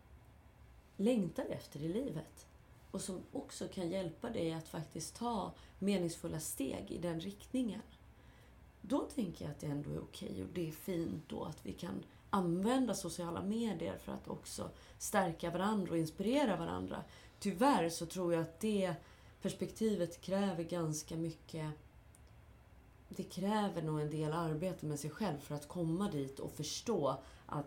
längtar 0.96 1.44
efter 1.44 1.80
i 1.80 1.88
livet. 1.88 2.46
Och 2.90 3.00
som 3.00 3.22
också 3.32 3.68
kan 3.68 3.90
hjälpa 3.90 4.30
dig 4.30 4.52
att 4.52 4.68
faktiskt 4.68 5.16
ta 5.16 5.52
meningsfulla 5.78 6.40
steg 6.40 6.90
i 6.90 6.98
den 6.98 7.20
riktningen. 7.20 7.82
Då 8.80 9.00
tänker 9.00 9.44
jag 9.44 9.52
att 9.52 9.60
det 9.60 9.66
ändå 9.66 9.90
är 9.90 10.00
okej 10.00 10.42
och 10.42 10.48
det 10.54 10.68
är 10.68 10.72
fint 10.72 11.24
då 11.28 11.44
att 11.44 11.66
vi 11.66 11.72
kan 11.72 12.04
använda 12.30 12.94
sociala 12.94 13.42
medier 13.42 13.98
för 13.98 14.12
att 14.12 14.28
också 14.28 14.70
stärka 14.98 15.50
varandra 15.50 15.92
och 15.92 15.98
inspirera 15.98 16.56
varandra. 16.56 17.04
Tyvärr 17.38 17.88
så 17.88 18.06
tror 18.06 18.32
jag 18.32 18.42
att 18.42 18.60
det 18.60 18.94
perspektivet 19.42 20.20
kräver 20.20 20.64
ganska 20.64 21.16
mycket 21.16 21.72
det 23.08 23.22
kräver 23.22 23.82
nog 23.82 24.00
en 24.00 24.10
del 24.10 24.32
arbete 24.32 24.86
med 24.86 25.00
sig 25.00 25.10
själv 25.10 25.38
för 25.38 25.54
att 25.54 25.68
komma 25.68 26.10
dit 26.10 26.40
och 26.40 26.52
förstå 26.52 27.16
att 27.46 27.66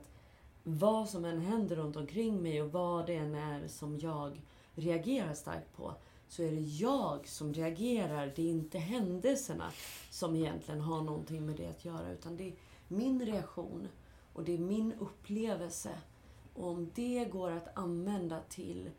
vad 0.77 1.09
som 1.09 1.25
än 1.25 1.41
händer 1.41 1.75
runt 1.75 1.95
omkring 1.95 2.41
mig 2.41 2.61
och 2.61 2.71
vad 2.71 3.05
det 3.05 3.15
än 3.15 3.35
är 3.35 3.67
som 3.67 3.99
jag 3.99 4.41
reagerar 4.75 5.33
starkt 5.33 5.77
på 5.77 5.93
så 6.27 6.43
är 6.43 6.51
det 6.51 6.61
jag 6.61 7.27
som 7.27 7.53
reagerar. 7.53 8.33
Det 8.35 8.41
är 8.41 8.51
inte 8.51 8.77
händelserna 8.77 9.71
som 10.09 10.35
egentligen 10.35 10.81
har 10.81 11.01
någonting 11.01 11.45
med 11.45 11.55
det 11.55 11.67
att 11.67 11.85
göra 11.85 12.11
utan 12.11 12.37
det 12.37 12.47
är 12.47 12.53
min 12.87 13.25
reaktion 13.25 13.87
och 14.33 14.43
det 14.43 14.53
är 14.53 14.57
min 14.57 14.93
upplevelse. 14.93 15.89
Och 16.53 16.67
om 16.67 16.91
det 16.95 17.25
går 17.31 17.51
att 17.51 17.77
använda 17.77 18.39
till 18.49 18.89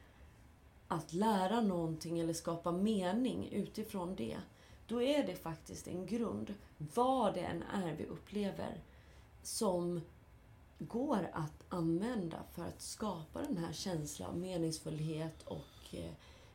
att 0.89 1.13
lära 1.13 1.61
någonting 1.61 2.19
eller 2.19 2.33
skapa 2.33 2.73
mening 2.73 3.49
utifrån 3.53 4.15
det, 4.15 4.37
då 4.87 5.03
är 5.03 5.27
det 5.27 5.35
faktiskt 5.35 5.89
en 5.89 6.07
grund, 6.07 6.55
vad 6.95 7.35
det 7.35 7.41
än 7.41 7.63
är 7.63 7.97
vi 7.97 8.07
upplever, 8.07 8.81
som 9.43 10.01
går 10.81 11.31
att 11.33 11.65
använda 11.69 12.43
för 12.53 12.63
att 12.63 12.81
skapa 12.81 13.43
den 13.43 13.57
här 13.57 13.73
känslan 13.73 14.31
av 14.31 14.37
meningsfullhet 14.37 15.43
och 15.43 15.95
eh, 15.95 16.13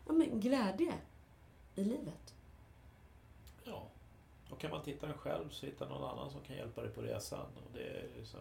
ja, 0.08 0.14
men 0.14 0.40
glädje 0.40 0.94
i 1.76 1.84
livet. 1.84 2.36
Ja, 3.64 3.88
och 4.50 4.60
kan 4.60 4.72
man 4.72 4.84
titta 4.84 5.08
den 5.08 5.18
själv 5.18 5.50
så 5.50 5.66
hitta 5.66 5.90
någon 5.90 6.10
annan 6.10 6.32
som 6.32 6.42
kan 6.42 6.56
hjälpa 6.56 6.82
dig 6.82 6.92
på 6.92 7.02
resan. 7.02 7.46
Och 7.56 7.72
det 7.74 7.84
är 7.84 8.08
liksom 8.18 8.40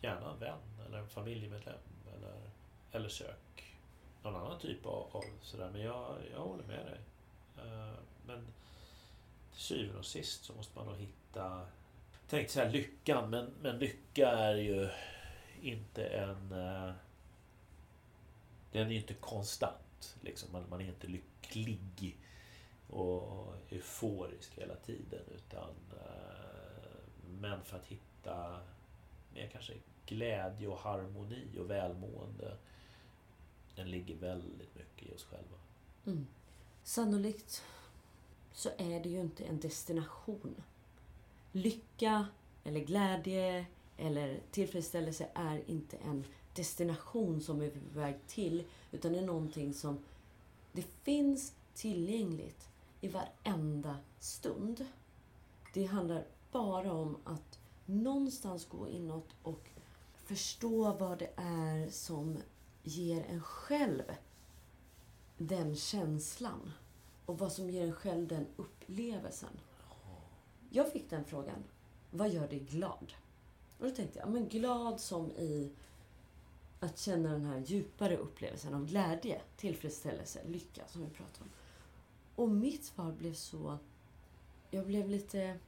gärna 0.00 0.32
en 0.32 0.38
vän 0.38 0.58
eller 0.86 0.98
en 0.98 1.08
familjemedlem 1.08 1.78
eller, 2.16 2.50
eller 2.92 3.08
sök 3.08 3.74
någon 4.22 4.36
annan 4.36 4.58
typ 4.58 4.86
av, 4.86 5.06
av 5.12 5.24
sådär. 5.42 5.70
Men 5.72 5.82
jag, 5.82 6.16
jag 6.32 6.40
håller 6.40 6.64
med 6.64 6.86
dig. 6.86 7.00
Eh, 7.58 7.94
men 8.26 8.46
till 9.52 9.60
syvende 9.60 9.98
och 9.98 10.06
sist 10.06 10.44
så 10.44 10.52
måste 10.52 10.78
man 10.78 10.86
nog 10.86 10.96
hitta 10.96 11.66
jag 12.28 12.30
tänkte 12.30 12.54
säga 12.54 12.70
lyckan, 12.70 13.30
men, 13.30 13.50
men 13.62 13.78
lycka 13.78 14.28
är 14.28 14.54
ju 14.54 14.88
inte 15.62 16.06
en... 16.06 16.52
Eh, 16.52 16.92
den 18.72 18.86
är 18.86 18.90
ju 18.90 18.96
inte 18.96 19.14
konstant. 19.14 20.16
Liksom. 20.20 20.52
Man, 20.52 20.64
man 20.70 20.80
är 20.80 20.84
inte 20.84 21.06
lycklig 21.06 22.18
och 22.88 23.54
euforisk 23.70 24.58
hela 24.58 24.76
tiden. 24.76 25.22
Utan, 25.36 25.74
eh, 25.92 27.00
men 27.40 27.64
för 27.64 27.76
att 27.76 27.86
hitta 27.86 28.60
mer 29.34 29.48
kanske 29.52 29.72
glädje 30.06 30.68
och 30.68 30.78
harmoni 30.78 31.58
och 31.58 31.70
välmående. 31.70 32.56
Den 33.74 33.90
ligger 33.90 34.14
väldigt 34.14 34.74
mycket 34.74 35.08
i 35.08 35.14
oss 35.14 35.24
själva. 35.24 35.56
Mm. 36.06 36.26
Sannolikt 36.82 37.62
så 38.52 38.68
är 38.78 39.00
det 39.02 39.08
ju 39.08 39.20
inte 39.20 39.44
en 39.44 39.60
destination. 39.60 40.62
Lycka 41.52 42.26
eller 42.64 42.80
glädje 42.80 43.66
eller 43.98 44.40
tillfredsställelse 44.50 45.28
är 45.34 45.70
inte 45.70 45.96
en 45.96 46.24
destination 46.54 47.40
som 47.40 47.62
är 47.62 47.70
på 47.70 47.78
väg 48.00 48.16
till. 48.26 48.64
Utan 48.92 49.12
det 49.12 49.18
är 49.18 49.26
någonting 49.26 49.74
som 49.74 49.98
det 50.72 50.82
finns 50.82 51.52
tillgängligt 51.74 52.68
i 53.00 53.08
varenda 53.08 53.96
stund. 54.18 54.86
Det 55.74 55.84
handlar 55.84 56.26
bara 56.52 56.92
om 56.92 57.16
att 57.24 57.58
någonstans 57.86 58.64
gå 58.64 58.88
inåt 58.88 59.28
och 59.42 59.68
förstå 60.24 60.92
vad 60.92 61.18
det 61.18 61.30
är 61.36 61.90
som 61.90 62.38
ger 62.82 63.24
en 63.24 63.42
själv 63.42 64.02
den 65.38 65.76
känslan. 65.76 66.72
Och 67.26 67.38
vad 67.38 67.52
som 67.52 67.70
ger 67.70 67.84
en 67.84 67.92
själv 67.92 68.28
den 68.28 68.46
upplevelsen. 68.56 69.60
Jag 70.70 70.92
fick 70.92 71.10
den 71.10 71.24
frågan. 71.24 71.64
Vad 72.10 72.30
gör 72.30 72.48
dig 72.48 72.58
glad? 72.58 73.12
Och 73.78 73.84
då 73.84 73.90
tänkte 73.90 74.18
jag, 74.18 74.28
men 74.28 74.48
glad 74.48 75.00
som 75.00 75.30
i 75.30 75.70
att 76.80 76.98
känna 76.98 77.32
den 77.32 77.44
här 77.44 77.58
djupare 77.66 78.16
upplevelsen 78.16 78.74
av 78.74 78.86
glädje, 78.86 79.40
tillfredsställelse, 79.56 80.40
lycka 80.46 80.82
som 80.88 81.00
vi 81.00 81.10
pratade 81.10 81.40
om. 81.40 81.50
Och 82.36 82.48
mitt 82.48 82.84
svar 82.84 83.12
blev 83.12 83.34
så... 83.34 83.78
Jag 84.70 84.86
blev 84.86 85.08
lite 85.08 85.58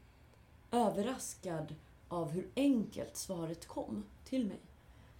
överraskad 0.70 1.74
av 2.08 2.30
hur 2.30 2.48
enkelt 2.56 3.16
svaret 3.16 3.66
kom 3.66 4.04
till 4.24 4.46
mig. 4.46 4.60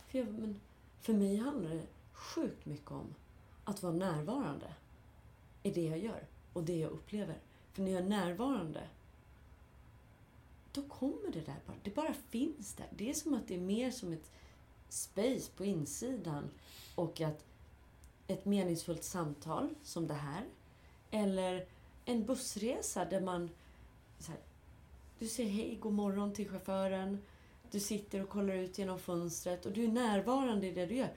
För, 0.08 0.18
jag, 0.18 0.28
men 0.28 0.60
för 1.00 1.12
mig 1.12 1.36
handlar 1.36 1.70
det 1.70 1.86
sjukt 2.12 2.66
mycket 2.66 2.90
om 2.90 3.14
att 3.64 3.82
vara 3.82 3.92
närvarande 3.92 4.74
i 5.62 5.70
det 5.70 5.84
jag 5.84 5.98
gör 5.98 6.26
och 6.52 6.64
det 6.64 6.76
jag 6.76 6.90
upplever. 6.90 7.38
För 7.72 7.82
när 7.82 7.90
jag 7.90 8.02
är 8.02 8.08
närvarande, 8.08 8.80
då 10.72 10.82
kommer 10.82 11.32
det 11.32 11.40
där 11.40 11.60
bara. 11.66 11.76
Det 11.82 11.94
bara 11.94 12.14
finns 12.30 12.74
där. 12.74 12.88
Det 12.90 13.10
är 13.10 13.14
som 13.14 13.34
att 13.34 13.48
det 13.48 13.54
är 13.54 13.60
mer 13.60 13.90
som 13.90 14.12
ett 14.12 14.30
space 14.88 15.50
på 15.56 15.64
insidan 15.64 16.50
och 16.94 17.20
att 17.20 17.44
ett 18.26 18.44
meningsfullt 18.44 19.04
samtal 19.04 19.68
som 19.82 20.06
det 20.06 20.14
här 20.14 20.44
eller 21.10 21.66
en 22.04 22.24
bussresa 22.24 23.04
där 23.04 23.20
man 23.20 23.50
här, 24.28 24.36
du 25.18 25.28
säger 25.28 25.50
hej, 25.50 25.78
god 25.80 25.92
morgon 25.92 26.32
till 26.32 26.48
chauffören. 26.48 27.22
Du 27.70 27.80
sitter 27.80 28.22
och 28.22 28.28
kollar 28.28 28.54
ut 28.54 28.78
genom 28.78 28.98
fönstret 28.98 29.66
och 29.66 29.72
du 29.72 29.84
är 29.84 29.88
närvarande 29.88 30.66
i 30.66 30.70
det 30.70 30.86
du 30.86 30.94
gör. 30.94 31.12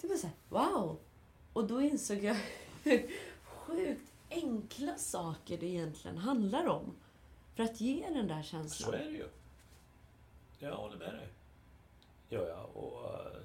Det 0.00 0.06
var 0.06 0.16
så 0.16 0.26
här, 0.26 0.36
wow! 0.48 0.98
Och 1.52 1.66
då 1.66 1.82
insåg 1.82 2.24
jag 2.24 2.36
hur 2.82 3.10
sjukt 3.44 4.12
enkla 4.30 4.98
saker 4.98 5.58
det 5.58 5.66
egentligen 5.66 6.18
handlar 6.18 6.66
om. 6.66 6.92
För 7.56 7.62
att 7.62 7.80
ge 7.80 8.08
den 8.10 8.28
där 8.28 8.42
känslan. 8.42 8.90
Så 8.90 8.96
är 8.96 9.04
det 9.04 9.10
ju. 9.10 9.28
Jag 10.58 10.76
håller 10.76 10.96
med 10.96 11.14
dig. 11.14 11.28
Gör 12.28 12.48
jag. 12.48 12.76
Och, 12.76 13.14
eh, 13.14 13.40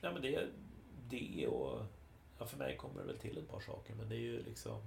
ja, 0.00 0.12
men 0.12 0.22
det, 0.22 0.48
det 1.08 1.46
och... 1.46 1.82
Ja, 2.38 2.46
för 2.46 2.56
mig 2.56 2.76
kommer 2.76 3.00
det 3.00 3.06
väl 3.06 3.18
till 3.18 3.38
ett 3.38 3.48
par 3.48 3.60
saker, 3.60 3.94
men 3.94 4.08
det 4.08 4.14
är 4.14 4.20
ju 4.20 4.42
liksom... 4.42 4.80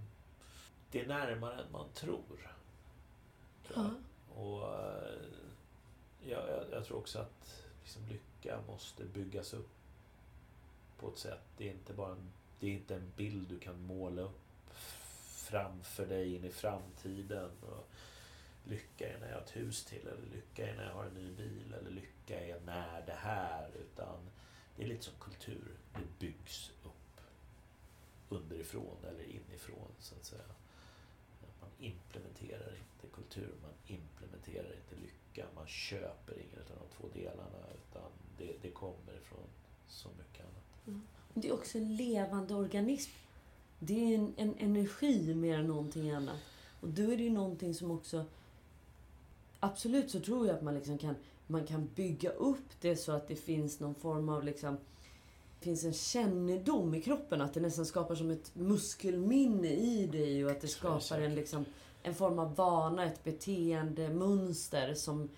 Det 0.91 1.01
är 1.01 1.07
närmare 1.07 1.61
än 1.63 1.71
man 1.71 1.89
tror. 1.93 2.51
tror 3.67 3.85
jag. 3.85 3.95
Och 4.37 4.63
eh, 4.63 5.21
jag, 6.25 6.49
jag, 6.49 6.65
jag 6.71 6.85
tror 6.85 6.97
också 6.97 7.19
att 7.19 7.63
liksom, 7.81 8.01
lycka 8.07 8.59
måste 8.67 9.03
byggas 9.03 9.53
upp 9.53 9.69
på 10.99 11.09
ett 11.09 11.17
sätt. 11.17 11.43
Det 11.57 11.67
är 11.69 11.71
inte 11.71 11.93
bara 11.93 12.11
en, 12.11 12.31
det 12.59 12.67
är 12.67 12.71
inte 12.71 12.95
en 12.95 13.11
bild 13.15 13.47
du 13.49 13.59
kan 13.59 13.81
måla 13.85 14.21
upp 14.21 14.40
framför 15.51 16.05
dig 16.05 16.35
in 16.35 16.45
i 16.45 16.49
framtiden. 16.49 17.51
Och 17.61 17.89
lycka 18.63 19.09
är 19.13 19.19
när 19.19 19.27
jag 19.27 19.35
har 19.35 19.41
ett 19.41 19.55
hus 19.55 19.85
till, 19.85 20.07
eller 20.07 20.35
lycka 20.35 20.67
är 20.67 20.75
när 20.75 20.85
jag 20.85 20.93
har 20.93 21.05
en 21.05 21.13
ny 21.13 21.31
bil, 21.31 21.73
eller 21.79 21.91
lycka 21.91 22.39
är 22.39 22.59
när 22.65 23.05
det 23.05 23.17
här. 23.17 23.69
Utan 23.75 24.17
det 24.75 24.83
är 24.83 24.87
lite 24.87 25.03
som 25.03 25.13
kultur. 25.19 25.71
Det 25.93 26.19
byggs 26.19 26.71
upp 26.83 27.21
underifrån 28.29 28.97
eller 29.07 29.23
inifrån, 29.23 29.91
så 29.99 30.15
att 30.15 30.25
säga. 30.25 30.41
Man 31.61 31.69
implementerar 31.79 32.69
inte 32.69 33.15
kultur, 33.15 33.53
man 33.61 33.97
implementerar 33.97 34.73
inte 34.75 34.95
lycka. 35.01 35.47
Man 35.55 35.67
köper 35.67 36.33
inget 36.33 36.71
av 36.71 36.77
de 36.77 36.97
två 36.97 37.19
delarna, 37.19 37.65
utan 37.73 38.11
det, 38.37 38.55
det 38.61 38.71
kommer 38.71 39.13
ifrån 39.21 39.47
så 39.87 40.09
mycket 40.09 40.45
annat. 40.45 40.87
Mm. 40.87 41.01
Det 41.33 41.47
är 41.47 41.53
också 41.53 41.77
en 41.77 41.95
levande 41.95 42.53
organism. 42.55 43.11
Det 43.83 44.13
är 44.13 44.15
en, 44.15 44.33
en 44.37 44.55
energi 44.57 45.35
mer 45.35 45.57
än 45.57 45.67
någonting 45.67 46.11
annat. 46.11 46.39
Och 46.81 46.87
då 46.87 47.01
är 47.01 47.17
det 47.17 47.23
ju 47.23 47.29
någonting 47.29 47.73
som 47.73 47.91
också... 47.91 48.25
Absolut 49.59 50.11
så 50.11 50.19
tror 50.19 50.47
jag 50.47 50.55
att 50.55 50.61
man, 50.61 50.75
liksom 50.75 50.97
kan, 50.97 51.15
man 51.47 51.65
kan 51.65 51.89
bygga 51.95 52.29
upp 52.29 52.81
det 52.81 52.95
så 52.95 53.11
att 53.11 53.27
det 53.27 53.35
finns 53.35 53.79
någon 53.79 53.95
form 53.95 54.29
av... 54.29 54.43
Liksom, 54.43 54.77
det 55.59 55.65
finns 55.65 55.83
en 55.83 55.93
kännedom 55.93 56.95
i 56.95 57.01
kroppen. 57.01 57.41
Att 57.41 57.53
det 57.53 57.59
nästan 57.59 57.85
skapar 57.85 58.15
som 58.15 58.31
ett 58.31 58.55
muskelminne 58.55 59.69
i 59.69 60.07
dig 60.07 60.45
och 60.45 60.51
att 60.51 60.61
det 60.61 60.67
skapar 60.67 61.21
en, 61.21 61.35
liksom, 61.35 61.65
en 62.03 62.15
form 62.15 62.39
av 62.39 62.55
vana, 62.55 63.05
ett 63.05 63.23
beteendemönster 63.23 64.93
som 64.93 65.29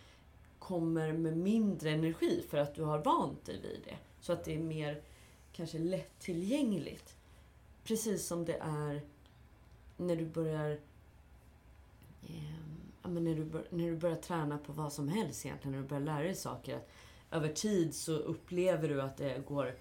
kommer 0.59 1.13
med 1.13 1.37
mindre 1.37 1.89
energi 1.89 2.43
för 2.49 2.57
att 2.57 2.75
du 2.75 2.83
har 2.83 2.99
vant 2.99 3.45
dig 3.45 3.59
vid 3.61 3.79
det. 3.85 3.97
Så 4.21 4.33
att 4.33 4.43
det 4.43 4.55
är 4.55 4.59
mer 4.59 5.01
kanske 5.53 5.79
lättillgängligt. 5.79 7.15
Precis 7.83 8.27
som 8.27 8.45
det 8.45 8.57
är 8.61 9.01
när 9.97 10.15
du 10.15 10.25
börjar 10.25 10.79
eh, 12.21 13.09
när, 13.09 13.35
du 13.35 13.45
bör, 13.45 13.67
när 13.69 13.85
du 13.85 13.97
börjar 13.97 14.15
träna 14.15 14.57
på 14.57 14.73
vad 14.73 14.93
som 14.93 15.07
helst 15.07 15.45
egentligen, 15.45 15.75
när 15.75 15.81
du 15.81 15.87
börjar 15.87 16.03
lära 16.03 16.23
dig 16.23 16.35
saker. 16.35 16.75
Att 16.75 16.87
över 17.31 17.49
tid 17.49 17.95
så 17.95 18.13
upplever 18.13 18.89
du 18.89 19.01
att 19.01 19.17
det 19.17 19.47
går 19.47 19.75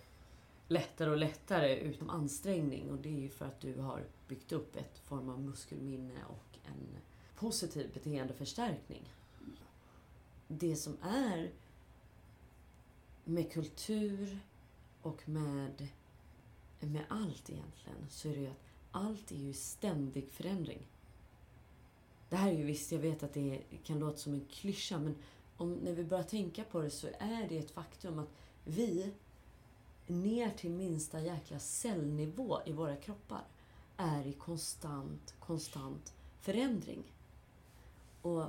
lättare 0.68 1.11
och 1.11 1.16
lättare 1.16 1.76
utan 1.76 2.11
ansträngning. 2.11 2.90
Och 2.90 2.98
det 2.98 3.09
är 3.09 3.20
ju 3.20 3.28
för 3.28 3.44
att 3.44 3.61
du 3.61 3.80
har 3.80 4.05
byggt 4.28 4.53
upp 4.53 4.76
ett 4.76 4.98
form 4.98 5.28
av 5.28 5.40
muskelminne 5.40 6.24
och 6.28 6.59
en 6.64 6.96
positiv 7.36 7.90
beteendeförstärkning. 7.94 9.12
Det 10.48 10.76
som 10.76 10.96
är 11.03 11.50
med 13.24 13.53
kultur 13.53 14.38
och 15.03 15.28
med 15.28 15.88
med 16.87 17.05
allt 17.09 17.51
egentligen 17.51 18.07
så 18.09 18.28
är 18.28 18.33
det 18.33 18.41
ju 18.41 18.51
att 18.51 18.64
allt 18.91 19.30
är 19.30 19.37
ju 19.37 19.53
ständig 19.53 20.30
förändring. 20.30 20.87
Det 22.28 22.37
här 22.37 22.49
är 22.49 22.57
ju 22.57 22.64
visst, 22.64 22.93
jag 22.93 22.99
vet 22.99 23.22
att 23.22 23.35
det 23.35 23.62
kan 23.85 23.99
låta 23.99 24.16
som 24.16 24.35
en 24.35 24.47
klyscha 24.51 24.99
men 24.99 25.16
om, 25.57 25.72
när 25.72 25.93
vi 25.93 26.05
börjar 26.05 26.24
tänka 26.24 26.64
på 26.64 26.80
det 26.80 26.91
så 26.91 27.07
är 27.18 27.49
det 27.49 27.59
ett 27.59 27.70
faktum 27.70 28.18
att 28.18 28.28
vi 28.64 29.12
ner 30.07 30.51
till 30.51 30.70
minsta 30.70 31.20
jäkla 31.20 31.59
cellnivå 31.59 32.59
i 32.66 32.72
våra 32.72 32.97
kroppar 32.97 33.45
är 33.97 34.26
i 34.26 34.33
konstant, 34.33 35.35
konstant 35.39 36.14
förändring. 36.41 37.03
Och 38.22 38.45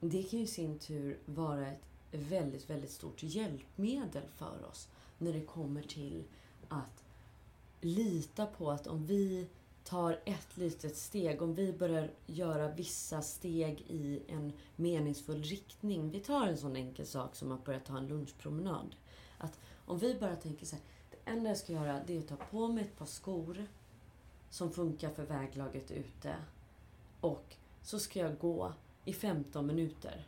det 0.00 0.22
kan 0.22 0.38
ju 0.38 0.44
i 0.44 0.48
sin 0.48 0.78
tur 0.78 1.18
vara 1.24 1.68
ett 1.68 1.80
väldigt, 2.10 2.70
väldigt 2.70 2.90
stort 2.90 3.22
hjälpmedel 3.22 4.28
för 4.36 4.64
oss 4.70 4.88
när 5.18 5.32
det 5.32 5.44
kommer 5.44 5.82
till 5.82 6.24
att 6.68 7.04
lita 7.80 8.46
på 8.46 8.70
att 8.70 8.86
om 8.86 9.06
vi 9.06 9.48
tar 9.84 10.20
ett 10.24 10.56
litet 10.56 10.96
steg, 10.96 11.42
om 11.42 11.54
vi 11.54 11.72
börjar 11.72 12.10
göra 12.26 12.68
vissa 12.68 13.22
steg 13.22 13.80
i 13.80 14.22
en 14.28 14.52
meningsfull 14.76 15.42
riktning. 15.42 16.10
Vi 16.10 16.20
tar 16.20 16.46
en 16.46 16.58
sån 16.58 16.76
enkel 16.76 17.06
sak 17.06 17.34
som 17.34 17.52
att 17.52 17.64
börja 17.64 17.80
ta 17.80 17.98
en 17.98 18.08
lunchpromenad. 18.08 18.96
Att 19.38 19.60
om 19.86 19.98
vi 19.98 20.14
bara 20.14 20.36
tänker 20.36 20.66
så 20.66 20.76
här, 20.76 20.84
det 21.10 21.30
enda 21.30 21.48
jag 21.48 21.58
ska 21.58 21.72
göra 21.72 22.02
det 22.06 22.16
är 22.16 22.18
att 22.18 22.28
ta 22.28 22.36
på 22.36 22.68
mig 22.68 22.84
ett 22.84 22.98
par 22.98 23.06
skor 23.06 23.66
som 24.50 24.72
funkar 24.72 25.10
för 25.10 25.24
väglaget 25.24 25.90
ute. 25.90 26.36
Och 27.20 27.56
så 27.82 27.98
ska 27.98 28.20
jag 28.20 28.38
gå 28.38 28.72
i 29.04 29.12
15 29.12 29.66
minuter 29.66 30.26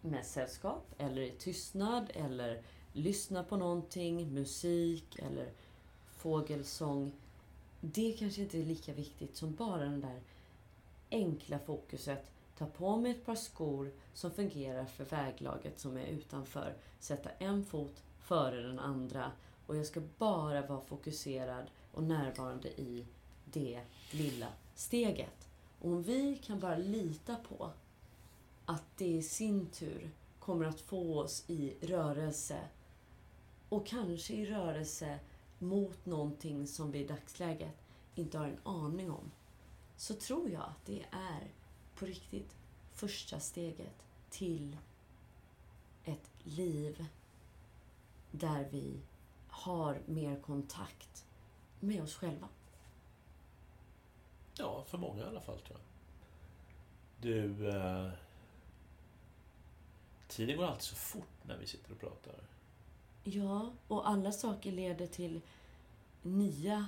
med 0.00 0.26
sällskap 0.26 0.94
eller 0.98 1.22
i 1.22 1.30
tystnad 1.30 2.10
eller 2.14 2.62
lyssna 2.92 3.44
på 3.44 3.56
någonting, 3.56 4.34
musik 4.34 5.18
eller 5.18 5.52
fågelsång. 6.22 7.12
Det 7.80 8.12
kanske 8.12 8.42
inte 8.42 8.58
är 8.58 8.64
lika 8.64 8.92
viktigt 8.92 9.36
som 9.36 9.54
bara 9.54 9.84
den 9.84 10.00
där 10.00 10.20
enkla 11.10 11.58
fokuset. 11.58 12.30
Ta 12.58 12.66
på 12.66 12.96
mig 12.96 13.10
ett 13.12 13.26
par 13.26 13.34
skor 13.34 13.92
som 14.14 14.30
fungerar 14.30 14.84
för 14.84 15.04
väglaget 15.04 15.80
som 15.80 15.96
är 15.96 16.06
utanför. 16.06 16.74
Sätta 17.00 17.30
en 17.30 17.64
fot 17.64 18.02
före 18.18 18.62
den 18.62 18.78
andra 18.78 19.32
och 19.66 19.76
jag 19.76 19.86
ska 19.86 20.00
bara 20.18 20.66
vara 20.66 20.80
fokuserad 20.80 21.64
och 21.92 22.02
närvarande 22.02 22.68
i 22.68 23.06
det 23.44 23.80
lilla 24.10 24.48
steget. 24.74 25.48
Och 25.80 25.90
om 25.90 26.02
vi 26.02 26.36
kan 26.36 26.60
bara 26.60 26.76
lita 26.76 27.36
på 27.36 27.70
att 28.66 28.84
det 28.96 29.06
i 29.06 29.22
sin 29.22 29.66
tur 29.66 30.10
kommer 30.38 30.66
att 30.66 30.80
få 30.80 31.20
oss 31.20 31.44
i 31.46 31.74
rörelse 31.80 32.58
och 33.68 33.86
kanske 33.86 34.34
i 34.34 34.46
rörelse 34.46 35.18
mot 35.62 36.06
någonting 36.06 36.66
som 36.66 36.90
vi 36.90 36.98
i 36.98 37.06
dagsläget 37.06 37.76
inte 38.14 38.38
har 38.38 38.46
en 38.46 38.60
aning 38.64 39.10
om, 39.10 39.30
så 39.96 40.14
tror 40.14 40.50
jag 40.50 40.62
att 40.62 40.86
det 40.86 41.04
är 41.10 41.50
på 41.94 42.06
riktigt 42.06 42.56
första 42.92 43.40
steget 43.40 44.06
till 44.30 44.76
ett 46.04 46.30
liv 46.42 47.06
där 48.30 48.68
vi 48.70 49.00
har 49.48 50.00
mer 50.06 50.40
kontakt 50.40 51.26
med 51.80 52.02
oss 52.02 52.14
själva. 52.14 52.48
Ja, 54.54 54.84
för 54.84 54.98
många 54.98 55.22
i 55.22 55.26
alla 55.26 55.40
fall 55.40 55.58
tror 55.58 55.78
jag. 55.78 55.86
Du... 57.20 57.68
Eh, 57.68 58.10
tiden 60.28 60.56
går 60.56 60.64
alltid 60.64 60.82
så 60.82 60.96
fort 60.96 61.44
när 61.46 61.56
vi 61.56 61.66
sitter 61.66 61.92
och 61.92 62.00
pratar. 62.00 62.34
Ja, 63.24 63.72
och 63.88 64.08
alla 64.08 64.32
saker 64.32 64.72
leder 64.72 65.06
till 65.06 65.40
nya, 66.22 66.86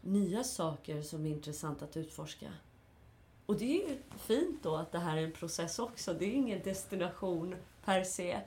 nya 0.00 0.44
saker 0.44 1.02
som 1.02 1.26
är 1.26 1.30
intressant 1.30 1.82
att 1.82 1.96
utforska. 1.96 2.52
Och 3.46 3.56
det 3.56 3.64
är 3.64 3.88
ju 3.88 3.98
fint 4.18 4.62
då 4.62 4.76
att 4.76 4.92
det 4.92 4.98
här 4.98 5.16
är 5.16 5.22
en 5.22 5.32
process 5.32 5.78
också. 5.78 6.14
Det 6.14 6.24
är 6.24 6.32
ingen 6.32 6.62
destination 6.62 7.56
per 7.84 8.04
se. 8.04 8.40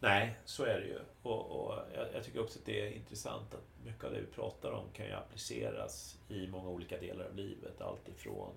Nej, 0.00 0.38
så 0.44 0.64
är 0.64 0.80
det 0.80 0.86
ju. 0.86 0.98
Och, 1.22 1.50
och 1.50 1.74
jag, 1.94 2.06
jag, 2.14 2.24
tycker 2.24 2.42
också 2.42 2.58
att 2.58 2.64
det 2.64 2.86
är 2.86 2.90
intressant 2.92 3.54
att 3.54 3.84
mycket 3.84 4.04
av 4.04 4.12
det 4.12 4.20
vi 4.20 4.26
pratar 4.26 4.72
om 4.72 4.84
kan 4.92 5.06
ju 5.06 5.12
appliceras 5.12 6.18
i 6.28 6.46
många 6.46 6.68
olika 6.68 7.00
delar 7.00 7.24
av 7.24 7.36
livet. 7.36 7.80
Allt 7.80 8.08
ifrån 8.08 8.52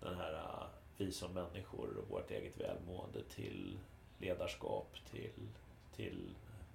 den 0.00 0.16
här 0.16 0.32
ah, 0.34 0.66
vi 0.96 1.12
som 1.12 1.32
människor 1.32 1.96
och 1.96 2.08
vårt 2.10 2.30
eget 2.30 2.60
välmående 2.60 3.22
till 3.34 3.78
ledarskap, 4.22 4.96
till, 5.10 5.48
till 5.96 6.34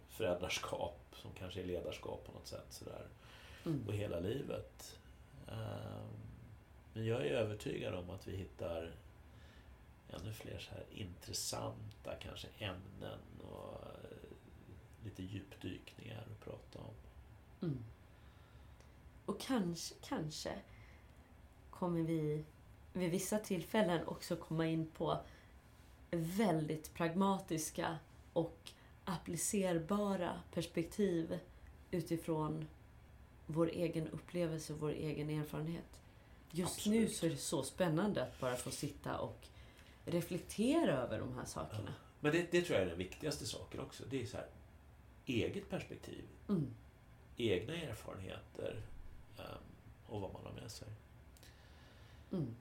föräldraskap 0.10 1.00
som 1.14 1.32
kanske 1.32 1.62
är 1.62 1.66
ledarskap 1.66 2.26
på 2.26 2.32
något 2.32 2.48
sätt. 2.48 2.66
Sådär. 2.70 3.08
Mm. 3.66 3.88
Och 3.88 3.94
hela 3.94 4.20
livet. 4.20 5.00
Ehm, 5.48 6.08
Men 6.94 7.06
jag 7.06 7.22
är 7.22 7.32
övertygad 7.32 7.94
om 7.96 8.10
att 8.10 8.28
vi 8.28 8.38
hittar 8.38 8.92
ännu 10.10 10.34
fler 10.34 10.60
så 10.60 10.72
här 10.72 10.86
intressanta 10.92 12.16
kanske 12.20 12.48
ämnen 12.58 13.20
och 13.42 13.82
eh, 13.82 15.04
lite 15.04 15.24
djupdykningar 15.24 16.24
att 16.32 16.46
prata 16.46 16.80
om. 16.80 16.94
Mm. 17.62 17.84
Och 19.26 19.40
kanske, 19.40 19.96
kanske 20.02 20.54
kommer 21.70 22.02
vi 22.02 22.46
vid 22.94 23.12
vissa 23.12 23.40
tillfällen 23.40 24.08
också 24.08 24.36
komma 24.36 24.68
in 24.68 24.92
på 24.92 25.20
väldigt 26.12 26.94
pragmatiska 26.94 27.98
och 28.34 28.58
applicerbara 29.06 30.42
perspektiv 30.54 31.40
utifrån 31.92 32.68
vår 33.46 33.70
egen 33.70 34.08
upplevelse 34.08 34.74
och 34.74 34.80
vår 34.80 34.92
egen 34.92 35.30
erfarenhet. 35.30 36.02
Just 36.52 36.86
nu 36.86 37.04
Absolut. 37.04 37.16
så 37.16 37.26
är 37.26 37.30
det 37.30 37.38
så 37.38 37.64
spännande 37.64 38.24
att 38.24 38.40
bara 38.40 38.56
få 38.56 38.72
sitta 38.72 39.18
och 39.18 39.48
reflektera 40.06 40.92
över 40.98 41.20
de 41.20 41.36
här 41.38 41.46
sakerna. 41.46 41.94
Men 42.20 42.32
det, 42.32 42.52
det 42.52 42.62
tror 42.62 42.76
jag 42.80 42.86
är 42.86 42.90
den 42.90 42.98
viktigaste 42.98 43.46
saken 43.46 43.80
också. 43.80 44.04
Det 44.10 44.22
är 44.22 44.26
så 44.26 44.38
här, 44.38 44.48
eget 45.26 45.70
perspektiv, 45.70 46.24
Mm. 46.50 46.74
egna 47.38 47.76
erfarenheter 47.76 48.82
ehm, 49.38 49.46
och 50.08 50.22
vad 50.22 50.34
man 50.34 50.46
har 50.46 50.52
med 50.62 50.72
sig. 50.72 50.88
Mm. 52.32 52.56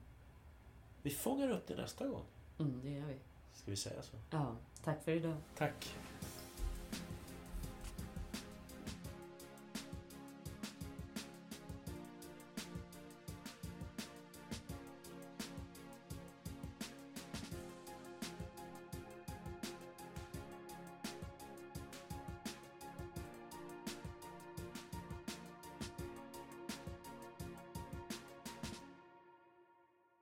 Vi 1.01 1.09
fångar 1.09 1.49
upp 1.49 1.67
det 1.67 1.75
nästa 1.75 2.07
gång. 2.07 2.25
Mm, 2.59 2.81
det 2.83 2.89
gör 2.89 3.05
vi. 3.07 3.15
Ska 3.57 3.71
vi 3.71 3.77
säga 3.77 4.01
så? 4.01 4.15
Ja, 4.29 4.55
tack 4.83 5.03
för 5.03 5.11
idag. 5.11 5.35
Tack. 5.57 5.95